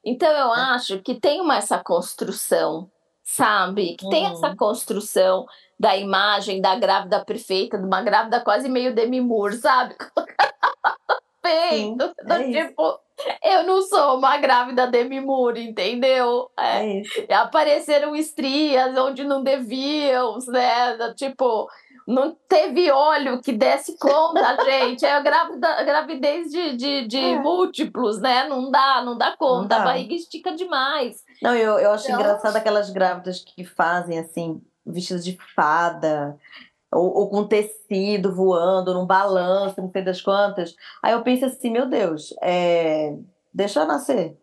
Então 0.05 0.31
eu 0.31 0.55
é. 0.55 0.61
acho 0.73 1.01
que 1.01 1.15
tem 1.15 1.41
uma 1.41 1.57
essa 1.57 1.79
construção, 1.79 2.91
sabe? 3.23 3.95
Que 3.95 4.09
tem 4.09 4.27
essa 4.27 4.49
uhum. 4.49 4.57
construção 4.57 5.47
da 5.79 5.97
imagem 5.97 6.61
da 6.61 6.75
grávida 6.75 7.25
perfeita, 7.25 7.79
de 7.79 7.85
uma 7.85 8.03
grávida 8.03 8.41
quase 8.41 8.69
meio 8.69 8.95
Demi 8.95 9.21
Moore, 9.21 9.57
sabe? 9.57 9.95
Feito, 11.45 12.13
é 12.27 12.43
tipo. 12.67 13.01
Eu 13.43 13.65
não 13.65 13.83
sou 13.83 14.19
uma 14.19 14.37
grávida 14.39 14.87
Demi 14.87 15.21
Moore, 15.21 15.69
entendeu? 15.69 16.51
É, 16.59 17.03
é 17.29 17.35
apareceram 17.35 18.15
estrias 18.15 18.97
onde 18.97 19.25
não 19.25 19.43
deviam, 19.43 20.39
né? 20.49 21.15
Tipo, 21.15 21.69
não 22.09 22.35
teve 22.49 22.91
óleo 22.91 23.43
que 23.43 23.53
desse 23.53 23.99
conta, 23.99 24.57
gente. 24.65 25.05
É 25.05 25.13
a, 25.13 25.21
grávida, 25.21 25.85
gravidez 25.85 26.51
de, 26.51 26.75
de, 26.75 27.07
de 27.07 27.19
é. 27.19 27.39
múltiplos, 27.39 28.19
né? 28.19 28.49
Não 28.49 28.71
dá, 28.71 29.03
não 29.05 29.19
dá 29.19 29.37
conta. 29.37 29.61
Não 29.61 29.69
dá. 29.69 29.77
A 29.83 29.85
barriga 29.85 30.15
estica 30.15 30.53
demais. 30.53 31.23
Não, 31.43 31.55
eu, 31.55 31.79
eu 31.79 31.93
acho 31.93 32.07
então... 32.07 32.19
engraçado 32.19 32.57
aquelas 32.57 32.89
grávidas 32.89 33.41
que 33.45 33.63
fazem 33.63 34.19
assim, 34.19 34.63
vestidas 34.87 35.23
de 35.23 35.37
fada, 35.55 36.35
ou, 36.93 37.19
ou, 37.19 37.31
com 37.31 37.47
tecido 37.47 38.35
voando 38.35 38.95
num 38.95 39.07
balanço, 39.07 39.81
não 39.81 39.91
sei 39.91 40.03
das 40.03 40.21
quantas. 40.21 40.75
Aí 41.03 41.13
eu 41.13 41.23
penso 41.23 41.45
assim, 41.45 41.71
meu 41.71 41.89
Deus, 41.89 42.35
é... 42.43 43.17
deixa 43.53 43.81
eu 43.81 43.87
nascer. 43.87 44.37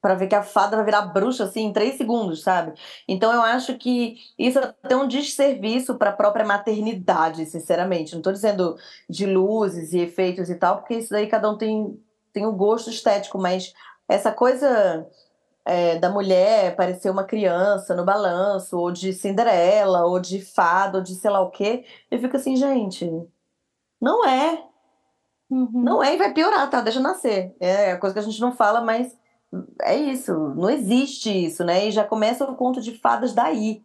para 0.00 0.14
ver 0.14 0.28
que 0.28 0.34
a 0.34 0.42
fada 0.42 0.76
vai 0.76 0.84
virar 0.84 1.02
bruxa 1.02 1.44
assim 1.44 1.64
em 1.66 1.72
três 1.72 1.96
segundos, 1.96 2.42
sabe? 2.42 2.72
Então 3.08 3.32
eu 3.32 3.42
acho 3.42 3.76
que 3.76 4.16
isso 4.38 4.58
é 4.58 4.64
até 4.64 4.96
um 4.96 5.08
desserviço 5.08 5.96
para 5.96 6.10
a 6.10 6.14
própria 6.14 6.44
maternidade, 6.44 7.46
sinceramente. 7.46 8.12
Não 8.12 8.20
estou 8.20 8.32
dizendo 8.32 8.76
de 9.08 9.26
luzes 9.26 9.92
e 9.92 10.00
efeitos 10.00 10.50
e 10.50 10.54
tal, 10.56 10.78
porque 10.78 10.94
isso 10.94 11.10
daí 11.10 11.26
cada 11.26 11.50
um 11.50 11.56
tem, 11.56 11.98
tem 12.32 12.46
o 12.46 12.50
um 12.50 12.56
gosto 12.56 12.90
estético, 12.90 13.38
mas 13.38 13.72
essa 14.08 14.32
coisa 14.32 15.06
é, 15.70 15.98
da 16.00 16.10
mulher 16.10 16.74
parecer 16.74 17.10
uma 17.10 17.22
criança 17.22 17.94
no 17.94 18.04
balanço, 18.04 18.76
ou 18.76 18.90
de 18.90 19.12
Cinderela, 19.12 20.04
ou 20.04 20.18
de 20.18 20.40
fada, 20.40 20.98
ou 20.98 21.04
de 21.04 21.14
sei 21.14 21.30
lá 21.30 21.40
o 21.40 21.50
quê, 21.50 21.84
eu 22.10 22.18
fico 22.18 22.36
assim, 22.36 22.56
gente, 22.56 23.08
não 24.00 24.26
é. 24.26 24.64
Uhum. 25.48 25.70
Não 25.72 26.02
é 26.02 26.14
e 26.14 26.18
vai 26.18 26.32
piorar, 26.34 26.68
tá? 26.68 26.80
Deixa 26.80 26.98
nascer. 26.98 27.54
É 27.60 27.92
a 27.92 27.98
coisa 27.98 28.14
que 28.14 28.18
a 28.18 28.22
gente 28.22 28.40
não 28.40 28.50
fala, 28.52 28.80
mas 28.80 29.16
é 29.82 29.96
isso, 29.96 30.32
não 30.56 30.68
existe 30.68 31.30
isso, 31.30 31.64
né? 31.64 31.86
E 31.86 31.92
já 31.92 32.04
começa 32.04 32.44
o 32.44 32.56
conto 32.56 32.80
de 32.80 32.98
fadas 32.98 33.32
daí. 33.32 33.84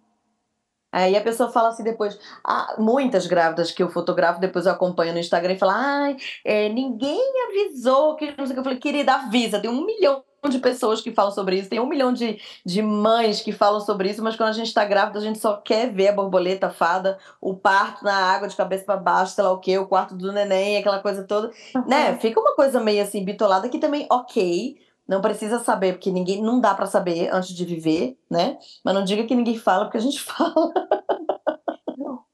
Aí 0.91 1.15
a 1.15 1.21
pessoa 1.21 1.51
fala 1.51 1.69
assim 1.69 1.83
depois, 1.83 2.17
ah, 2.43 2.77
muitas 2.79 3.27
grávidas 3.27 3.71
que 3.71 3.83
eu 3.83 3.89
fotografo, 3.89 4.39
depois 4.39 4.65
eu 4.65 4.71
acompanho 4.71 5.13
no 5.13 5.19
Instagram 5.19 5.53
e 5.53 5.59
falo, 5.59 5.73
ai, 5.75 6.17
é, 6.43 6.69
ninguém 6.69 7.21
avisou 7.49 8.15
que 8.15 8.33
não 8.35 8.45
sei 8.45 8.53
o 8.53 8.53
que. 8.53 8.59
Eu 8.59 8.63
falei, 8.63 8.79
querida, 8.79 9.13
avisa, 9.13 9.59
tem 9.59 9.69
um 9.69 9.85
milhão 9.85 10.23
de 10.49 10.59
pessoas 10.59 11.01
que 11.01 11.11
falam 11.11 11.31
sobre 11.31 11.57
isso, 11.57 11.69
tem 11.69 11.79
um 11.79 11.87
milhão 11.87 12.13
de, 12.13 12.39
de 12.65 12.81
mães 12.81 13.41
que 13.41 13.51
falam 13.51 13.79
sobre 13.79 14.09
isso, 14.09 14.23
mas 14.23 14.35
quando 14.35 14.49
a 14.49 14.53
gente 14.53 14.67
está 14.67 14.85
grávida, 14.85 15.19
a 15.19 15.21
gente 15.21 15.39
só 15.39 15.57
quer 15.57 15.91
ver 15.91 16.09
a 16.09 16.13
borboleta, 16.13 16.67
a 16.67 16.69
fada, 16.69 17.17
o 17.41 17.55
parto 17.55 18.03
na 18.03 18.15
água 18.15 18.47
de 18.47 18.55
cabeça 18.55 18.85
para 18.85 18.97
baixo, 18.97 19.33
sei 19.33 19.43
lá 19.43 19.51
o 19.51 19.59
que, 19.59 19.77
o 19.77 19.87
quarto 19.87 20.15
do 20.15 20.31
neném, 20.31 20.77
aquela 20.77 20.99
coisa 20.99 21.23
toda, 21.23 21.51
uhum. 21.75 21.87
né? 21.87 22.17
Fica 22.17 22.39
uma 22.39 22.55
coisa 22.55 22.79
meio 22.79 23.03
assim 23.03 23.23
bitolada 23.23 23.69
que 23.69 23.79
também, 23.79 24.07
ok, 24.09 24.77
não 25.07 25.21
precisa 25.21 25.59
saber, 25.59 25.93
porque 25.93 26.11
ninguém 26.11 26.41
não 26.41 26.59
dá 26.59 26.73
para 26.73 26.87
saber 26.87 27.29
antes 27.31 27.53
de 27.53 27.63
viver, 27.63 28.17
né? 28.29 28.57
Mas 28.83 28.93
não 28.93 29.03
diga 29.03 29.23
que 29.23 29.35
ninguém 29.35 29.57
fala, 29.57 29.85
porque 29.85 29.97
a 29.97 30.01
gente 30.01 30.19
fala. 30.21 30.73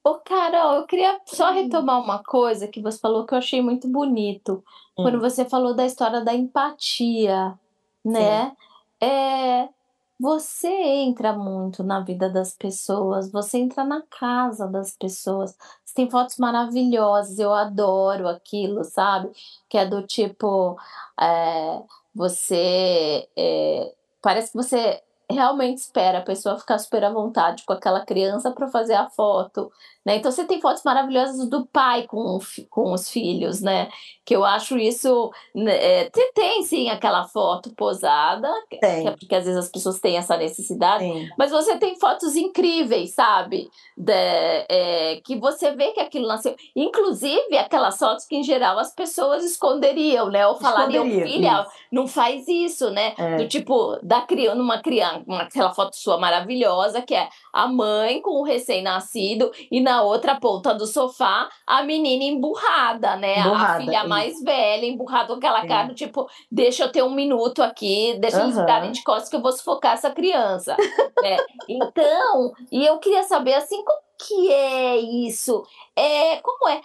Ô, 0.04 0.16
Carol, 0.16 0.76
eu 0.76 0.86
queria 0.86 1.20
só 1.26 1.52
retomar 1.52 2.02
uma 2.02 2.24
coisa 2.24 2.68
que 2.68 2.82
você 2.82 2.98
falou 2.98 3.26
que 3.26 3.34
eu 3.34 3.38
achei 3.38 3.62
muito 3.62 3.88
bonito. 3.88 4.64
Hum. 4.98 5.04
Quando 5.04 5.20
você 5.20 5.46
falou 5.46 5.76
da 5.76 5.86
história 5.86 6.22
da 6.22 6.34
empatia, 6.34 7.54
né? 8.04 8.56
É, 9.02 9.70
você 10.20 10.68
entra 10.68 11.34
muito 11.34 11.84
na 11.84 12.00
vida 12.02 12.30
das 12.30 12.54
pessoas, 12.56 13.32
você 13.32 13.58
entra 13.58 13.84
na 13.84 14.04
casa 14.04 14.68
das 14.68 14.96
pessoas. 14.96 15.58
Você 15.84 15.96
tem 15.96 16.10
fotos 16.10 16.38
maravilhosas, 16.38 17.40
eu 17.40 17.54
adoro 17.54 18.28
aquilo, 18.28 18.84
sabe? 18.84 19.32
Que 19.68 19.78
é 19.80 19.86
do 19.86 20.04
tipo. 20.04 20.78
É, 21.20 21.82
você 22.14 23.28
é, 23.36 23.94
parece 24.22 24.52
que 24.52 24.58
você 24.58 25.02
realmente 25.32 25.78
espera 25.80 26.20
a 26.20 26.24
pessoa 26.24 26.60
ficar 26.60 26.78
super 26.78 27.04
à 27.04 27.10
vontade 27.10 27.64
com 27.66 27.74
aquela 27.74 28.06
criança 28.06 28.52
para 28.52 28.68
fazer 28.68 28.94
a 28.94 29.10
foto, 29.10 29.72
né? 30.06 30.16
Então 30.16 30.32
você 30.32 30.46
tem 30.46 30.60
fotos 30.60 30.84
maravilhosas 30.84 31.48
do 31.48 31.66
pai 31.68 32.04
com, 32.08 32.40
com 32.70 32.92
os 32.92 33.10
filhos, 33.10 33.62
né? 33.62 33.90
Que 34.26 34.36
eu 34.36 34.44
acho 34.44 34.78
isso 34.78 35.32
né, 35.54 36.02
é, 36.02 36.12
tem 36.34 36.64
sim 36.64 36.90
aquela 36.90 37.26
foto 37.26 37.74
posada, 37.76 38.50
tem. 38.70 38.80
que 38.80 39.08
é 39.08 39.12
porque 39.12 39.36
às 39.36 39.46
vezes 39.46 39.60
as 39.60 39.70
pessoas 39.70 40.00
têm 40.00 40.18
essa 40.18 40.38
necessidade, 40.38 41.04
Sim. 41.04 41.30
mas 41.38 41.52
você 41.52 41.78
tem 41.78 42.00
fotos 42.00 42.36
incríveis, 42.36 43.14
sabe? 43.14 43.70
De, 43.96 44.12
é, 44.14 45.22
que 45.24 45.36
você 45.36 45.72
vê 45.76 45.92
que 45.92 46.00
aquilo 46.00 46.28
nasceu. 46.28 46.56
Inclusive 46.76 47.58
aquelas 47.58 47.98
fotos 47.98 48.26
que 48.26 48.36
em 48.36 48.44
geral 48.44 48.80
as 48.80 48.94
pessoas 48.94 49.44
esconderiam, 49.44 50.30
né? 50.30 50.48
Ou 50.48 50.56
falariam, 50.56 51.06
filha, 51.06 51.62
isso. 51.62 51.72
não 51.92 52.08
faz 52.08 52.48
isso, 52.48 52.90
né? 52.90 53.14
É. 53.18 53.38
Do 53.38 53.48
tipo, 53.48 54.00
da 54.02 54.22
criança, 54.22 54.56
numa 54.56 54.82
criança, 54.82 55.24
uma, 55.28 55.44
aquela 55.44 55.74
foto 55.74 55.96
sua 55.96 56.18
maravilhosa, 56.18 57.02
que 57.02 57.14
é 57.14 57.30
a 57.54 57.68
mãe 57.68 58.22
com 58.22 58.40
o 58.40 58.44
recém-nascido 58.44 59.52
e 59.70 59.80
na 59.80 59.91
outra 60.00 60.40
ponta 60.40 60.74
do 60.74 60.86
sofá 60.86 61.50
a 61.66 61.84
menina 61.84 62.24
emburrada, 62.24 63.16
né? 63.16 63.40
Emburrada, 63.40 63.74
a 63.74 63.78
filha 63.78 64.04
mais 64.08 64.42
velha, 64.42 64.86
emburrada 64.86 65.28
com 65.28 65.34
aquela 65.34 65.66
cara, 65.66 65.94
tipo, 65.94 66.30
deixa 66.52 66.84
eu 66.84 66.92
ter 66.92 67.04
um 67.04 67.12
minuto 67.12 67.62
aqui, 67.64 68.16
deixa 68.20 68.38
uhum. 68.38 68.44
eles 68.46 68.60
ficarem 68.60 68.92
de 68.92 69.04
costas 69.04 69.30
que 69.30 69.36
eu 69.36 69.42
vou 69.42 69.52
sufocar 69.52 69.94
essa 69.94 70.12
criança. 70.12 70.76
né? 71.22 71.38
Então, 71.68 72.54
e 72.72 72.86
eu 72.86 73.00
queria 73.00 73.24
saber 73.24 73.56
assim, 73.56 73.84
como 73.84 74.00
que 74.18 74.52
é 74.52 74.98
isso? 74.98 75.64
É, 75.96 76.38
como 76.38 76.70
é? 76.70 76.82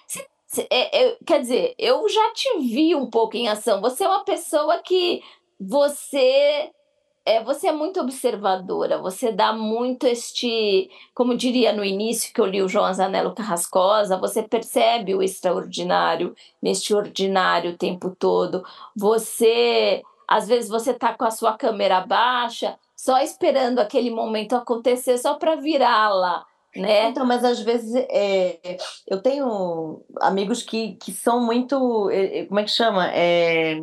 Você 0.47 0.67
é, 0.71 1.05
é, 1.05 1.17
quer 1.27 1.41
dizer, 1.41 1.75
eu 1.79 2.09
já 2.09 2.33
te 2.33 2.59
vi 2.61 2.95
um 2.95 3.11
pouco 3.11 3.37
em 3.37 3.49
ação. 3.49 3.81
Você 3.81 4.05
é 4.05 4.09
uma 4.09 4.25
pessoa 4.25 4.79
que 4.79 5.23
você 5.61 6.71
é, 7.27 7.43
você 7.43 7.67
é 7.67 7.73
muito 7.73 8.01
observadora, 8.01 8.99
você 8.99 9.33
dá 9.33 9.53
muito 9.53 10.07
este, 10.07 10.89
como 11.13 11.37
diria 11.37 11.73
no 11.73 11.85
início 11.85 12.33
que 12.33 12.41
eu 12.41 12.47
li 12.47 12.63
o 12.63 12.69
João 12.69 12.85
Azanello 12.85 13.35
Carrascosa, 13.35 14.17
você 14.17 14.45
percebe 14.45 15.13
o 15.13 15.21
extraordinário 15.21 16.37
neste 16.63 16.95
ordinário 16.95 17.73
o 17.73 17.77
tempo 17.77 18.15
todo. 18.17 18.65
Você, 18.95 20.05
às 20.29 20.47
vezes 20.47 20.71
você 20.71 20.95
tá 20.95 21.15
com 21.15 21.25
a 21.25 21.33
sua 21.33 21.55
câmera 21.55 22.01
baixa, 22.01 22.79
só 22.95 23.19
esperando 23.19 23.81
aquele 23.81 24.11
momento 24.11 24.55
acontecer 24.55 25.19
só 25.19 25.35
para 25.35 25.57
virá-la. 25.57 26.47
Né? 26.77 27.09
Então, 27.09 27.27
mas 27.27 27.43
às 27.43 27.59
vezes 27.59 27.93
é, 28.09 28.77
eu 29.09 29.21
tenho 29.21 30.01
amigos 30.21 30.63
que, 30.63 30.95
que 30.97 31.11
são 31.11 31.41
muito. 31.41 32.09
É, 32.11 32.41
é, 32.41 32.47
como 32.47 32.61
é 32.61 32.65
que 32.65 32.71
chama? 32.71 33.11
É, 33.13 33.83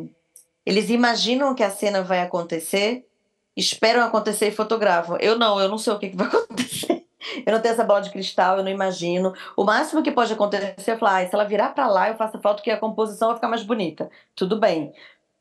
eles 0.64 0.88
imaginam 0.88 1.54
que 1.54 1.62
a 1.62 1.70
cena 1.70 2.02
vai 2.02 2.20
acontecer 2.20 3.04
esperam 3.56 4.02
acontecer 4.02 4.48
e 4.48 4.52
fotografam. 4.52 5.16
Eu 5.20 5.38
não, 5.38 5.60
eu 5.60 5.68
não 5.68 5.78
sei 5.78 5.92
o 5.92 5.98
que, 5.98 6.10
que 6.10 6.16
vai 6.16 6.26
acontecer. 6.28 7.04
Eu 7.46 7.52
não 7.52 7.60
tenho 7.60 7.72
essa 7.72 7.84
bola 7.84 8.02
de 8.02 8.10
cristal, 8.10 8.58
eu 8.58 8.64
não 8.64 8.70
imagino. 8.70 9.32
O 9.56 9.64
máximo 9.64 10.02
que 10.02 10.12
pode 10.12 10.32
acontecer 10.32 10.92
é 10.92 10.96
falar, 10.96 11.22
ah, 11.22 11.28
se 11.28 11.34
ela 11.34 11.44
virar 11.44 11.70
para 11.74 11.86
lá, 11.86 12.08
eu 12.08 12.16
faço 12.16 12.36
a 12.36 12.40
foto 12.40 12.62
que 12.62 12.70
a 12.70 12.78
composição 12.78 13.28
vai 13.28 13.36
ficar 13.36 13.48
mais 13.48 13.62
bonita. 13.62 14.10
Tudo 14.34 14.58
bem. 14.58 14.92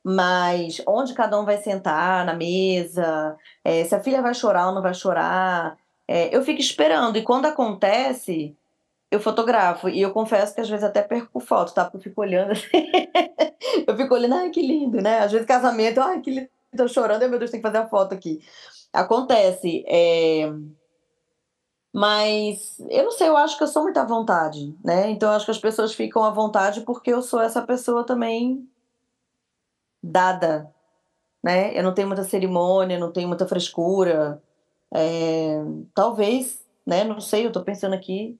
Mas 0.03 0.81
onde 0.87 1.13
cada 1.13 1.39
um 1.39 1.45
vai 1.45 1.57
sentar 1.57 2.25
na 2.25 2.33
mesa, 2.33 3.37
é, 3.63 3.83
se 3.85 3.95
a 3.95 4.01
filha 4.01 4.21
vai 4.21 4.33
chorar 4.33 4.67
ou 4.67 4.75
não 4.75 4.81
vai 4.81 4.93
chorar, 4.93 5.77
é, 6.07 6.35
eu 6.35 6.43
fico 6.43 6.59
esperando. 6.61 7.17
E 7.17 7.23
quando 7.23 7.45
acontece, 7.45 8.55
eu 9.11 9.19
fotografo. 9.19 9.89
E 9.89 10.01
eu 10.01 10.11
confesso 10.11 10.55
que 10.55 10.61
às 10.61 10.69
vezes 10.69 10.83
até 10.83 11.01
perco 11.01 11.39
foto, 11.39 11.73
tá? 11.73 11.85
Porque 11.85 11.97
eu 11.97 12.01
fico 12.01 12.21
olhando 12.21 12.51
assim. 12.51 12.91
eu 13.87 13.95
fico 13.97 14.13
olhando, 14.13 14.35
ai, 14.35 14.49
que 14.49 14.61
lindo, 14.61 15.01
né? 15.01 15.19
Às 15.19 15.31
vezes 15.31 15.47
casamento, 15.47 16.01
ai, 16.01 16.21
que 16.21 16.31
lindo 16.31 16.49
Tô 16.75 16.87
chorando, 16.87 17.27
meu 17.29 17.39
Deus, 17.39 17.51
tem 17.51 17.59
que 17.61 17.67
fazer 17.67 17.77
a 17.77 17.87
foto 17.87 18.13
aqui. 18.13 18.41
Acontece. 18.91 19.83
É... 19.87 20.51
Mas 21.93 22.79
eu 22.89 23.03
não 23.03 23.11
sei, 23.11 23.27
eu 23.29 23.37
acho 23.37 23.57
que 23.57 23.63
eu 23.63 23.67
sou 23.67 23.83
muito 23.83 23.97
à 23.99 24.05
vontade, 24.05 24.75
né? 24.83 25.11
Então 25.11 25.29
eu 25.29 25.35
acho 25.35 25.45
que 25.45 25.51
as 25.51 25.59
pessoas 25.59 25.93
ficam 25.93 26.23
à 26.23 26.31
vontade 26.31 26.81
porque 26.81 27.11
eu 27.13 27.21
sou 27.21 27.39
essa 27.41 27.61
pessoa 27.61 28.03
também 28.05 28.67
dada, 30.01 30.73
né? 31.43 31.77
Eu 31.77 31.83
não 31.83 31.93
tenho 31.93 32.07
muita 32.07 32.23
cerimônia, 32.23 32.99
não 32.99 33.11
tenho 33.11 33.27
muita 33.27 33.47
frescura. 33.47 34.41
É... 34.93 35.57
Talvez, 35.93 36.65
né? 36.85 37.03
Não 37.03 37.19
sei, 37.21 37.45
eu 37.45 37.51
tô 37.51 37.63
pensando 37.63 37.93
aqui. 37.95 38.39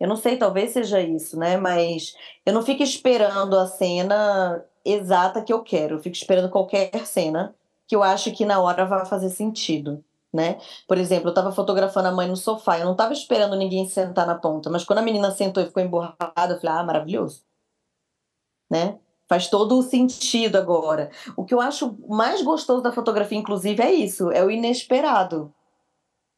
Eu 0.00 0.08
não 0.08 0.16
sei, 0.16 0.38
talvez 0.38 0.72
seja 0.72 1.00
isso, 1.00 1.38
né? 1.38 1.58
Mas 1.58 2.14
eu 2.46 2.54
não 2.54 2.62
fico 2.62 2.82
esperando 2.82 3.56
a 3.58 3.66
cena 3.66 4.64
exata 4.84 5.42
que 5.42 5.52
eu 5.52 5.62
quero. 5.62 5.96
Eu 5.96 6.02
fico 6.02 6.16
esperando 6.16 6.48
qualquer 6.48 7.06
cena 7.06 7.54
que 7.86 7.94
eu 7.94 8.02
acho 8.02 8.32
que 8.32 8.44
na 8.44 8.60
hora 8.60 8.86
vai 8.86 9.04
fazer 9.04 9.28
sentido, 9.30 10.02
né? 10.32 10.58
Por 10.88 10.96
exemplo, 10.96 11.26
eu 11.26 11.30
estava 11.30 11.52
fotografando 11.52 12.08
a 12.08 12.12
mãe 12.12 12.28
no 12.28 12.36
sofá, 12.36 12.78
eu 12.78 12.84
não 12.84 12.92
estava 12.92 13.12
esperando 13.12 13.56
ninguém 13.56 13.86
sentar 13.88 14.26
na 14.26 14.36
ponta, 14.36 14.70
mas 14.70 14.84
quando 14.84 15.00
a 15.00 15.02
menina 15.02 15.30
sentou 15.32 15.62
e 15.62 15.66
ficou 15.66 15.82
emborrada, 15.82 16.54
eu 16.54 16.60
falei, 16.60 16.76
ah, 16.76 16.84
maravilhoso, 16.84 17.42
né? 18.70 18.98
Faz 19.28 19.48
todo 19.48 19.78
o 19.78 19.82
sentido 19.82 20.56
agora. 20.56 21.10
O 21.36 21.44
que 21.44 21.52
eu 21.52 21.60
acho 21.60 21.96
mais 22.08 22.42
gostoso 22.42 22.82
da 22.82 22.92
fotografia, 22.92 23.38
inclusive, 23.38 23.82
é 23.82 23.92
isso, 23.92 24.30
é 24.30 24.44
o 24.44 24.50
inesperado. 24.50 25.52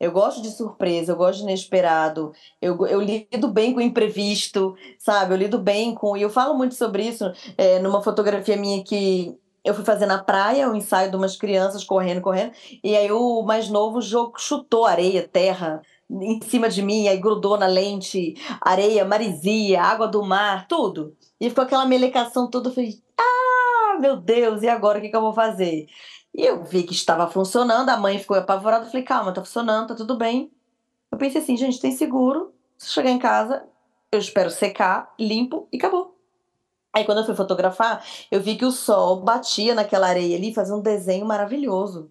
Eu 0.03 0.11
gosto 0.11 0.43
de 0.43 0.51
surpresa, 0.51 1.13
eu 1.13 1.17
gosto 1.17 1.39
de 1.39 1.45
inesperado. 1.45 2.33
Eu, 2.61 2.85
eu 2.89 3.01
lido 3.01 3.47
bem 3.47 3.73
com 3.73 3.79
o 3.79 3.83
imprevisto, 3.83 4.75
sabe? 4.99 5.33
Eu 5.33 5.39
lido 5.39 5.61
bem 5.61 5.95
com. 5.95 6.17
E 6.17 6.23
eu 6.23 6.29
falo 6.29 6.55
muito 6.55 6.75
sobre 6.75 7.07
isso 7.07 7.33
é, 7.57 7.79
numa 7.79 8.03
fotografia 8.03 8.57
minha 8.57 8.83
que 8.83 9.39
eu 9.65 9.73
fui 9.73 9.85
fazer 9.85 10.07
na 10.07 10.21
praia 10.21 10.69
o 10.69 10.73
um 10.73 10.75
ensaio 10.75 11.09
de 11.09 11.17
umas 11.17 11.37
crianças 11.37 11.85
correndo, 11.85 12.21
correndo. 12.21 12.51
E 12.83 12.97
aí 12.97 13.13
o 13.13 13.43
mais 13.43 13.69
novo 13.69 14.01
jogo 14.01 14.41
chutou 14.41 14.87
areia, 14.87 15.29
terra 15.29 15.81
em 16.11 16.41
cima 16.43 16.69
de 16.69 16.83
mim, 16.83 17.07
aí 17.07 17.19
grudou 17.19 17.57
na 17.57 17.69
lente, 17.69 18.35
areia, 18.61 19.05
marisia, 19.05 19.83
água 19.83 20.09
do 20.09 20.21
mar, 20.21 20.67
tudo. 20.67 21.17
E 21.41 21.49
ficou 21.49 21.63
aquela 21.63 21.87
melecação 21.87 22.51
toda. 22.51 22.71
Eu 22.71 22.75
falei, 22.75 23.01
ah, 23.17 23.99
meu 24.01 24.17
Deus, 24.17 24.63
e 24.63 24.69
agora 24.69 24.99
o 24.99 25.01
que, 25.01 25.11
que 25.11 25.17
eu 25.17 25.23
vou 25.23 25.33
fazer? 25.33 25.87
E 26.35 26.45
eu 26.45 26.65
vi 26.65 26.83
que 26.83 26.95
estava 26.95 27.31
funcionando, 27.31 27.91
a 27.91 27.97
mãe 27.97 28.19
ficou 28.19 28.37
apavorada, 28.37 28.87
falei, 28.87 29.03
calma, 29.03 29.33
tá 29.33 29.45
funcionando, 29.45 29.89
tá 29.89 29.95
tudo 29.95 30.17
bem. 30.17 30.51
Eu 31.11 31.19
pensei 31.19 31.43
assim, 31.43 31.57
gente, 31.57 31.81
tem 31.81 31.93
seguro, 31.93 32.55
se 32.79 32.91
chegar 32.91 33.11
em 33.11 33.19
casa, 33.19 33.65
eu 34.11 34.19
espero 34.19 34.51
secar, 34.51 35.13
limpo 35.19 35.69
e 35.71 35.77
acabou. 35.77 36.17
Aí 36.93 37.05
quando 37.05 37.19
eu 37.19 37.25
fui 37.25 37.35
fotografar, 37.35 38.05
eu 38.31 38.41
vi 38.41 38.57
que 38.57 38.65
o 38.65 38.71
sol 38.71 39.21
batia 39.21 39.75
naquela 39.75 40.09
areia 40.09 40.37
ali, 40.37 40.55
fazia 40.55 40.75
um 40.75 40.81
desenho 40.81 41.25
maravilhoso. 41.25 42.11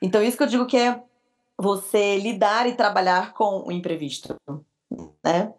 Então 0.00 0.22
isso 0.22 0.36
que 0.36 0.42
eu 0.42 0.48
digo 0.48 0.66
que 0.66 0.76
é 0.76 1.02
você 1.58 2.16
lidar 2.18 2.66
e 2.66 2.74
trabalhar 2.74 3.34
com 3.34 3.64
o 3.66 3.72
imprevisto, 3.72 4.34
né? 5.22 5.52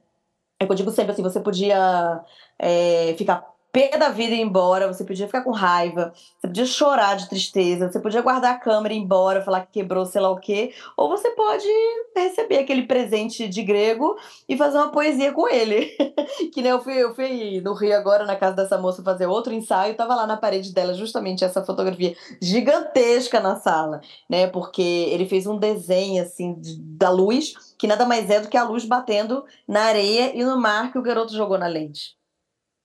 É 0.59 0.65
que 0.65 0.71
eu 0.71 0.75
digo 0.75 0.91
sempre 0.91 1.11
assim, 1.11 1.23
você 1.23 1.39
podia 1.39 2.23
é, 2.57 3.15
ficar 3.17 3.50
pé 3.71 3.97
da 3.97 4.09
vida 4.09 4.35
e 4.35 4.39
ir 4.39 4.41
embora, 4.41 4.87
você 4.87 5.03
podia 5.03 5.25
ficar 5.25 5.41
com 5.41 5.51
raiva, 5.51 6.13
você 6.37 6.47
podia 6.47 6.65
chorar 6.65 7.15
de 7.15 7.29
tristeza, 7.29 7.89
você 7.89 7.99
podia 7.99 8.21
guardar 8.21 8.55
a 8.55 8.59
câmera 8.59 8.93
e 8.93 8.97
ir 8.97 9.01
embora, 9.01 9.41
falar 9.41 9.61
que 9.61 9.79
quebrou 9.79 10.05
sei 10.05 10.21
lá 10.21 10.29
o 10.29 10.39
quê, 10.39 10.73
ou 10.97 11.09
você 11.09 11.31
pode 11.31 11.67
receber 12.15 12.59
aquele 12.59 12.83
presente 12.83 13.47
de 13.47 13.63
grego 13.63 14.17
e 14.47 14.57
fazer 14.57 14.77
uma 14.77 14.91
poesia 14.91 15.31
com 15.31 15.47
ele. 15.47 15.85
que 16.53 16.61
nem 16.61 16.71
eu 16.71 16.81
fui, 16.81 16.93
eu 16.93 17.15
fui 17.15 17.61
no 17.61 17.73
Rio 17.73 17.95
agora, 17.95 18.25
na 18.25 18.35
casa 18.35 18.55
dessa 18.55 18.77
moça, 18.77 19.03
fazer 19.03 19.27
outro 19.27 19.53
ensaio, 19.53 19.95
tava 19.95 20.15
lá 20.15 20.27
na 20.27 20.37
parede 20.37 20.73
dela 20.73 20.93
justamente 20.93 21.43
essa 21.43 21.63
fotografia 21.63 22.15
gigantesca 22.41 23.39
na 23.39 23.55
sala, 23.55 24.01
né? 24.29 24.47
Porque 24.47 24.81
ele 24.81 25.25
fez 25.25 25.47
um 25.47 25.57
desenho 25.57 26.21
assim 26.21 26.55
da 26.59 27.09
luz, 27.09 27.53
que 27.77 27.87
nada 27.87 28.05
mais 28.05 28.29
é 28.29 28.39
do 28.39 28.49
que 28.49 28.57
a 28.57 28.63
luz 28.63 28.85
batendo 28.85 29.45
na 29.67 29.83
areia 29.83 30.35
e 30.35 30.43
no 30.43 30.57
mar 30.57 30.91
que 30.91 30.97
o 30.97 31.01
garoto 31.01 31.33
jogou 31.33 31.57
na 31.57 31.67
lente 31.67 32.20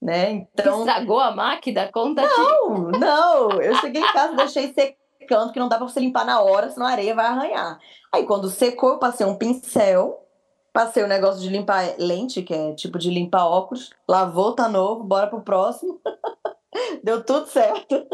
né? 0.07 0.47
Então 0.55 0.79
estragou 0.79 1.19
a 1.19 1.33
máquina, 1.35 1.91
conta 1.93 2.23
Não, 2.23 2.87
aqui. 2.87 2.99
não. 3.01 3.51
Eu 3.61 3.75
cheguei 3.75 4.01
em 4.01 4.13
casa, 4.13 4.37
deixei 4.37 4.73
secando 4.73 5.53
que 5.53 5.59
não 5.59 5.69
dá 5.69 5.79
para 5.79 5.89
você 5.89 5.99
limpar 5.99 6.25
na 6.25 6.41
hora, 6.41 6.71
senão 6.71 6.87
a 6.87 6.91
areia 6.91 7.13
vai 7.13 7.27
arranhar. 7.27 7.77
Aí 8.15 8.25
quando 8.25 8.49
secou, 8.49 8.91
eu 8.91 8.99
passei 9.01 9.27
um 9.27 9.35
pincel, 9.35 10.25
passei 10.73 11.03
o 11.03 11.09
negócio 11.09 11.41
de 11.41 11.49
limpar 11.49 11.97
lente, 11.99 12.41
que 12.43 12.55
é 12.55 12.73
tipo 12.75 13.01
de 13.01 13.11
limpar 13.11 13.49
óculos, 13.49 13.91
lavou, 14.09 14.55
tá 14.55 14.69
novo, 14.69 15.03
bora 15.03 15.27
pro 15.27 15.43
próximo. 15.43 16.01
Deu 17.03 17.25
tudo 17.25 17.49
certo. 17.49 18.07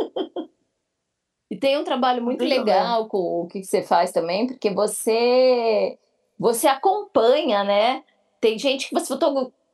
E 1.51 1.59
tem 1.59 1.77
um 1.77 1.85
trabalho 1.85 2.23
muito, 2.23 2.43
muito 2.43 2.59
legal 2.59 3.07
com 3.07 3.43
o 3.43 3.49
que 3.49 3.63
você 3.63 3.83
faz 3.83 4.13
também, 4.13 4.47
porque 4.47 4.71
você 4.71 5.99
você 6.39 6.67
acompanha, 6.67 7.63
né? 7.63 8.03
Tem 8.41 8.59
gente 8.59 8.89
que 8.89 8.95
você 8.95 9.13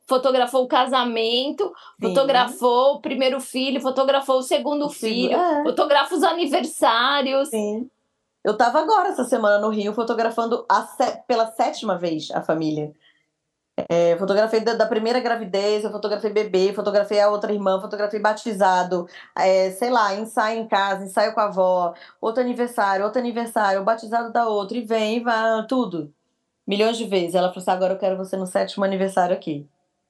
fotografou 0.09 0.63
o 0.63 0.67
casamento, 0.67 1.71
Sim. 2.01 2.07
fotografou 2.07 2.95
o 2.95 3.01
primeiro 3.01 3.39
filho, 3.39 3.79
fotografou 3.79 4.39
o 4.39 4.43
segundo 4.43 4.87
o 4.87 4.89
filho, 4.89 5.37
é. 5.37 5.63
fotografa 5.63 6.15
os 6.15 6.23
aniversários. 6.23 7.49
Sim. 7.49 7.89
Eu 8.43 8.53
estava 8.53 8.79
agora 8.79 9.09
essa 9.09 9.23
semana 9.23 9.59
no 9.59 9.69
Rio 9.69 9.93
fotografando 9.93 10.65
pela 11.27 11.47
sétima 11.51 11.97
vez 11.97 12.31
a 12.31 12.41
família. 12.41 12.91
É, 13.87 14.17
fotografei 14.17 14.59
da, 14.59 14.73
da, 14.73 14.85
primeira 14.85 15.21
gravidez, 15.21 15.85
eu 15.85 15.91
fotografei 15.91 16.31
bebê, 16.31 16.73
fotografei 16.73 17.21
a 17.21 17.29
outra 17.29 17.53
irmã, 17.53 17.79
fotografei 17.79 18.19
batizado, 18.19 19.07
é, 19.37 19.71
sei 19.71 19.89
lá, 19.89 20.13
ensaio 20.15 20.59
em 20.59 20.67
casa, 20.67 21.05
ensaio 21.05 21.33
com 21.33 21.39
a 21.39 21.45
avó, 21.45 21.93
outro 22.19 22.43
aniversário, 22.43 23.05
outro 23.05 23.21
aniversário, 23.21 23.79
o 23.79 23.85
batizado 23.85 24.33
da 24.33 24.49
outra, 24.49 24.77
e 24.77 24.81
vem, 24.81 25.17
e 25.17 25.19
vai, 25.21 25.65
tudo. 25.65 26.13
Milhões 26.67 26.97
de 26.97 27.05
vezes. 27.05 27.35
Ela 27.35 27.49
falou 27.49 27.61
assim: 27.61 27.71
agora 27.71 27.93
eu 27.93 27.97
quero 27.97 28.17
você 28.17 28.35
no 28.35 28.45
sétimo 28.45 28.83
aniversário 28.83 29.35
aqui 29.35 29.65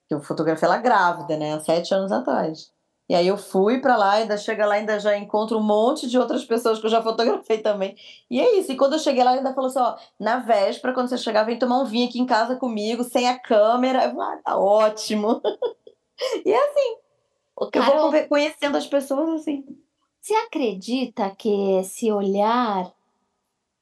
que 0.09 0.15
eu 0.15 0.21
fotografei 0.21 0.67
ela 0.67 0.79
grávida, 0.79 1.37
né, 1.37 1.53
há 1.53 1.59
sete 1.59 1.93
anos 1.93 2.11
atrás. 2.11 2.71
E 3.07 3.13
aí 3.15 3.27
eu 3.27 3.37
fui 3.37 3.79
para 3.79 3.95
lá, 3.95 4.13
ainda 4.13 4.37
chega 4.37 4.65
lá, 4.65 4.75
ainda 4.75 4.99
já 4.99 5.15
encontro 5.15 5.57
um 5.57 5.63
monte 5.63 6.07
de 6.07 6.17
outras 6.17 6.43
pessoas 6.43 6.79
que 6.79 6.85
eu 6.85 6.89
já 6.91 7.01
fotografei 7.01 7.59
também. 7.59 7.95
E 8.29 8.39
é 8.39 8.59
isso. 8.59 8.71
E 8.71 8.75
quando 8.75 8.93
eu 8.93 8.99
cheguei 8.99 9.23
lá, 9.23 9.31
ainda 9.31 9.53
falou 9.53 9.67
assim: 9.69 9.79
ó, 9.79 9.95
na 10.19 10.37
véspera, 10.37 10.93
quando 10.93 11.09
você 11.09 11.17
chegar, 11.17 11.43
vem 11.43 11.57
tomar 11.57 11.79
um 11.79 11.85
vinho 11.85 12.07
aqui 12.07 12.19
em 12.19 12.25
casa 12.25 12.55
comigo, 12.55 13.03
sem 13.03 13.27
a 13.27 13.39
câmera. 13.39 14.05
Eu 14.05 14.11
falei, 14.11 14.37
ah, 14.37 14.41
tá 14.43 14.59
ótimo. 14.59 15.41
e 16.45 16.51
é 16.51 16.69
assim. 16.69 16.97
Carol, 17.71 18.05
eu 18.05 18.11
vou 18.11 18.27
conhecendo 18.27 18.77
as 18.77 18.85
pessoas 18.85 19.41
assim. 19.41 19.65
Você 20.21 20.33
acredita 20.35 21.31
que 21.35 21.79
esse 21.79 22.11
olhar 22.11 22.93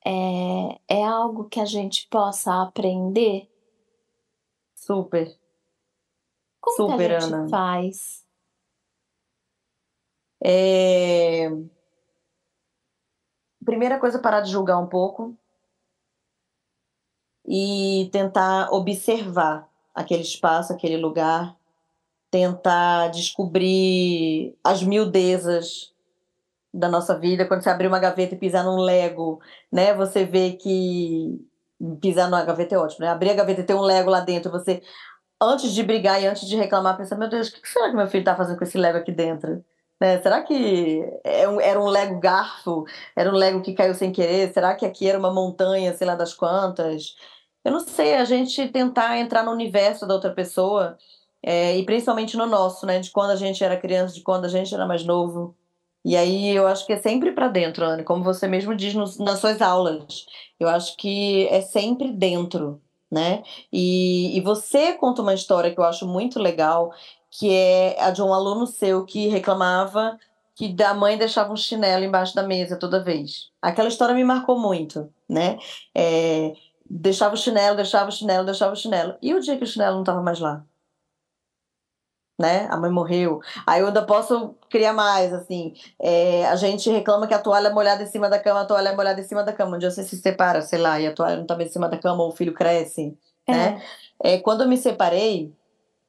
é, 0.06 0.80
é 0.88 1.04
algo 1.04 1.50
que 1.50 1.60
a 1.60 1.66
gente 1.66 2.08
possa 2.10 2.62
aprender? 2.62 3.50
Super. 4.74 5.38
Como 6.76 6.92
Super, 6.92 7.10
que 7.10 7.16
a 7.16 7.20
gente 7.20 7.34
Ana. 7.34 7.50
faz? 7.50 8.26
É... 10.44 11.50
Primeira 13.64 14.00
coisa, 14.00 14.20
parar 14.20 14.42
de 14.42 14.52
julgar 14.52 14.78
um 14.80 14.88
pouco 14.88 15.36
e 17.46 18.10
tentar 18.12 18.70
observar 18.72 19.68
aquele 19.96 20.22
espaço, 20.22 20.74
aquele 20.74 20.98
lugar, 20.98 21.56
tentar 22.30 23.08
descobrir 23.10 24.56
as 24.64 24.84
miudezas 24.84 25.94
da 26.74 26.90
nossa 26.90 27.18
vida. 27.18 27.48
Quando 27.48 27.64
você 27.64 27.70
abrir 27.70 27.88
uma 27.88 28.00
gaveta 28.00 28.36
e 28.36 28.38
pisar 28.38 28.64
num 28.64 28.80
Lego, 28.80 29.42
né? 29.72 29.94
Você 29.96 30.26
vê 30.26 30.52
que 30.54 31.40
pisar 32.02 32.30
numa 32.30 32.44
gaveta 32.44 32.76
é 32.76 32.78
ótimo, 32.78 33.06
né? 33.06 33.12
Abrir 33.12 33.32
a 33.32 33.36
gaveta 33.36 33.62
e 33.62 33.66
ter 33.66 33.74
um 33.74 33.82
Lego 33.82 34.10
lá 34.10 34.20
dentro, 34.20 34.52
você 34.52 34.82
antes 35.42 35.74
de 35.74 35.84
brigar 35.84 36.22
e 36.22 36.28
antes 36.28 36.48
de 36.48 36.56
reclamar, 36.56 36.98
pensar, 36.98 37.18
meu 37.18 37.30
Deus, 37.30 37.50
o 37.50 37.62
que 37.62 37.68
será 37.68 37.90
que 37.90 37.96
meu 37.96 38.08
filho 38.08 38.22
está 38.22 38.36
fazendo 38.36 38.58
com 38.58 38.64
esse 38.64 38.78
Lego 38.78 38.98
aqui 38.98 39.12
dentro? 39.12 39.64
Né? 40.00 40.22
Será 40.22 40.42
que 40.44 41.02
é 41.24 41.48
um, 41.48 41.60
era 41.60 41.80
um 41.80 41.88
Lego 41.88 42.20
garfo? 42.20 42.86
Era 43.16 43.30
um 43.32 43.36
Lego 43.36 43.62
que 43.62 43.74
caiu 43.74 43.94
sem 43.96 44.12
querer? 44.12 44.54
Será 44.54 44.76
que 44.76 44.86
aqui 44.86 45.08
era 45.08 45.20
uma 45.20 45.34
montanha, 45.34 45.94
sei 45.96 46.08
lá 46.08 46.16
das 46.16 46.34
quantas? 46.34 47.16
Eu 47.64 47.72
não 47.72 47.80
sei, 47.82 48.16
a 48.16 48.26
gente 48.26 48.70
tentar 48.70 49.18
entrar 49.20 49.44
no 49.44 49.52
universo 49.52 50.08
da 50.08 50.14
outra 50.14 50.34
pessoa, 50.34 50.98
é, 51.44 51.78
e 51.78 51.86
principalmente 51.86 52.38
no 52.38 52.46
nosso, 52.46 52.86
né? 52.86 53.00
De 53.00 53.12
quando 53.12 53.32
a 53.32 53.36
gente 53.36 53.64
era 53.64 53.78
criança, 53.80 54.14
de 54.16 54.22
quando 54.22 54.46
a 54.46 54.50
gente 54.50 54.74
era 54.74 54.86
mais 54.86 55.04
novo. 55.06 55.56
E 56.06 56.16
aí 56.16 56.56
eu 56.56 56.68
acho 56.68 56.86
que 56.86 56.94
é 56.94 56.98
sempre 56.98 57.34
para 57.34 57.50
dentro, 57.50 57.86
Anne, 57.86 58.04
como 58.04 58.24
você 58.24 58.48
mesmo 58.48 58.76
diz 58.76 58.94
nos, 58.94 59.18
nas 59.20 59.40
suas 59.40 59.62
aulas. 59.62 60.26
Eu 60.60 60.70
acho 60.70 60.96
que 60.98 61.48
é 61.50 61.62
sempre 61.62 62.12
dentro 62.14 62.82
né? 63.12 63.44
E, 63.72 64.38
e 64.38 64.42
você 64.42 64.94
conta 64.94 65.22
uma 65.22 65.34
história 65.34 65.74
que 65.74 65.80
eu 65.80 65.84
acho 65.84 66.08
muito 66.08 66.40
legal, 66.40 66.92
que 67.32 67.54
é 67.54 68.02
a 68.02 68.12
de 68.12 68.22
um 68.22 68.34
aluno 68.34 68.66
seu 68.68 69.06
que 69.06 69.28
reclamava 69.28 70.18
que 70.56 70.74
da 70.74 70.92
mãe 70.94 71.18
deixava 71.20 71.54
um 71.54 71.56
chinelo 71.56 72.04
embaixo 72.04 72.34
da 72.34 72.42
mesa 72.42 72.80
toda 72.80 73.04
vez. 73.04 73.52
Aquela 73.62 73.88
história 73.90 74.16
me 74.16 74.24
marcou 74.24 74.60
muito, 74.60 75.14
né? 75.30 75.60
É, 75.96 76.54
deixava 76.90 77.36
o 77.36 77.38
chinelo, 77.38 77.76
deixava 77.76 78.10
o 78.10 78.12
chinelo, 78.12 78.44
deixava 78.44 78.74
o 78.74 78.76
chinelo. 78.76 79.16
E 79.22 79.36
o 79.36 79.40
dia 79.40 79.56
que 79.56 79.64
o 79.64 79.68
chinelo 79.68 79.94
não 79.96 80.02
estava 80.02 80.22
mais 80.22 80.40
lá? 80.40 80.66
Né? 82.38 82.68
A 82.70 82.78
mãe 82.78 82.92
morreu. 82.92 83.42
Aí 83.66 83.82
eu 83.82 83.88
ainda 83.88 84.06
posso 84.06 84.56
criar 84.70 84.94
mais, 84.94 85.34
assim. 85.34 85.74
É, 86.00 86.46
a 86.48 86.56
gente 86.56 86.90
reclama 86.90 87.28
que 87.28 87.34
a 87.34 87.40
toalha 87.40 87.70
é 87.70 87.74
molhada 87.74 88.04
em 88.04 88.08
cima 88.08 88.30
da 88.30 88.40
cama, 88.40 88.62
a 88.62 88.66
toalha 88.66 88.90
é 88.90 88.96
molhada 88.96 89.20
em 89.20 89.24
cima 89.24 89.44
da 89.44 89.52
cama. 89.52 89.76
Um 89.76 89.80
dia 89.80 89.90
você 89.90 90.04
se 90.04 90.18
separa, 90.18 90.62
sei 90.62 90.80
lá, 90.80 91.00
e 91.00 91.08
a 91.08 91.14
toalha 91.14 91.38
não 91.38 91.46
tá 91.46 91.56
bem 91.56 91.68
em 91.68 91.72
cima 91.72 91.90
da 91.90 91.98
cama, 91.98 92.24
ou 92.24 92.30
o 92.30 92.36
filho 92.36 92.54
cresce, 92.54 93.18
é. 93.48 93.52
né? 93.52 93.84
É, 94.24 94.38
quando 94.38 94.62
eu 94.62 94.68
me 94.68 94.78
separei, 94.78 95.54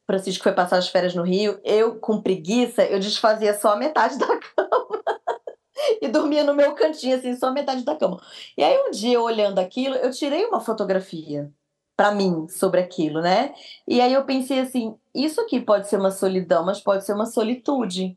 Francisco 0.07 0.43
foi 0.43 0.53
passar 0.53 0.79
as 0.79 0.89
férias 0.89 1.15
no 1.15 1.23
Rio, 1.23 1.61
eu, 1.65 1.97
com 1.99 2.21
preguiça, 2.21 2.85
eu 2.85 2.99
desfazia 2.99 3.55
só 3.55 3.73
a 3.73 3.77
metade 3.77 4.19
da 4.19 4.27
cama. 4.57 5.03
e 6.03 6.09
dormia 6.09 6.45
no 6.45 6.55
meu 6.55 6.75
cantinho, 6.75 7.17
assim, 7.17 7.37
só 7.37 7.49
a 7.49 7.53
metade 7.53 7.85
da 7.85 7.95
cama. 7.95 8.21
E 8.57 8.63
aí, 8.63 8.77
um 8.87 8.91
dia, 8.91 9.21
olhando 9.21 9.59
aquilo, 9.59 9.95
eu 9.97 10.11
tirei 10.11 10.45
uma 10.45 10.61
fotografia 10.61 11.51
para 11.99 12.13
mim 12.13 12.47
sobre 12.49 12.79
aquilo, 12.81 13.21
né? 13.21 13.53
E 13.85 14.01
aí 14.01 14.13
eu 14.13 14.25
pensei 14.25 14.61
assim, 14.61 14.97
isso 15.13 15.41
aqui 15.41 15.61
pode 15.61 15.89
ser 15.89 15.99
uma 15.99 16.13
solidão, 16.13 16.65
mas 16.65 16.81
pode 16.81 17.05
ser 17.05 17.13
uma 17.13 17.27
solitude. 17.27 18.17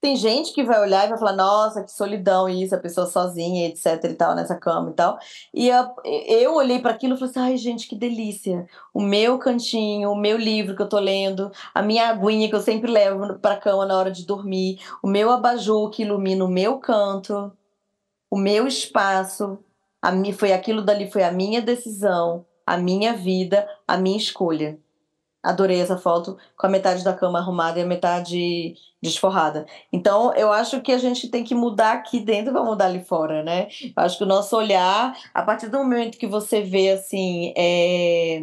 Tem 0.00 0.14
gente 0.14 0.52
que 0.52 0.62
vai 0.62 0.80
olhar 0.80 1.04
e 1.04 1.08
vai 1.08 1.18
falar, 1.18 1.32
nossa, 1.32 1.82
que 1.82 1.90
solidão 1.90 2.48
isso, 2.48 2.72
a 2.76 2.78
pessoa 2.78 3.08
sozinha, 3.08 3.66
etc 3.66 4.04
e 4.04 4.14
tal, 4.14 4.36
nessa 4.36 4.54
cama 4.54 4.90
e 4.90 4.92
tal. 4.94 5.18
E 5.52 5.68
eu, 5.68 5.96
eu 6.04 6.54
olhei 6.54 6.78
para 6.78 6.92
aquilo 6.92 7.14
e 7.14 7.18
falei 7.18 7.30
assim, 7.32 7.40
ai 7.40 7.56
gente, 7.56 7.88
que 7.88 7.96
delícia. 7.96 8.68
O 8.94 9.02
meu 9.02 9.36
cantinho, 9.40 10.12
o 10.12 10.16
meu 10.16 10.38
livro 10.38 10.76
que 10.76 10.82
eu 10.82 10.88
tô 10.88 11.00
lendo, 11.00 11.50
a 11.74 11.82
minha 11.82 12.08
aguinha 12.08 12.48
que 12.48 12.54
eu 12.54 12.60
sempre 12.60 12.88
levo 12.88 13.36
para 13.40 13.56
cama 13.56 13.84
na 13.84 13.98
hora 13.98 14.12
de 14.12 14.24
dormir, 14.24 14.78
o 15.02 15.08
meu 15.08 15.32
abajur 15.32 15.90
que 15.90 16.04
ilumina 16.04 16.44
o 16.44 16.48
meu 16.48 16.78
canto, 16.78 17.50
o 18.30 18.38
meu 18.38 18.68
espaço, 18.68 19.58
a 20.02 20.12
foi 20.32 20.52
aquilo 20.52 20.82
dali, 20.82 21.10
foi 21.10 21.22
a 21.22 21.32
minha 21.32 21.60
decisão, 21.60 22.46
a 22.66 22.76
minha 22.76 23.12
vida, 23.14 23.68
a 23.86 23.96
minha 23.96 24.16
escolha. 24.16 24.78
Adorei 25.42 25.80
essa 25.80 25.96
foto 25.96 26.36
com 26.56 26.66
a 26.66 26.70
metade 26.70 27.04
da 27.04 27.14
cama 27.14 27.38
arrumada 27.38 27.78
e 27.78 27.82
a 27.82 27.86
metade 27.86 28.74
desforrada. 29.00 29.66
Então, 29.92 30.34
eu 30.34 30.52
acho 30.52 30.80
que 30.80 30.92
a 30.92 30.98
gente 30.98 31.28
tem 31.28 31.44
que 31.44 31.54
mudar 31.54 31.92
aqui 31.92 32.20
dentro 32.20 32.52
para 32.52 32.62
mudar 32.62 32.86
ali 32.86 33.04
fora, 33.04 33.42
né? 33.42 33.68
Eu 33.82 34.02
acho 34.02 34.18
que 34.18 34.24
o 34.24 34.26
nosso 34.26 34.56
olhar, 34.56 35.16
a 35.32 35.42
partir 35.42 35.68
do 35.68 35.78
momento 35.78 36.18
que 36.18 36.26
você 36.26 36.60
vê 36.60 36.90
assim, 36.90 37.54
é... 37.56 38.42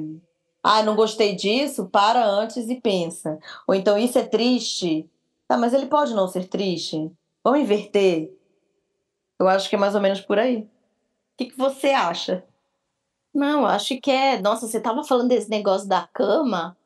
ah, 0.64 0.82
não 0.84 0.95
gostei 0.95 1.36
disso, 1.36 1.88
para 1.88 2.26
antes 2.26 2.70
e 2.70 2.80
pensa. 2.80 3.38
Ou 3.68 3.76
então, 3.76 3.97
isso 3.97 4.18
é 4.18 4.24
triste. 4.24 5.10
Tá, 5.47 5.58
mas 5.58 5.74
ele 5.74 5.86
pode 5.86 6.14
não 6.14 6.28
ser 6.28 6.47
triste. 6.47 7.12
Vamos 7.43 7.60
inverter. 7.60 8.34
Eu 9.38 9.47
acho 9.47 9.70
que 9.70 9.76
é 9.76 9.80
mais 9.80 9.93
ou 9.93 10.01
menos 10.01 10.22
por 10.22 10.39
aí. 10.39 10.68
O 11.36 11.38
que, 11.38 11.46
que 11.48 11.58
você 11.58 11.90
acha? 11.90 12.46
Não, 13.34 13.66
acho 13.66 14.00
que 14.00 14.10
é. 14.10 14.40
Nossa, 14.42 14.68
você 14.68 14.78
estava 14.78 15.04
falando 15.04 15.28
desse 15.28 15.50
negócio 15.50 15.88
da 15.88 16.08
cama. 16.14 16.78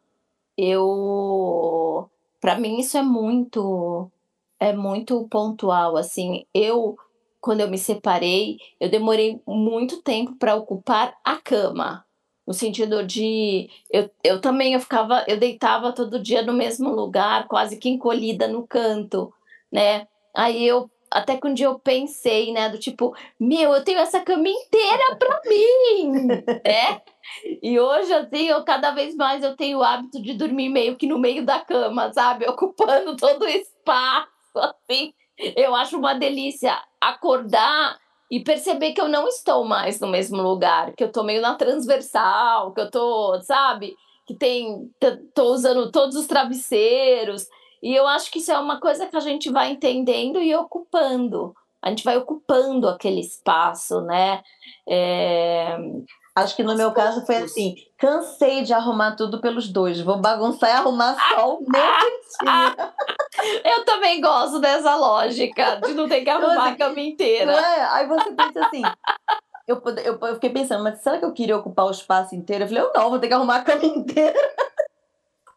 Eu. 0.58 2.10
para 2.42 2.58
mim 2.60 2.80
isso 2.80 2.98
é 2.98 3.04
muito 3.04 4.12
é 4.60 4.74
muito 4.74 5.28
pontual 5.30 5.96
assim. 5.96 6.46
Eu 6.54 6.98
quando 7.40 7.62
eu 7.62 7.70
me 7.70 7.78
separei, 7.78 8.58
eu 8.80 8.90
demorei 8.90 9.42
muito 9.48 10.02
tempo 10.02 10.36
para 10.36 10.56
ocupar 10.56 11.16
a 11.24 11.38
cama. 11.38 12.06
No 12.46 12.54
sentido 12.54 13.06
de 13.06 13.70
eu, 13.92 14.10
eu 14.24 14.42
também 14.42 14.74
eu 14.74 14.80
ficava, 14.80 15.24
eu 15.28 15.38
deitava 15.40 15.94
todo 15.94 16.20
dia 16.20 16.42
no 16.42 16.54
mesmo 16.54 16.90
lugar, 16.90 17.48
quase 17.48 17.78
que 17.78 17.90
encolhida 17.90 18.48
no 18.48 18.68
canto, 18.68 19.32
né? 19.72 20.08
Aí 20.36 20.66
eu 20.66 20.90
até 21.12 21.38
que 21.38 21.48
um 21.48 21.54
dia 21.54 21.66
eu 21.66 21.80
pensei, 21.80 22.52
né, 22.54 22.70
do 22.70 22.78
tipo, 22.78 23.16
meu, 23.40 23.74
eu 23.74 23.84
tenho 23.84 24.00
essa 24.00 24.20
cama 24.20 24.48
inteira 24.48 25.16
para 25.18 25.42
mim, 25.46 26.12
né? 26.64 27.02
E 27.62 27.80
hoje, 27.80 28.14
assim, 28.14 28.48
eu 28.48 28.64
cada 28.64 28.92
vez 28.92 29.16
mais 29.16 29.44
eu 29.44 29.56
tenho 29.56 29.80
o 29.80 29.84
hábito 29.84 30.22
de 30.22 30.34
dormir 30.34 30.70
meio 30.70 30.96
que 30.96 31.08
no 31.08 31.20
meio 31.20 31.46
da 31.46 31.60
cama, 31.60 32.12
sabe? 32.14 32.48
Ocupando 32.48 33.16
todo 33.18 33.44
o 33.44 33.48
espaço, 33.48 34.30
assim. 34.56 35.14
Eu 35.56 35.76
acho 35.76 35.98
uma 35.98 36.14
delícia 36.14 36.82
acordar 37.00 37.98
e 38.32 38.44
perceber 38.44 38.92
que 38.94 39.02
eu 39.02 39.08
não 39.08 39.28
estou 39.28 39.64
mais 39.64 40.00
no 40.00 40.08
mesmo 40.08 40.42
lugar, 40.42 40.94
que 40.94 41.04
eu 41.04 41.12
tô 41.12 41.24
meio 41.24 41.42
na 41.42 41.56
transversal, 41.56 42.74
que 42.74 42.82
eu 42.82 42.92
tô, 42.92 43.40
sabe? 43.42 43.96
Que 44.28 44.36
tem, 44.36 44.92
tô 45.34 45.54
usando 45.54 45.92
todos 45.92 46.16
os 46.16 46.28
travesseiros. 46.28 47.48
E 47.82 47.96
eu 47.96 48.08
acho 48.08 48.32
que 48.32 48.40
isso 48.40 48.52
é 48.52 48.60
uma 48.60 48.80
coisa 48.80 49.08
que 49.08 49.16
a 49.16 49.22
gente 49.22 49.50
vai 49.50 49.72
entendendo 49.72 50.42
e 50.42 50.54
ocupando. 50.56 51.54
A 51.82 51.90
gente 51.90 52.04
vai 52.04 52.18
ocupando 52.18 52.88
aquele 52.90 53.22
espaço, 53.22 54.02
né? 54.02 54.42
É... 54.88 55.78
Acho 56.36 56.56
que 56.56 56.64
no 56.64 56.76
meu 56.76 56.92
caso 56.92 57.26
foi 57.26 57.38
assim: 57.38 57.76
cansei 57.98 58.64
de 58.64 58.74
arrumar 58.74 59.16
tudo 59.16 59.42
pelos 59.42 59.68
dois, 59.68 60.00
vou 60.02 60.18
bagunçar 60.18 60.70
e 60.70 60.74
arrumar 60.74 61.16
só 61.30 61.56
o 61.56 61.60
meu 61.60 61.82
Eu 63.64 63.86
também 63.86 64.20
gosto 64.22 64.60
dessa 64.60 64.96
lógica 64.96 65.78
de 65.78 65.94
não 65.94 66.08
ter 66.08 66.22
que 66.22 66.30
arrumar 66.30 66.64
assim, 66.64 66.74
a 66.74 66.76
cama 66.76 67.00
inteira. 67.00 67.52
É? 67.52 67.82
Aí 67.92 68.08
você 68.08 68.32
pensa 68.32 68.66
assim. 68.66 68.82
Eu, 69.68 69.82
eu, 70.04 70.20
eu 70.20 70.34
fiquei 70.36 70.50
pensando, 70.50 70.84
mas 70.84 71.02
será 71.02 71.20
que 71.20 71.26
eu 71.26 71.34
queria 71.34 71.58
ocupar 71.58 71.86
o 71.86 71.92
espaço 71.92 72.36
inteiro? 72.36 72.64
Eu 72.64 72.68
falei, 72.68 72.84
eu 72.84 72.92
não, 72.94 73.10
vou 73.10 73.20
ter 73.20 73.28
que 73.28 73.34
arrumar 73.34 73.58
a 73.58 73.64
cama 73.64 73.86
inteira. 73.86 74.40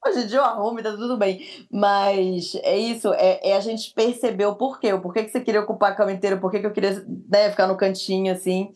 Hoje 0.05 0.21
em 0.21 0.27
dia 0.27 0.39
eu 0.39 0.45
arrumo 0.45 0.83
tá 0.83 0.91
tudo 0.93 1.17
bem. 1.17 1.47
Mas 1.71 2.55
é 2.63 2.77
isso, 2.77 3.13
é, 3.15 3.41
é, 3.51 3.57
a 3.57 3.61
gente 3.61 3.93
perceber 3.95 4.47
o 4.47 4.57
porquê. 4.57 4.93
O 4.93 5.01
porquê 5.01 5.25
que 5.25 5.31
você 5.31 5.41
queria 5.41 5.61
ocupar 5.61 5.93
a 5.93 5.95
cama 5.95 6.13
inteira, 6.13 6.37
por 6.37 6.51
que 6.51 6.59
eu 6.59 6.73
queria 6.73 7.05
né, 7.31 7.51
ficar 7.51 7.67
no 7.67 7.77
cantinho, 7.77 8.33
assim. 8.33 8.73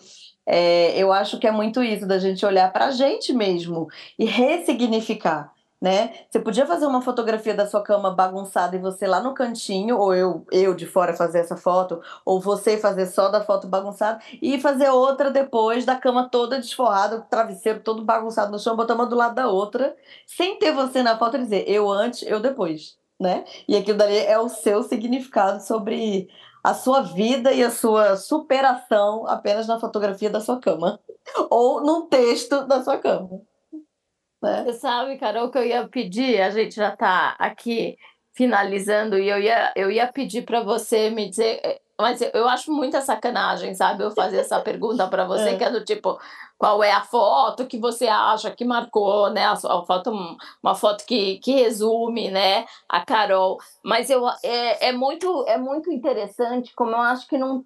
É, 0.47 0.97
eu 0.97 1.13
acho 1.13 1.39
que 1.41 1.47
é 1.47 1.51
muito 1.51 1.83
isso, 1.83 2.07
da 2.07 2.19
gente 2.19 2.47
olhar 2.47 2.73
pra 2.73 2.93
gente 2.93 3.33
mesmo 3.33 3.89
e 4.17 4.25
ressignificar 4.25 5.53
né? 5.81 6.15
Você 6.31 6.41
podia 6.41 6.67
fazer 6.67 6.87
uma 6.87 7.03
fotografia 7.03 7.55
da 7.55 7.67
sua 7.67 7.83
cama 7.83 8.11
bagunçada 8.11 8.77
e 8.77 8.79
você 8.79 9.07
lá 9.07 9.21
no 9.21 9.35
cantinho, 9.35 9.99
ou 9.99 10.15
eu, 10.15 10.47
eu 10.51 10.75
de 10.75 10.87
fora 10.87 11.15
fazer 11.15 11.41
essa 11.41 11.57
foto, 11.57 12.01
ou 12.25 12.41
você 12.41 12.79
fazer 12.79 13.07
só 13.07 13.29
da 13.29 13.45
foto 13.45 13.67
bagunçada 13.69 14.21
e 14.41 14.61
fazer 14.61 14.89
outra 14.91 15.31
depois 15.31 15.85
da 15.85 15.97
cama 15.97 16.29
toda 16.31 16.59
desforrada, 16.59 17.17
o 17.17 17.23
travesseiro 17.23 17.81
todo 17.81 18.05
bagunçado 18.05 18.51
no 18.51 18.59
chão, 18.59 18.77
botar 18.77 18.95
uma 18.95 19.07
do 19.07 19.17
lado 19.17 19.35
da 19.35 19.49
outra, 19.49 19.95
sem 20.27 20.59
ter 20.59 20.73
você 20.73 21.03
na 21.03 21.19
foto 21.19 21.37
e 21.37 21.41
dizer 21.41 21.65
eu 21.69 21.91
antes, 21.91 22.23
eu 22.23 22.41
depois, 22.41 22.97
né? 23.21 23.45
E 23.69 23.77
aquilo 23.77 23.99
dali 23.99 24.17
é 24.17 24.39
o 24.39 24.49
seu 24.49 24.83
significado 24.83 25.63
sobre 25.63 26.29
a 26.65 26.75
sua 26.75 27.03
vida 27.03 27.53
e 27.53 27.63
a 27.63 27.71
sua 27.71 28.17
superação 28.17 29.27
apenas 29.29 29.67
na 29.69 29.79
fotografia 29.79 30.31
da 30.31 30.41
sua 30.41 30.59
cama 30.59 30.99
ou 31.51 31.81
no 31.83 32.09
texto 32.09 32.67
da 32.67 32.83
sua 32.83 32.99
cama. 32.99 33.41
Né? 34.43 34.65
Você 34.65 34.75
sabe, 34.75 35.19
Carol, 35.19 35.51
que 35.51 35.59
eu 35.59 35.65
ia 35.65 35.89
pedir, 35.89 36.41
a 36.41 36.51
gente 36.51 36.75
já 36.75 36.93
está 36.93 37.37
aqui 37.39 37.97
finalizando, 38.35 39.19
e 39.19 39.29
eu 39.29 39.39
ia, 39.41 39.73
eu 39.75 39.91
ia 39.91 40.07
pedir 40.13 40.43
para 40.43 40.63
você 40.63 41.11
me 41.11 41.29
dizer. 41.29 41.61
Eh, 41.65 41.81
mas 41.99 42.21
eu 42.21 42.47
acho 42.47 42.71
muita 42.71 43.01
sacanagem, 43.01 43.75
sabe? 43.75 44.05
Eu 44.05 44.11
fazer 44.11 44.39
essa 44.39 44.61
pergunta 44.61 45.09
para 45.09 45.25
você, 45.27 45.51
é. 45.51 45.57
que 45.57 45.65
é 45.65 45.71
do 45.71 45.83
tipo, 45.83 46.19
qual 46.59 46.83
é 46.83 46.93
a 46.93 47.03
foto 47.03 47.67
que 47.67 47.79
você 47.79 48.07
acha 48.07 48.51
que 48.51 48.65
marcou, 48.65 49.31
né? 49.31 49.47
A, 49.47 49.57
foto, 49.57 50.13
uma 50.63 50.75
foto 50.75 51.05
que, 51.07 51.39
que 51.39 51.53
resume, 51.53 52.31
né? 52.31 52.67
A 52.89 53.05
Carol. 53.05 53.59
Mas 53.83 54.11
eu, 54.11 54.27
é, 54.43 54.89
é, 54.89 54.93
muito, 54.93 55.45
é 55.49 55.57
muito 55.57 55.91
interessante, 55.91 56.75
como 56.75 56.91
eu 56.93 57.01
acho 57.01 57.27
que 57.27 57.39
não 57.39 57.65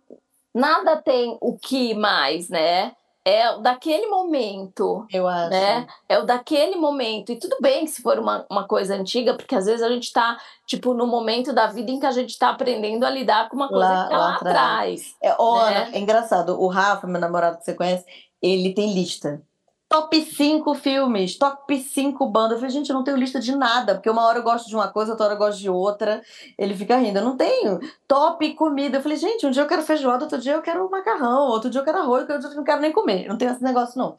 nada 0.54 1.00
tem 1.00 1.36
o 1.40 1.56
que 1.56 1.94
mais, 1.94 2.48
né? 2.48 2.92
É 3.24 3.50
o 3.50 3.58
daquele 3.58 4.06
momento. 4.06 5.06
Eu 5.12 5.26
acho. 5.26 5.50
Né? 5.50 5.86
É 6.08 6.18
o 6.18 6.24
daquele 6.24 6.76
momento. 6.76 7.32
E 7.32 7.36
tudo 7.36 7.56
bem 7.60 7.86
se 7.86 8.02
for 8.02 8.18
uma, 8.18 8.46
uma 8.50 8.66
coisa 8.66 8.94
antiga, 8.94 9.34
porque 9.34 9.54
às 9.54 9.66
vezes 9.66 9.82
a 9.82 9.88
gente 9.88 10.04
está, 10.04 10.38
tipo, 10.66 10.94
no 10.94 11.06
momento 11.06 11.52
da 11.52 11.66
vida 11.66 11.90
em 11.90 12.00
que 12.00 12.06
a 12.06 12.12
gente 12.12 12.30
está 12.30 12.50
aprendendo 12.50 13.04
a 13.04 13.10
lidar 13.10 13.48
com 13.48 13.56
uma 13.56 13.68
coisa 13.68 13.84
lá, 13.84 14.04
que 14.04 14.10
tá 14.10 14.18
lá, 14.18 14.24
lá 14.24 14.34
atrás. 14.36 14.54
atrás. 14.54 15.16
É, 15.22 15.30
né? 15.70 15.90
é 15.92 15.98
engraçado, 15.98 16.60
o 16.60 16.66
Rafa, 16.66 17.06
meu 17.06 17.20
namorado 17.20 17.58
que 17.58 17.64
você 17.64 17.74
conhece, 17.74 18.04
ele 18.42 18.72
tem 18.72 18.94
lista 18.94 19.42
top 19.90 20.24
5 20.24 20.72
filmes, 20.76 21.36
top 21.36 21.76
5 21.76 22.24
bandas. 22.26 22.52
Eu 22.52 22.58
falei, 22.58 22.70
gente, 22.70 22.90
eu 22.90 22.94
não 22.94 23.02
tenho 23.02 23.16
lista 23.16 23.40
de 23.40 23.56
nada, 23.56 23.96
porque 23.96 24.08
uma 24.08 24.24
hora 24.24 24.38
eu 24.38 24.42
gosto 24.44 24.68
de 24.68 24.74
uma 24.76 24.86
coisa, 24.86 25.10
outra 25.10 25.26
hora 25.26 25.34
eu 25.34 25.38
gosto 25.38 25.58
de 25.58 25.68
outra. 25.68 26.22
Ele 26.56 26.76
fica 26.76 26.96
rindo, 26.96 27.18
eu 27.18 27.24
não 27.24 27.36
tenho. 27.36 27.80
Top 28.06 28.54
comida. 28.54 28.98
Eu 28.98 29.02
falei, 29.02 29.18
gente, 29.18 29.44
um 29.44 29.50
dia 29.50 29.64
eu 29.64 29.66
quero 29.66 29.82
feijoada, 29.82 30.24
outro 30.24 30.38
dia 30.38 30.52
eu 30.52 30.62
quero 30.62 30.88
macarrão, 30.88 31.48
outro 31.48 31.68
dia 31.68 31.80
eu 31.80 31.84
quero 31.84 31.98
arroz, 31.98 32.20
outro 32.20 32.38
dia 32.38 32.50
eu 32.50 32.54
não 32.54 32.64
quero 32.64 32.80
nem 32.80 32.92
comer. 32.92 33.26
Não 33.26 33.36
tenho 33.36 33.50
esse 33.50 33.64
negócio, 33.64 33.98
não. 33.98 34.16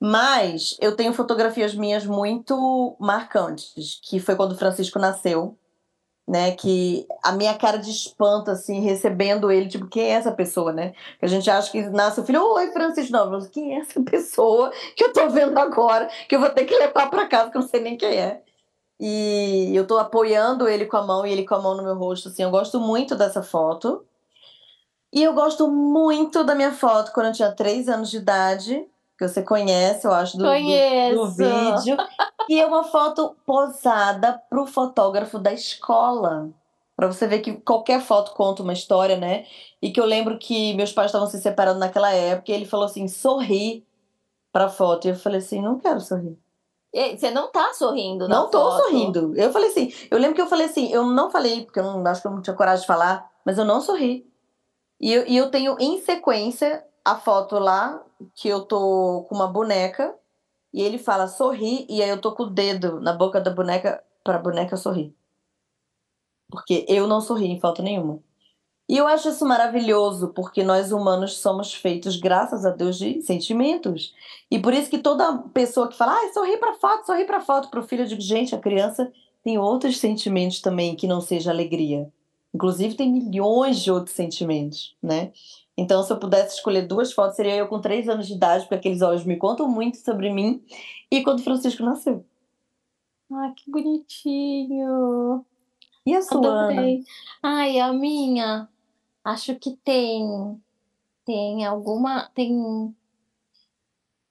Mas 0.00 0.76
eu 0.80 0.96
tenho 0.96 1.12
fotografias 1.12 1.74
minhas 1.74 2.06
muito 2.06 2.96
marcantes, 2.98 4.00
que 4.02 4.18
foi 4.18 4.34
quando 4.34 4.52
o 4.52 4.58
Francisco 4.58 4.98
nasceu 4.98 5.58
né? 6.26 6.52
Que 6.52 7.06
a 7.22 7.32
minha 7.32 7.54
cara 7.54 7.78
de 7.78 7.90
espanto, 7.90 8.50
assim, 8.50 8.80
recebendo 8.80 9.50
ele, 9.50 9.68
tipo, 9.68 9.86
quem 9.88 10.04
é 10.04 10.10
essa 10.10 10.32
pessoa, 10.32 10.72
né? 10.72 10.92
Que 11.18 11.24
a 11.24 11.28
gente 11.28 11.50
acha 11.50 11.70
que 11.70 11.82
nasce 11.90 12.20
o 12.20 12.24
filho, 12.24 12.42
oi, 12.42 12.70
Francisco, 12.72 13.12
não, 13.12 13.30
mas 13.30 13.48
quem 13.48 13.74
é 13.74 13.80
essa 13.80 14.00
pessoa 14.02 14.70
que 14.96 15.04
eu 15.04 15.12
tô 15.12 15.28
vendo 15.28 15.58
agora, 15.58 16.08
que 16.28 16.34
eu 16.36 16.40
vou 16.40 16.50
ter 16.50 16.64
que 16.64 16.74
levar 16.76 17.10
para 17.10 17.26
casa, 17.26 17.50
que 17.50 17.56
eu 17.56 17.60
não 17.62 17.68
sei 17.68 17.80
nem 17.80 17.96
quem 17.96 18.16
é. 18.16 18.42
E 19.00 19.72
eu 19.74 19.86
tô 19.86 19.98
apoiando 19.98 20.68
ele 20.68 20.86
com 20.86 20.96
a 20.96 21.02
mão 21.02 21.26
e 21.26 21.32
ele 21.32 21.44
com 21.44 21.54
a 21.56 21.60
mão 21.60 21.76
no 21.76 21.82
meu 21.82 21.96
rosto, 21.96 22.28
assim, 22.28 22.42
eu 22.42 22.50
gosto 22.50 22.78
muito 22.80 23.16
dessa 23.16 23.42
foto. 23.42 24.04
E 25.12 25.22
eu 25.22 25.34
gosto 25.34 25.68
muito 25.68 26.42
da 26.42 26.54
minha 26.54 26.72
foto 26.72 27.12
quando 27.12 27.26
eu 27.26 27.32
tinha 27.32 27.52
três 27.52 27.88
anos 27.88 28.10
de 28.10 28.16
idade, 28.16 28.86
que 29.26 29.28
você 29.28 29.42
conhece, 29.42 30.06
eu 30.06 30.12
acho, 30.12 30.36
do, 30.36 30.44
do, 31.14 31.14
do 31.14 31.26
vídeo. 31.76 31.96
E 32.48 32.60
é 32.60 32.66
uma 32.66 32.84
foto 32.84 33.36
posada 33.46 34.40
para 34.50 34.60
o 34.60 34.66
fotógrafo 34.66 35.38
da 35.38 35.52
escola. 35.52 36.50
Para 36.96 37.06
você 37.06 37.26
ver 37.26 37.40
que 37.40 37.52
qualquer 37.54 38.00
foto 38.00 38.32
conta 38.32 38.62
uma 38.62 38.72
história, 38.72 39.16
né? 39.16 39.46
E 39.80 39.90
que 39.90 40.00
eu 40.00 40.04
lembro 40.04 40.38
que 40.38 40.74
meus 40.74 40.92
pais 40.92 41.06
estavam 41.06 41.26
se 41.26 41.40
separando 41.40 41.78
naquela 41.78 42.12
época 42.12 42.50
e 42.50 42.54
ele 42.54 42.66
falou 42.66 42.86
assim: 42.86 43.08
sorri 43.08 43.86
para 44.52 44.66
a 44.66 44.68
foto. 44.68 45.06
E 45.06 45.10
eu 45.10 45.16
falei 45.16 45.38
assim: 45.38 45.62
não 45.62 45.78
quero 45.78 46.00
sorrir. 46.00 46.38
Você 46.94 47.30
não 47.30 47.50
tá 47.50 47.72
sorrindo, 47.72 48.28
Não 48.28 48.50
tô 48.50 48.60
foto. 48.60 48.82
sorrindo. 48.82 49.32
Eu 49.34 49.50
falei 49.50 49.70
assim, 49.70 49.90
eu 50.10 50.18
lembro 50.18 50.34
que 50.34 50.42
eu 50.42 50.46
falei 50.46 50.66
assim, 50.66 50.92
eu 50.92 51.06
não 51.06 51.30
falei, 51.30 51.64
porque 51.64 51.80
eu 51.80 51.84
não, 51.84 52.06
acho 52.06 52.20
que 52.20 52.26
eu 52.26 52.30
não 52.30 52.42
tinha 52.42 52.54
coragem 52.54 52.82
de 52.82 52.86
falar, 52.86 53.30
mas 53.46 53.56
eu 53.56 53.64
não 53.64 53.80
sorri. 53.80 54.30
E 55.00 55.10
eu, 55.10 55.26
e 55.26 55.34
eu 55.34 55.50
tenho 55.50 55.74
em 55.80 56.02
sequência 56.02 56.84
a 57.04 57.16
foto 57.16 57.58
lá, 57.58 58.02
que 58.34 58.48
eu 58.48 58.62
tô 58.62 59.26
com 59.28 59.34
uma 59.34 59.46
boneca, 59.46 60.14
e 60.72 60.82
ele 60.82 60.98
fala 60.98 61.28
sorri, 61.28 61.86
e 61.88 62.02
aí 62.02 62.08
eu 62.08 62.20
tô 62.20 62.32
com 62.32 62.44
o 62.44 62.50
dedo 62.50 63.00
na 63.00 63.12
boca 63.12 63.40
da 63.40 63.50
boneca 63.50 64.02
pra 64.24 64.38
boneca 64.38 64.76
sorrir. 64.76 65.14
Porque 66.50 66.84
eu 66.88 67.06
não 67.06 67.20
sorri 67.20 67.46
em 67.46 67.60
falta 67.60 67.82
nenhuma. 67.82 68.20
E 68.88 68.96
eu 68.96 69.06
acho 69.06 69.28
isso 69.28 69.46
maravilhoso, 69.46 70.28
porque 70.34 70.62
nós 70.62 70.92
humanos 70.92 71.38
somos 71.38 71.72
feitos, 71.72 72.16
graças 72.16 72.64
a 72.66 72.70
Deus, 72.70 72.98
de 72.98 73.22
sentimentos. 73.22 74.14
E 74.50 74.58
por 74.58 74.74
isso 74.74 74.90
que 74.90 74.98
toda 74.98 75.38
pessoa 75.54 75.88
que 75.88 75.96
fala, 75.96 76.12
ah, 76.12 76.32
sorri 76.34 76.58
pra 76.58 76.74
foto, 76.74 77.06
sorri 77.06 77.24
pra 77.24 77.40
foto, 77.40 77.70
pro 77.70 77.82
filho, 77.82 78.02
eu 78.02 78.08
digo, 78.08 78.20
gente, 78.20 78.54
a 78.54 78.58
criança 78.58 79.10
tem 79.42 79.58
outros 79.58 79.98
sentimentos 79.98 80.60
também 80.60 80.94
que 80.94 81.06
não 81.06 81.20
seja 81.20 81.50
alegria. 81.50 82.10
Inclusive, 82.54 82.94
tem 82.94 83.10
milhões 83.10 83.80
de 83.80 83.90
outros 83.90 84.14
sentimentos, 84.14 84.94
né? 85.02 85.32
Então, 85.76 86.02
se 86.02 86.12
eu 86.12 86.18
pudesse 86.18 86.56
escolher 86.56 86.86
duas 86.86 87.12
fotos, 87.12 87.36
seria 87.36 87.56
eu 87.56 87.66
com 87.66 87.80
três 87.80 88.08
anos 88.08 88.26
de 88.26 88.34
idade, 88.34 88.64
porque 88.64 88.74
aqueles 88.74 89.00
olhos 89.00 89.24
me 89.24 89.36
contam 89.36 89.68
muito 89.68 89.96
sobre 89.98 90.30
mim, 90.30 90.62
e 91.10 91.22
quando 91.22 91.42
Francisco 91.42 91.82
nasceu. 91.82 92.24
Ah, 93.30 93.52
que 93.56 93.70
bonitinho! 93.70 95.44
E 96.04 96.14
a 96.14 96.20
sua, 96.20 96.64
Adorei. 96.64 97.04
Ai, 97.42 97.78
a 97.78 97.92
minha, 97.92 98.68
acho 99.24 99.54
que 99.54 99.76
tem, 99.82 100.60
tem 101.24 101.64
alguma, 101.64 102.28
tem, 102.34 102.94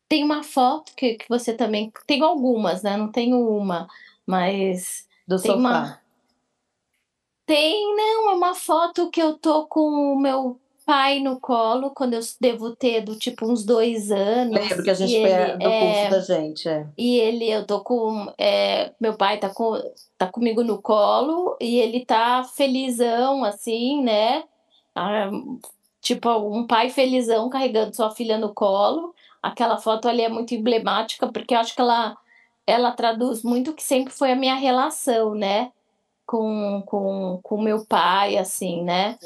tem 0.08 0.24
uma 0.24 0.44
foto 0.44 0.94
que, 0.96 1.16
que 1.16 1.28
você 1.28 1.54
também, 1.54 1.92
tem 2.06 2.22
algumas, 2.22 2.84
né? 2.84 2.98
Não 2.98 3.12
tenho 3.12 3.40
uma, 3.50 3.88
mas 4.28 5.08
do 5.28 5.42
tem 5.42 5.52
sofá. 5.52 5.58
Uma, 5.58 6.02
tem, 7.46 7.96
não, 7.96 8.32
é 8.32 8.34
uma 8.36 8.54
foto 8.54 9.10
que 9.10 9.22
eu 9.22 9.38
tô 9.38 9.66
com 9.66 10.14
o 10.14 10.20
meu 10.20 10.60
pai 10.92 11.22
no 11.22 11.40
colo 11.40 11.92
quando 11.92 12.16
eu 12.16 12.20
devo 12.42 12.76
ter 12.76 13.00
do 13.00 13.16
tipo 13.16 13.50
uns 13.50 13.64
dois 13.64 14.12
anos. 14.12 14.60
Lembro 14.60 14.84
que 14.84 14.90
a 14.90 14.94
gente 14.94 15.14
pega 15.14 15.58
do 15.58 15.66
é, 15.66 16.10
curso 16.10 16.12
da 16.12 16.36
gente, 16.36 16.68
é. 16.68 16.86
E 16.98 17.18
ele, 17.18 17.50
eu 17.50 17.66
tô 17.66 17.80
com. 17.80 18.30
É, 18.38 18.92
meu 19.00 19.14
pai 19.14 19.38
tá, 19.38 19.50
com, 19.50 19.82
tá 20.18 20.28
comigo 20.28 20.66
no 20.66 20.82
colo 20.82 21.56
e 21.62 21.80
ele 21.80 22.06
tá 22.06 22.44
felizão, 22.44 23.46
assim, 23.46 24.04
né? 24.04 24.44
Ah, 24.94 25.32
tipo, 26.02 26.30
um 26.30 26.68
pai 26.68 26.90
felizão 26.90 27.50
carregando 27.50 27.96
sua 27.96 28.12
filha 28.12 28.38
no 28.38 28.54
colo. 28.54 29.16
Aquela 29.42 29.78
foto 29.78 30.10
ali 30.10 30.24
é 30.24 30.30
muito 30.30 30.54
emblemática, 30.54 31.32
porque 31.32 31.56
eu 31.56 31.60
acho 31.60 31.74
que 31.74 31.80
ela, 31.80 32.18
ela 32.68 32.92
traduz 32.92 33.44
muito 33.44 33.72
o 33.72 33.74
que 33.74 33.82
sempre 33.82 34.12
foi 34.12 34.34
a 34.34 34.36
minha 34.36 34.56
relação, 34.56 35.34
né? 35.36 35.72
Com, 36.32 36.82
com, 36.86 37.42
com 37.44 37.62
meu 37.62 37.86
pai, 37.86 38.38
assim, 38.38 38.86
né? 38.86 39.20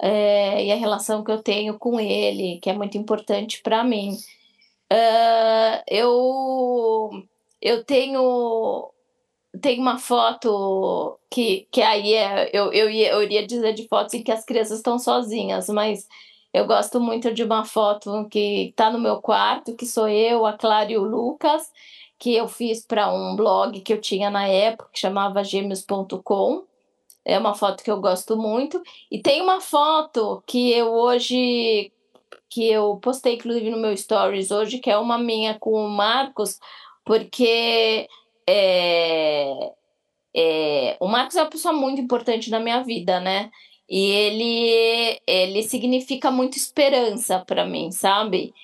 É, 0.00 0.64
e 0.64 0.70
a 0.70 0.76
relação 0.76 1.24
que 1.24 1.32
eu 1.32 1.42
tenho 1.42 1.76
com 1.76 1.98
ele, 1.98 2.60
que 2.60 2.70
é 2.70 2.72
muito 2.72 2.96
importante 2.96 3.60
para 3.62 3.82
mim. 3.82 4.16
Uh, 4.92 5.82
eu, 5.88 7.10
eu 7.60 7.84
tenho, 7.84 8.92
tenho 9.60 9.82
uma 9.82 9.98
foto 9.98 11.18
que, 11.28 11.66
que 11.72 11.82
aí 11.82 12.14
é, 12.14 12.48
eu, 12.52 12.72
eu, 12.72 12.88
ia, 12.88 13.10
eu 13.10 13.24
iria 13.24 13.44
dizer 13.44 13.72
de 13.72 13.88
fotos 13.88 14.14
em 14.14 14.22
que 14.22 14.30
as 14.30 14.44
crianças 14.44 14.76
estão 14.76 15.00
sozinhas, 15.00 15.68
mas 15.68 16.06
eu 16.54 16.64
gosto 16.64 17.00
muito 17.00 17.34
de 17.34 17.42
uma 17.42 17.64
foto 17.64 18.28
que 18.28 18.68
está 18.68 18.88
no 18.88 19.00
meu 19.00 19.20
quarto, 19.20 19.74
que 19.74 19.84
sou 19.84 20.08
eu, 20.08 20.46
a 20.46 20.52
Clara 20.52 20.92
e 20.92 20.96
o 20.96 21.02
Lucas, 21.02 21.72
que 22.22 22.36
eu 22.36 22.46
fiz 22.46 22.86
para 22.86 23.12
um 23.12 23.34
blog 23.34 23.80
que 23.80 23.92
eu 23.92 24.00
tinha 24.00 24.30
na 24.30 24.46
época, 24.46 24.88
que 24.92 25.00
chamava 25.00 25.42
gêmeos.com. 25.42 26.62
É 27.24 27.36
uma 27.36 27.52
foto 27.52 27.82
que 27.82 27.90
eu 27.90 28.00
gosto 28.00 28.36
muito. 28.36 28.80
E 29.10 29.18
tem 29.18 29.42
uma 29.42 29.60
foto 29.60 30.40
que 30.46 30.70
eu 30.70 30.86
hoje, 30.86 31.90
que 32.48 32.64
eu 32.70 32.96
postei 33.02 33.34
inclusive 33.34 33.68
no 33.70 33.76
meu 33.76 33.96
stories 33.96 34.52
hoje, 34.52 34.78
que 34.78 34.88
é 34.88 34.96
uma 34.96 35.18
minha 35.18 35.58
com 35.58 35.72
o 35.72 35.90
Marcos, 35.90 36.60
porque 37.04 38.08
é, 38.48 39.72
é, 40.32 40.96
o 41.00 41.08
Marcos 41.08 41.34
é 41.34 41.42
uma 41.42 41.50
pessoa 41.50 41.74
muito 41.74 42.00
importante 42.00 42.52
na 42.52 42.60
minha 42.60 42.84
vida, 42.84 43.18
né? 43.18 43.50
E 43.90 44.10
ele, 44.12 45.20
ele 45.26 45.62
significa 45.64 46.30
muito 46.30 46.56
esperança 46.56 47.40
para 47.40 47.66
mim, 47.66 47.90
sabe? 47.90 48.54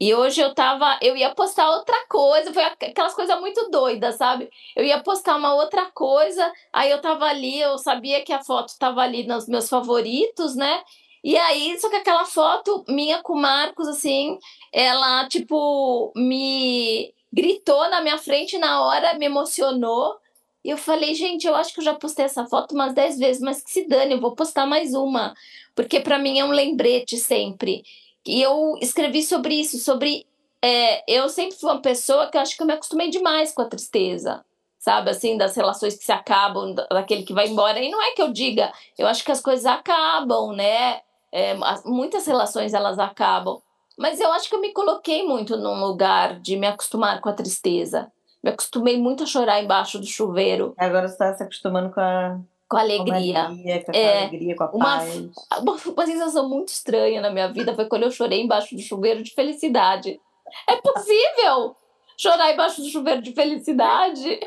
E 0.00 0.14
hoje 0.14 0.40
eu 0.40 0.54
tava, 0.54 0.96
eu 1.02 1.16
ia 1.16 1.34
postar 1.34 1.70
outra 1.70 2.06
coisa, 2.08 2.52
foi 2.52 2.62
aquelas 2.62 3.14
coisas 3.14 3.38
muito 3.40 3.68
doidas, 3.68 4.16
sabe? 4.16 4.48
Eu 4.76 4.84
ia 4.84 5.02
postar 5.02 5.36
uma 5.36 5.54
outra 5.54 5.90
coisa, 5.90 6.52
aí 6.72 6.90
eu 6.90 7.00
tava 7.00 7.24
ali, 7.24 7.60
eu 7.60 7.76
sabia 7.78 8.22
que 8.22 8.32
a 8.32 8.42
foto 8.42 8.78
tava 8.78 9.00
ali 9.00 9.26
nos 9.26 9.48
meus 9.48 9.68
favoritos, 9.68 10.54
né? 10.54 10.82
E 11.24 11.36
aí, 11.36 11.78
só 11.80 11.90
que 11.90 11.96
aquela 11.96 12.24
foto 12.24 12.84
minha 12.88 13.20
com 13.22 13.32
o 13.32 13.40
Marcos, 13.40 13.88
assim, 13.88 14.38
ela, 14.72 15.26
tipo, 15.28 16.12
me 16.14 17.12
gritou 17.32 17.88
na 17.90 18.00
minha 18.00 18.18
frente 18.18 18.56
na 18.56 18.80
hora, 18.82 19.18
me 19.18 19.26
emocionou. 19.26 20.16
E 20.64 20.70
eu 20.70 20.76
falei, 20.76 21.14
gente, 21.14 21.46
eu 21.46 21.54
acho 21.56 21.72
que 21.74 21.80
eu 21.80 21.84
já 21.84 21.94
postei 21.94 22.24
essa 22.24 22.46
foto 22.46 22.72
umas 22.72 22.94
10 22.94 23.18
vezes, 23.18 23.42
mas 23.42 23.62
que 23.62 23.70
se 23.70 23.86
dane, 23.88 24.12
eu 24.12 24.20
vou 24.20 24.34
postar 24.34 24.66
mais 24.66 24.94
uma. 24.94 25.34
Porque 25.74 26.00
para 26.00 26.18
mim 26.18 26.38
é 26.38 26.44
um 26.44 26.50
lembrete 26.50 27.16
sempre. 27.16 27.82
E 28.28 28.42
eu 28.42 28.76
escrevi 28.82 29.22
sobre 29.22 29.54
isso, 29.54 29.78
sobre. 29.78 30.26
É, 30.62 31.02
eu 31.10 31.30
sempre 31.30 31.56
fui 31.56 31.70
uma 31.70 31.80
pessoa 31.80 32.26
que 32.26 32.36
eu 32.36 32.42
acho 32.42 32.54
que 32.54 32.62
eu 32.62 32.66
me 32.66 32.74
acostumei 32.74 33.08
demais 33.08 33.52
com 33.52 33.62
a 33.62 33.68
tristeza, 33.68 34.44
sabe? 34.78 35.08
Assim, 35.08 35.38
das 35.38 35.56
relações 35.56 35.96
que 35.96 36.04
se 36.04 36.12
acabam, 36.12 36.74
daquele 36.74 37.22
que 37.22 37.32
vai 37.32 37.48
embora. 37.48 37.80
E 37.80 37.90
não 37.90 38.02
é 38.02 38.10
que 38.10 38.20
eu 38.20 38.30
diga, 38.30 38.70
eu 38.98 39.06
acho 39.06 39.24
que 39.24 39.32
as 39.32 39.40
coisas 39.40 39.64
acabam, 39.64 40.52
né? 40.52 41.00
É, 41.32 41.56
muitas 41.86 42.26
relações 42.26 42.74
elas 42.74 42.98
acabam. 42.98 43.62
Mas 43.96 44.20
eu 44.20 44.30
acho 44.32 44.46
que 44.46 44.54
eu 44.54 44.60
me 44.60 44.74
coloquei 44.74 45.24
muito 45.26 45.56
num 45.56 45.80
lugar 45.80 46.38
de 46.38 46.54
me 46.56 46.66
acostumar 46.66 47.22
com 47.22 47.30
a 47.30 47.32
tristeza. 47.32 48.12
Me 48.44 48.50
acostumei 48.50 49.00
muito 49.00 49.22
a 49.22 49.26
chorar 49.26 49.62
embaixo 49.62 49.98
do 49.98 50.06
chuveiro. 50.06 50.74
Agora 50.76 51.08
você 51.08 51.14
está 51.14 51.32
se 51.32 51.42
acostumando 51.42 51.90
com 51.90 52.00
a 52.00 52.38
com 52.68 52.76
alegria. 52.76 53.34
Com, 53.34 53.46
alegria, 53.46 53.84
com 53.84 53.92
é, 53.94 54.18
alegria, 54.18 54.56
com 54.56 54.64
a 54.64 54.70
uma, 54.70 54.84
paz. 54.84 55.14
Uma, 55.60 55.76
uma 55.94 56.06
sensação 56.06 56.48
muito 56.48 56.68
estranha 56.68 57.20
na 57.20 57.30
minha 57.30 57.50
vida 57.52 57.74
foi 57.74 57.86
quando 57.86 58.02
eu 58.02 58.10
chorei 58.10 58.42
embaixo 58.42 58.74
do 58.76 58.82
chuveiro 58.82 59.22
de 59.22 59.32
felicidade. 59.32 60.20
É 60.68 60.76
possível 60.76 61.76
chorar 62.16 62.52
embaixo 62.52 62.82
do 62.82 62.88
chuveiro 62.88 63.22
de 63.22 63.32
felicidade? 63.32 64.40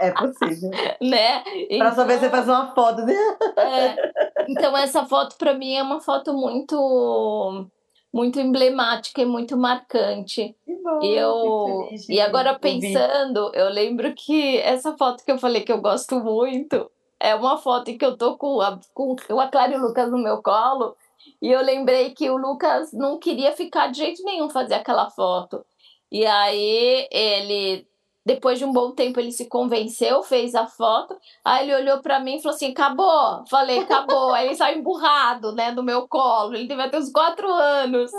É 0.00 0.10
possível. 0.12 0.70
né? 1.02 1.42
Então, 1.68 1.78
pra 1.78 1.94
só 1.94 2.04
ver 2.04 2.20
você 2.20 2.30
fazer 2.30 2.50
uma 2.50 2.74
foto. 2.74 3.02
Né? 3.02 3.14
É, 3.58 4.12
então 4.48 4.76
essa 4.76 5.04
foto 5.04 5.36
para 5.36 5.52
mim 5.52 5.74
é 5.74 5.82
uma 5.82 6.00
foto 6.00 6.32
muito 6.32 7.66
muito 8.12 8.40
emblemática 8.40 9.20
e 9.20 9.26
muito 9.26 9.56
marcante. 9.56 10.54
Que 10.64 10.74
bom, 10.76 11.02
eu 11.02 11.86
feliz, 11.88 12.08
e 12.08 12.20
agora 12.20 12.58
pensando, 12.58 13.50
eu 13.52 13.68
lembro 13.68 14.14
que 14.14 14.58
essa 14.58 14.96
foto 14.96 15.24
que 15.24 15.30
eu 15.30 15.38
falei 15.38 15.62
que 15.62 15.72
eu 15.72 15.80
gosto 15.80 16.18
muito 16.20 16.90
é 17.20 17.34
uma 17.34 17.58
foto 17.58 17.90
em 17.90 17.98
que 17.98 18.04
eu 18.04 18.16
tô 18.16 18.36
com, 18.36 18.60
a, 18.60 18.78
com 18.94 19.16
o 19.30 19.40
Aclário 19.40 19.76
e 19.76 19.78
o 19.78 19.82
Lucas 19.82 20.10
no 20.10 20.18
meu 20.18 20.42
colo. 20.42 20.96
E 21.42 21.50
eu 21.50 21.62
lembrei 21.62 22.10
que 22.14 22.30
o 22.30 22.36
Lucas 22.36 22.92
não 22.92 23.18
queria 23.18 23.52
ficar 23.52 23.88
de 23.88 23.98
jeito 23.98 24.22
nenhum 24.24 24.48
fazer 24.48 24.74
aquela 24.74 25.10
foto. 25.10 25.64
E 26.10 26.24
aí 26.24 27.08
ele 27.10 27.86
depois 28.28 28.58
de 28.58 28.64
um 28.66 28.72
bom 28.72 28.92
tempo 28.92 29.18
ele 29.18 29.32
se 29.32 29.46
convenceu, 29.46 30.22
fez 30.22 30.54
a 30.54 30.66
foto. 30.66 31.16
Aí 31.42 31.64
ele 31.64 31.74
olhou 31.74 32.02
para 32.02 32.20
mim 32.20 32.36
e 32.36 32.42
falou 32.42 32.54
assim: 32.54 32.72
acabou. 32.72 33.42
Falei, 33.48 33.78
acabou. 33.78 34.34
aí 34.34 34.48
ele 34.48 34.54
saiu 34.54 34.78
emburrado, 34.78 35.52
né, 35.52 35.72
do 35.72 35.82
meu 35.82 36.06
colo. 36.06 36.54
Ele 36.54 36.68
devia 36.68 36.90
ter 36.90 36.98
uns 36.98 37.10
quatro 37.10 37.48
anos. 37.50 38.10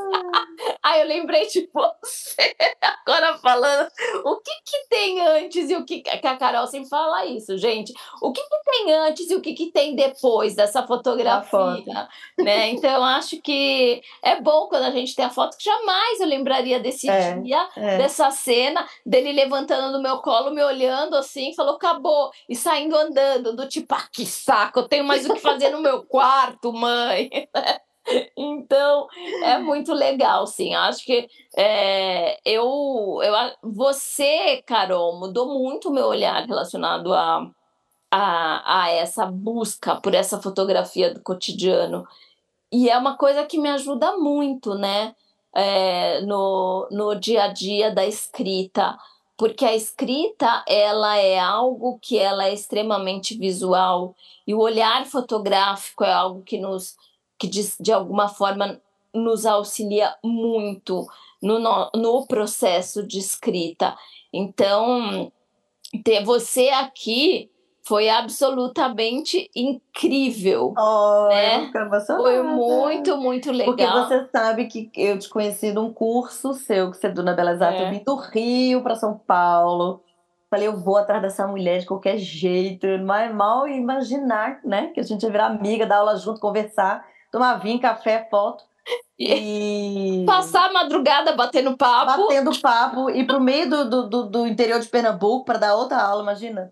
aí 0.81 1.01
eu 1.01 1.07
lembrei 1.07 1.45
de 1.45 1.69
você 1.71 2.55
agora 2.81 3.37
falando 3.37 3.87
o 4.25 4.37
que 4.37 4.51
que 4.65 4.87
tem 4.89 5.21
antes 5.21 5.69
e 5.69 5.75
o 5.75 5.85
que. 5.85 6.01
Que 6.01 6.27
a 6.27 6.37
Carol 6.37 6.65
sempre 6.65 6.89
fala 6.89 7.25
isso, 7.27 7.55
gente. 7.57 7.93
O 8.19 8.31
que 8.31 8.41
que 8.41 8.71
tem 8.71 8.93
antes 8.93 9.29
e 9.29 9.35
o 9.35 9.41
que 9.41 9.53
que 9.53 9.71
tem 9.71 9.95
depois 9.95 10.55
dessa 10.55 10.87
fotografia? 10.87 12.07
Né? 12.37 12.69
Então 12.69 12.89
eu 12.89 13.03
acho 13.03 13.39
que 13.41 14.01
é 14.23 14.41
bom 14.41 14.67
quando 14.69 14.85
a 14.85 14.91
gente 14.91 15.15
tem 15.15 15.25
a 15.25 15.29
foto 15.29 15.55
que 15.55 15.65
jamais 15.65 16.19
eu 16.19 16.27
lembraria 16.27 16.79
desse 16.79 17.07
é, 17.07 17.37
dia, 17.37 17.69
é. 17.75 17.97
dessa 17.99 18.31
cena, 18.31 18.87
dele 19.05 19.33
levantando 19.33 19.98
no 19.99 20.03
meu 20.03 20.17
colo, 20.19 20.51
me 20.51 20.63
olhando 20.63 21.15
assim, 21.15 21.53
falou, 21.53 21.75
acabou. 21.75 22.31
E 22.47 22.55
saindo 22.55 22.95
andando, 22.95 23.55
do 23.55 23.67
tipo, 23.67 23.93
ah, 23.93 24.07
que 24.11 24.25
saco, 24.25 24.79
eu 24.79 24.87
tenho 24.87 25.03
mais 25.03 25.29
o 25.29 25.33
que 25.33 25.39
fazer 25.39 25.69
no 25.69 25.81
meu 25.81 26.03
quarto, 26.03 26.73
mãe. 26.73 27.29
Então, 28.35 29.07
é 29.43 29.59
muito 29.59 29.93
legal, 29.93 30.47
sim. 30.47 30.73
Acho 30.73 31.05
que 31.05 31.27
é, 31.55 32.39
eu, 32.43 33.19
eu, 33.21 33.33
você, 33.61 34.63
Carol, 34.65 35.19
mudou 35.19 35.59
muito 35.59 35.89
o 35.89 35.93
meu 35.93 36.07
olhar 36.07 36.43
relacionado 36.47 37.13
a, 37.13 37.47
a, 38.09 38.81
a 38.81 38.89
essa 38.89 39.25
busca 39.27 39.95
por 39.97 40.15
essa 40.15 40.41
fotografia 40.41 41.13
do 41.13 41.21
cotidiano. 41.21 42.07
E 42.71 42.89
é 42.89 42.97
uma 42.97 43.15
coisa 43.15 43.45
que 43.45 43.59
me 43.59 43.69
ajuda 43.69 44.17
muito, 44.17 44.73
né? 44.75 45.15
É, 45.53 46.21
no, 46.21 46.87
no 46.91 47.15
dia 47.15 47.43
a 47.43 47.47
dia 47.47 47.91
da 47.91 48.05
escrita 48.05 48.97
porque 49.39 49.63
a 49.63 49.73
escrita 49.73 50.65
ela 50.67 51.15
é 51.15 51.39
algo 51.39 51.97
que 52.01 52.17
ela 52.17 52.45
é 52.45 52.53
extremamente 52.53 53.37
visual 53.37 54.13
e 54.45 54.53
o 54.53 54.59
olhar 54.59 55.05
fotográfico 55.05 56.03
é 56.03 56.11
algo 56.11 56.41
que 56.43 56.57
nos 56.57 56.97
que 57.39 57.47
de, 57.47 57.61
de 57.79 57.93
alguma 57.93 58.27
forma 58.27 58.81
nos 59.15 59.45
auxilia 59.45 60.13
muito 60.21 61.07
no, 61.41 61.57
no, 61.57 61.89
no 61.95 62.27
processo 62.27 63.01
de 63.01 63.17
escrita. 63.17 63.97
Então, 64.33 65.31
ter 66.03 66.21
você 66.25 66.67
aqui 66.71 67.49
foi 67.83 68.09
absolutamente 68.09 69.49
incrível. 69.55 70.73
Oh, 70.77 71.27
né? 71.29 71.71
Foi 72.05 72.41
muito, 72.43 73.17
muito 73.17 73.51
legal. 73.51 73.75
Porque 73.75 73.85
você 73.85 74.29
sabe 74.31 74.65
que 74.67 74.91
eu 74.95 75.17
te 75.17 75.29
conheci 75.29 75.71
num 75.71 75.91
curso 75.91 76.53
seu, 76.53 76.91
que 76.91 76.97
você 76.97 77.07
é 77.07 77.11
do 77.11 77.23
na 77.23 77.33
Belas 77.33 77.61
Artes. 77.61 77.81
É. 77.81 77.85
Eu 77.87 77.91
vim 77.91 78.03
do 78.03 78.15
Rio 78.15 78.83
para 78.83 78.95
São 78.95 79.17
Paulo. 79.17 80.03
Falei, 80.49 80.67
eu 80.67 80.77
vou 80.77 80.97
atrás 80.97 81.21
dessa 81.21 81.47
mulher 81.47 81.79
de 81.79 81.85
qualquer 81.85 82.17
jeito. 82.17 82.87
Mas 83.05 83.33
mal 83.33 83.67
imaginar, 83.67 84.59
né? 84.63 84.87
Que 84.87 84.99
a 84.99 85.03
gente 85.03 85.23
ia 85.23 85.31
virar 85.31 85.47
amiga, 85.47 85.85
dar 85.85 85.97
aula 85.97 86.15
junto, 86.17 86.39
conversar, 86.39 87.05
tomar 87.31 87.55
vinho, 87.55 87.79
café, 87.79 88.27
foto. 88.29 88.63
E... 89.17 90.23
Passar 90.27 90.69
a 90.69 90.73
madrugada 90.73 91.35
batendo 91.35 91.77
papo. 91.77 92.23
Batendo 92.23 92.59
papo. 92.59 93.09
E 93.09 93.25
pro 93.25 93.39
meio 93.39 93.69
do, 93.69 93.89
do, 93.89 94.09
do, 94.09 94.23
do 94.29 94.47
interior 94.47 94.79
de 94.79 94.87
Pernambuco 94.87 95.45
para 95.45 95.59
dar 95.59 95.75
outra 95.75 96.01
aula, 96.01 96.23
imagina. 96.23 96.71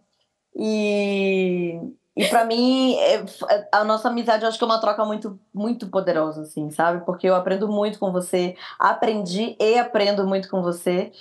E, 0.57 1.79
e 2.15 2.25
para 2.29 2.45
mim, 2.45 2.95
é, 2.97 3.23
a 3.71 3.83
nossa 3.83 4.09
amizade 4.09 4.43
eu 4.43 4.49
acho 4.49 4.57
que 4.57 4.63
é 4.63 4.67
uma 4.67 4.81
troca 4.81 5.05
muito, 5.05 5.39
muito 5.53 5.87
poderosa, 5.89 6.41
assim, 6.41 6.69
sabe? 6.71 7.05
Porque 7.05 7.27
eu 7.27 7.35
aprendo 7.35 7.67
muito 7.67 7.99
com 7.99 8.11
você, 8.11 8.55
aprendi 8.79 9.55
e 9.59 9.77
aprendo 9.77 10.25
muito 10.27 10.49
com 10.49 10.61
você. 10.61 11.11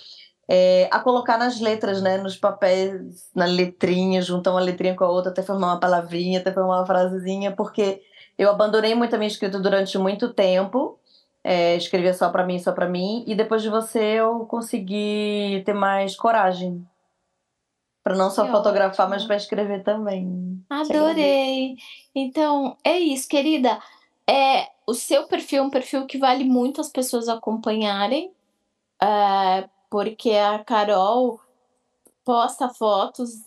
É, 0.49 0.89
a 0.93 1.01
colocar 1.01 1.39
nas 1.39 1.61
letras, 1.61 2.01
né, 2.01 2.19
nos 2.19 2.37
papéis, 2.37 3.31
na 3.35 3.47
letrinha, 3.47 4.23
juntar 4.23 4.53
uma 4.53 4.61
letrinha 4.61 4.95
com 4.97 5.05
a 5.05 5.11
outra, 5.11 5.31
até 5.33 5.43
formar 5.43 5.69
uma 5.69 5.81
palavrinha, 5.81 6.41
até 6.41 6.53
formar 6.53 6.79
uma 6.79 6.87
frasezinha, 6.87 7.53
porque 7.55 8.03
Eu 8.39 8.51
abandonei 8.51 8.95
muito 8.95 9.15
a 9.15 9.19
minha 9.19 9.29
escrita 9.29 9.59
durante 9.59 9.99
muito 9.99 10.33
tempo. 10.33 10.99
É, 11.45 11.77
escrevia 11.77 12.13
só 12.15 12.31
para 12.31 12.45
mim, 12.47 12.59
só 12.59 12.73
para 12.73 12.89
mim. 12.89 13.25
E 13.27 13.35
depois 13.35 13.63
de 13.63 13.69
você, 13.71 14.01
eu 14.21 14.47
consegui 14.47 15.63
ter 15.65 15.73
mais 15.75 16.17
coragem. 16.17 16.87
Para 18.07 18.15
não 18.15 18.31
só 18.31 18.47
fotografar, 18.47 19.07
ótimo. 19.07 19.09
mas 19.09 19.25
para 19.25 19.35
escrever 19.35 19.83
também. 19.83 20.65
Adorei. 20.71 21.75
Então, 22.15 22.77
é 22.85 22.97
isso, 23.01 23.27
querida. 23.27 23.81
É, 24.31 24.69
o 24.87 24.95
seu 24.95 25.27
perfil 25.27 25.65
é 25.65 25.67
um 25.67 25.71
perfil 25.71 26.07
que 26.07 26.17
vale 26.17 26.45
muito 26.45 26.81
as 26.81 26.89
pessoas 26.89 27.29
acompanharem, 27.29 28.31
é, 29.03 29.69
porque 29.91 30.31
a 30.31 30.63
Carol 30.63 31.41
posta 32.25 32.69
fotos, 32.69 33.43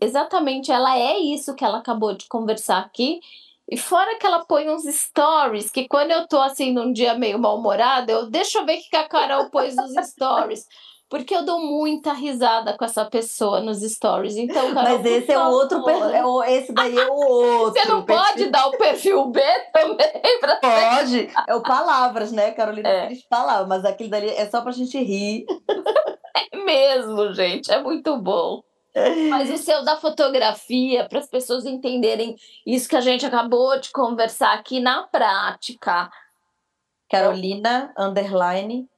exatamente, 0.00 0.72
ela 0.72 0.98
é 0.98 1.18
isso 1.18 1.54
que 1.54 1.62
ela 1.62 1.76
acabou 1.76 2.14
de 2.14 2.26
conversar 2.26 2.78
aqui. 2.78 3.20
E 3.70 3.76
fora 3.76 4.18
que 4.18 4.24
ela 4.24 4.46
põe 4.46 4.66
uns 4.70 4.84
stories, 4.84 5.70
que 5.70 5.86
quando 5.86 6.10
eu 6.10 6.26
tô 6.26 6.40
assim 6.40 6.72
num 6.72 6.90
dia 6.90 7.12
meio 7.12 7.38
mal-humorada, 7.38 8.10
eu 8.10 8.30
deixa 8.30 8.60
eu 8.60 8.64
ver 8.64 8.78
o 8.78 8.82
que 8.82 8.88
que 8.88 8.96
a 8.96 9.06
Carol 9.06 9.50
pôs 9.50 9.76
nos 9.76 9.92
stories. 10.08 10.66
Porque 11.10 11.34
eu 11.34 11.44
dou 11.44 11.58
muita 11.58 12.12
risada 12.12 12.78
com 12.78 12.84
essa 12.84 13.04
pessoa 13.04 13.60
nos 13.60 13.80
stories. 13.80 14.36
Então, 14.36 14.72
Carol, 14.72 14.98
Mas 14.98 15.04
esse 15.04 15.26
por 15.26 15.32
é 15.32 15.38
o 15.38 15.50
outro 15.50 15.84
perfil. 15.84 16.42
É 16.44 16.52
esse 16.52 16.72
daí 16.72 16.96
é 16.96 17.06
o 17.08 17.14
outro. 17.14 17.82
Você 17.82 17.88
não 17.88 18.04
pode 18.04 18.34
perfil. 18.34 18.50
dar 18.52 18.66
o 18.68 18.78
perfil 18.78 19.26
B 19.26 19.40
também 19.72 20.22
pra 20.38 20.56
Pode. 20.56 21.28
É 21.48 21.54
o 21.56 21.62
palavras, 21.62 22.30
né, 22.30 22.52
Carolina? 22.52 22.88
É. 22.88 23.06
Pires 23.08 23.24
palavras. 23.24 23.66
Mas 23.68 23.84
aquele 23.84 24.08
dali 24.08 24.28
é 24.28 24.48
só 24.48 24.60
pra 24.60 24.70
gente 24.70 24.96
rir. 25.02 25.46
mesmo, 26.64 27.32
gente. 27.34 27.72
É 27.72 27.82
muito 27.82 28.16
bom. 28.16 28.62
Mas 29.30 29.50
o 29.50 29.56
seu 29.56 29.84
da 29.84 29.96
fotografia, 29.96 31.08
para 31.08 31.18
as 31.18 31.28
pessoas 31.28 31.66
entenderem 31.66 32.36
isso 32.64 32.88
que 32.88 32.96
a 32.96 33.00
gente 33.00 33.26
acabou 33.26 33.80
de 33.80 33.90
conversar 33.90 34.52
aqui 34.52 34.78
na 34.78 35.02
prática. 35.04 36.08
Carolina 37.10 37.92
Underline 37.98 38.88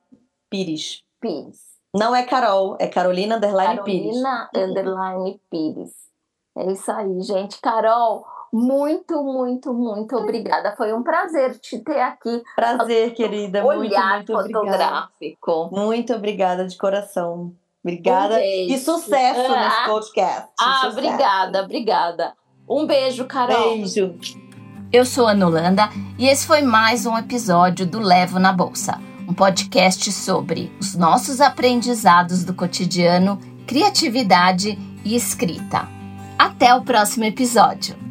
Pires. 0.50 1.02
Pires. 1.18 1.71
Não 1.94 2.14
é 2.16 2.22
Carol, 2.22 2.76
é 2.80 2.86
Carolina 2.86 3.36
Underline 3.36 3.82
Pires. 3.82 4.22
Carolina 4.22 4.50
Underline 4.56 5.40
Pires. 5.50 5.90
É 6.56 6.70
isso 6.72 6.90
aí, 6.90 7.20
gente. 7.22 7.60
Carol, 7.60 8.24
muito, 8.52 9.22
muito, 9.22 9.72
muito 9.74 10.16
obrigada. 10.16 10.74
Foi 10.76 10.92
um 10.92 11.02
prazer 11.02 11.58
te 11.58 11.78
ter 11.80 12.00
aqui. 12.00 12.42
Prazer, 12.56 13.12
querida. 13.14 13.62
Muito, 13.62 13.80
Olhar 13.80 14.16
muito 14.16 14.34
obrigada. 14.34 14.66
fotográfico. 14.66 15.68
Muito 15.72 16.14
obrigada 16.14 16.66
de 16.66 16.76
coração. 16.76 17.52
Obrigada. 17.84 18.36
Um 18.36 18.38
e 18.40 18.78
sucesso 18.78 19.52
Ah, 19.52 19.64
nesse 19.64 19.84
podcast. 19.90 20.48
Ah, 20.60 20.74
Sucesso. 20.84 20.98
obrigada, 20.98 21.62
obrigada. 21.62 22.32
Um 22.68 22.86
beijo, 22.86 23.26
Carol. 23.26 23.76
Beijo. 23.76 24.14
Eu 24.92 25.04
sou 25.04 25.26
a 25.26 25.34
Nolanda 25.34 25.88
e 26.18 26.28
esse 26.28 26.46
foi 26.46 26.62
mais 26.62 27.06
um 27.06 27.16
episódio 27.18 27.86
do 27.86 27.98
Levo 27.98 28.38
na 28.38 28.52
Bolsa, 28.52 29.00
um 29.32 29.34
podcast 29.34 30.12
sobre 30.12 30.70
os 30.78 30.94
nossos 30.94 31.40
aprendizados 31.40 32.44
do 32.44 32.52
cotidiano, 32.52 33.40
criatividade 33.66 34.78
e 35.02 35.16
escrita. 35.16 35.88
Até 36.38 36.74
o 36.74 36.82
próximo 36.82 37.24
episódio! 37.24 38.01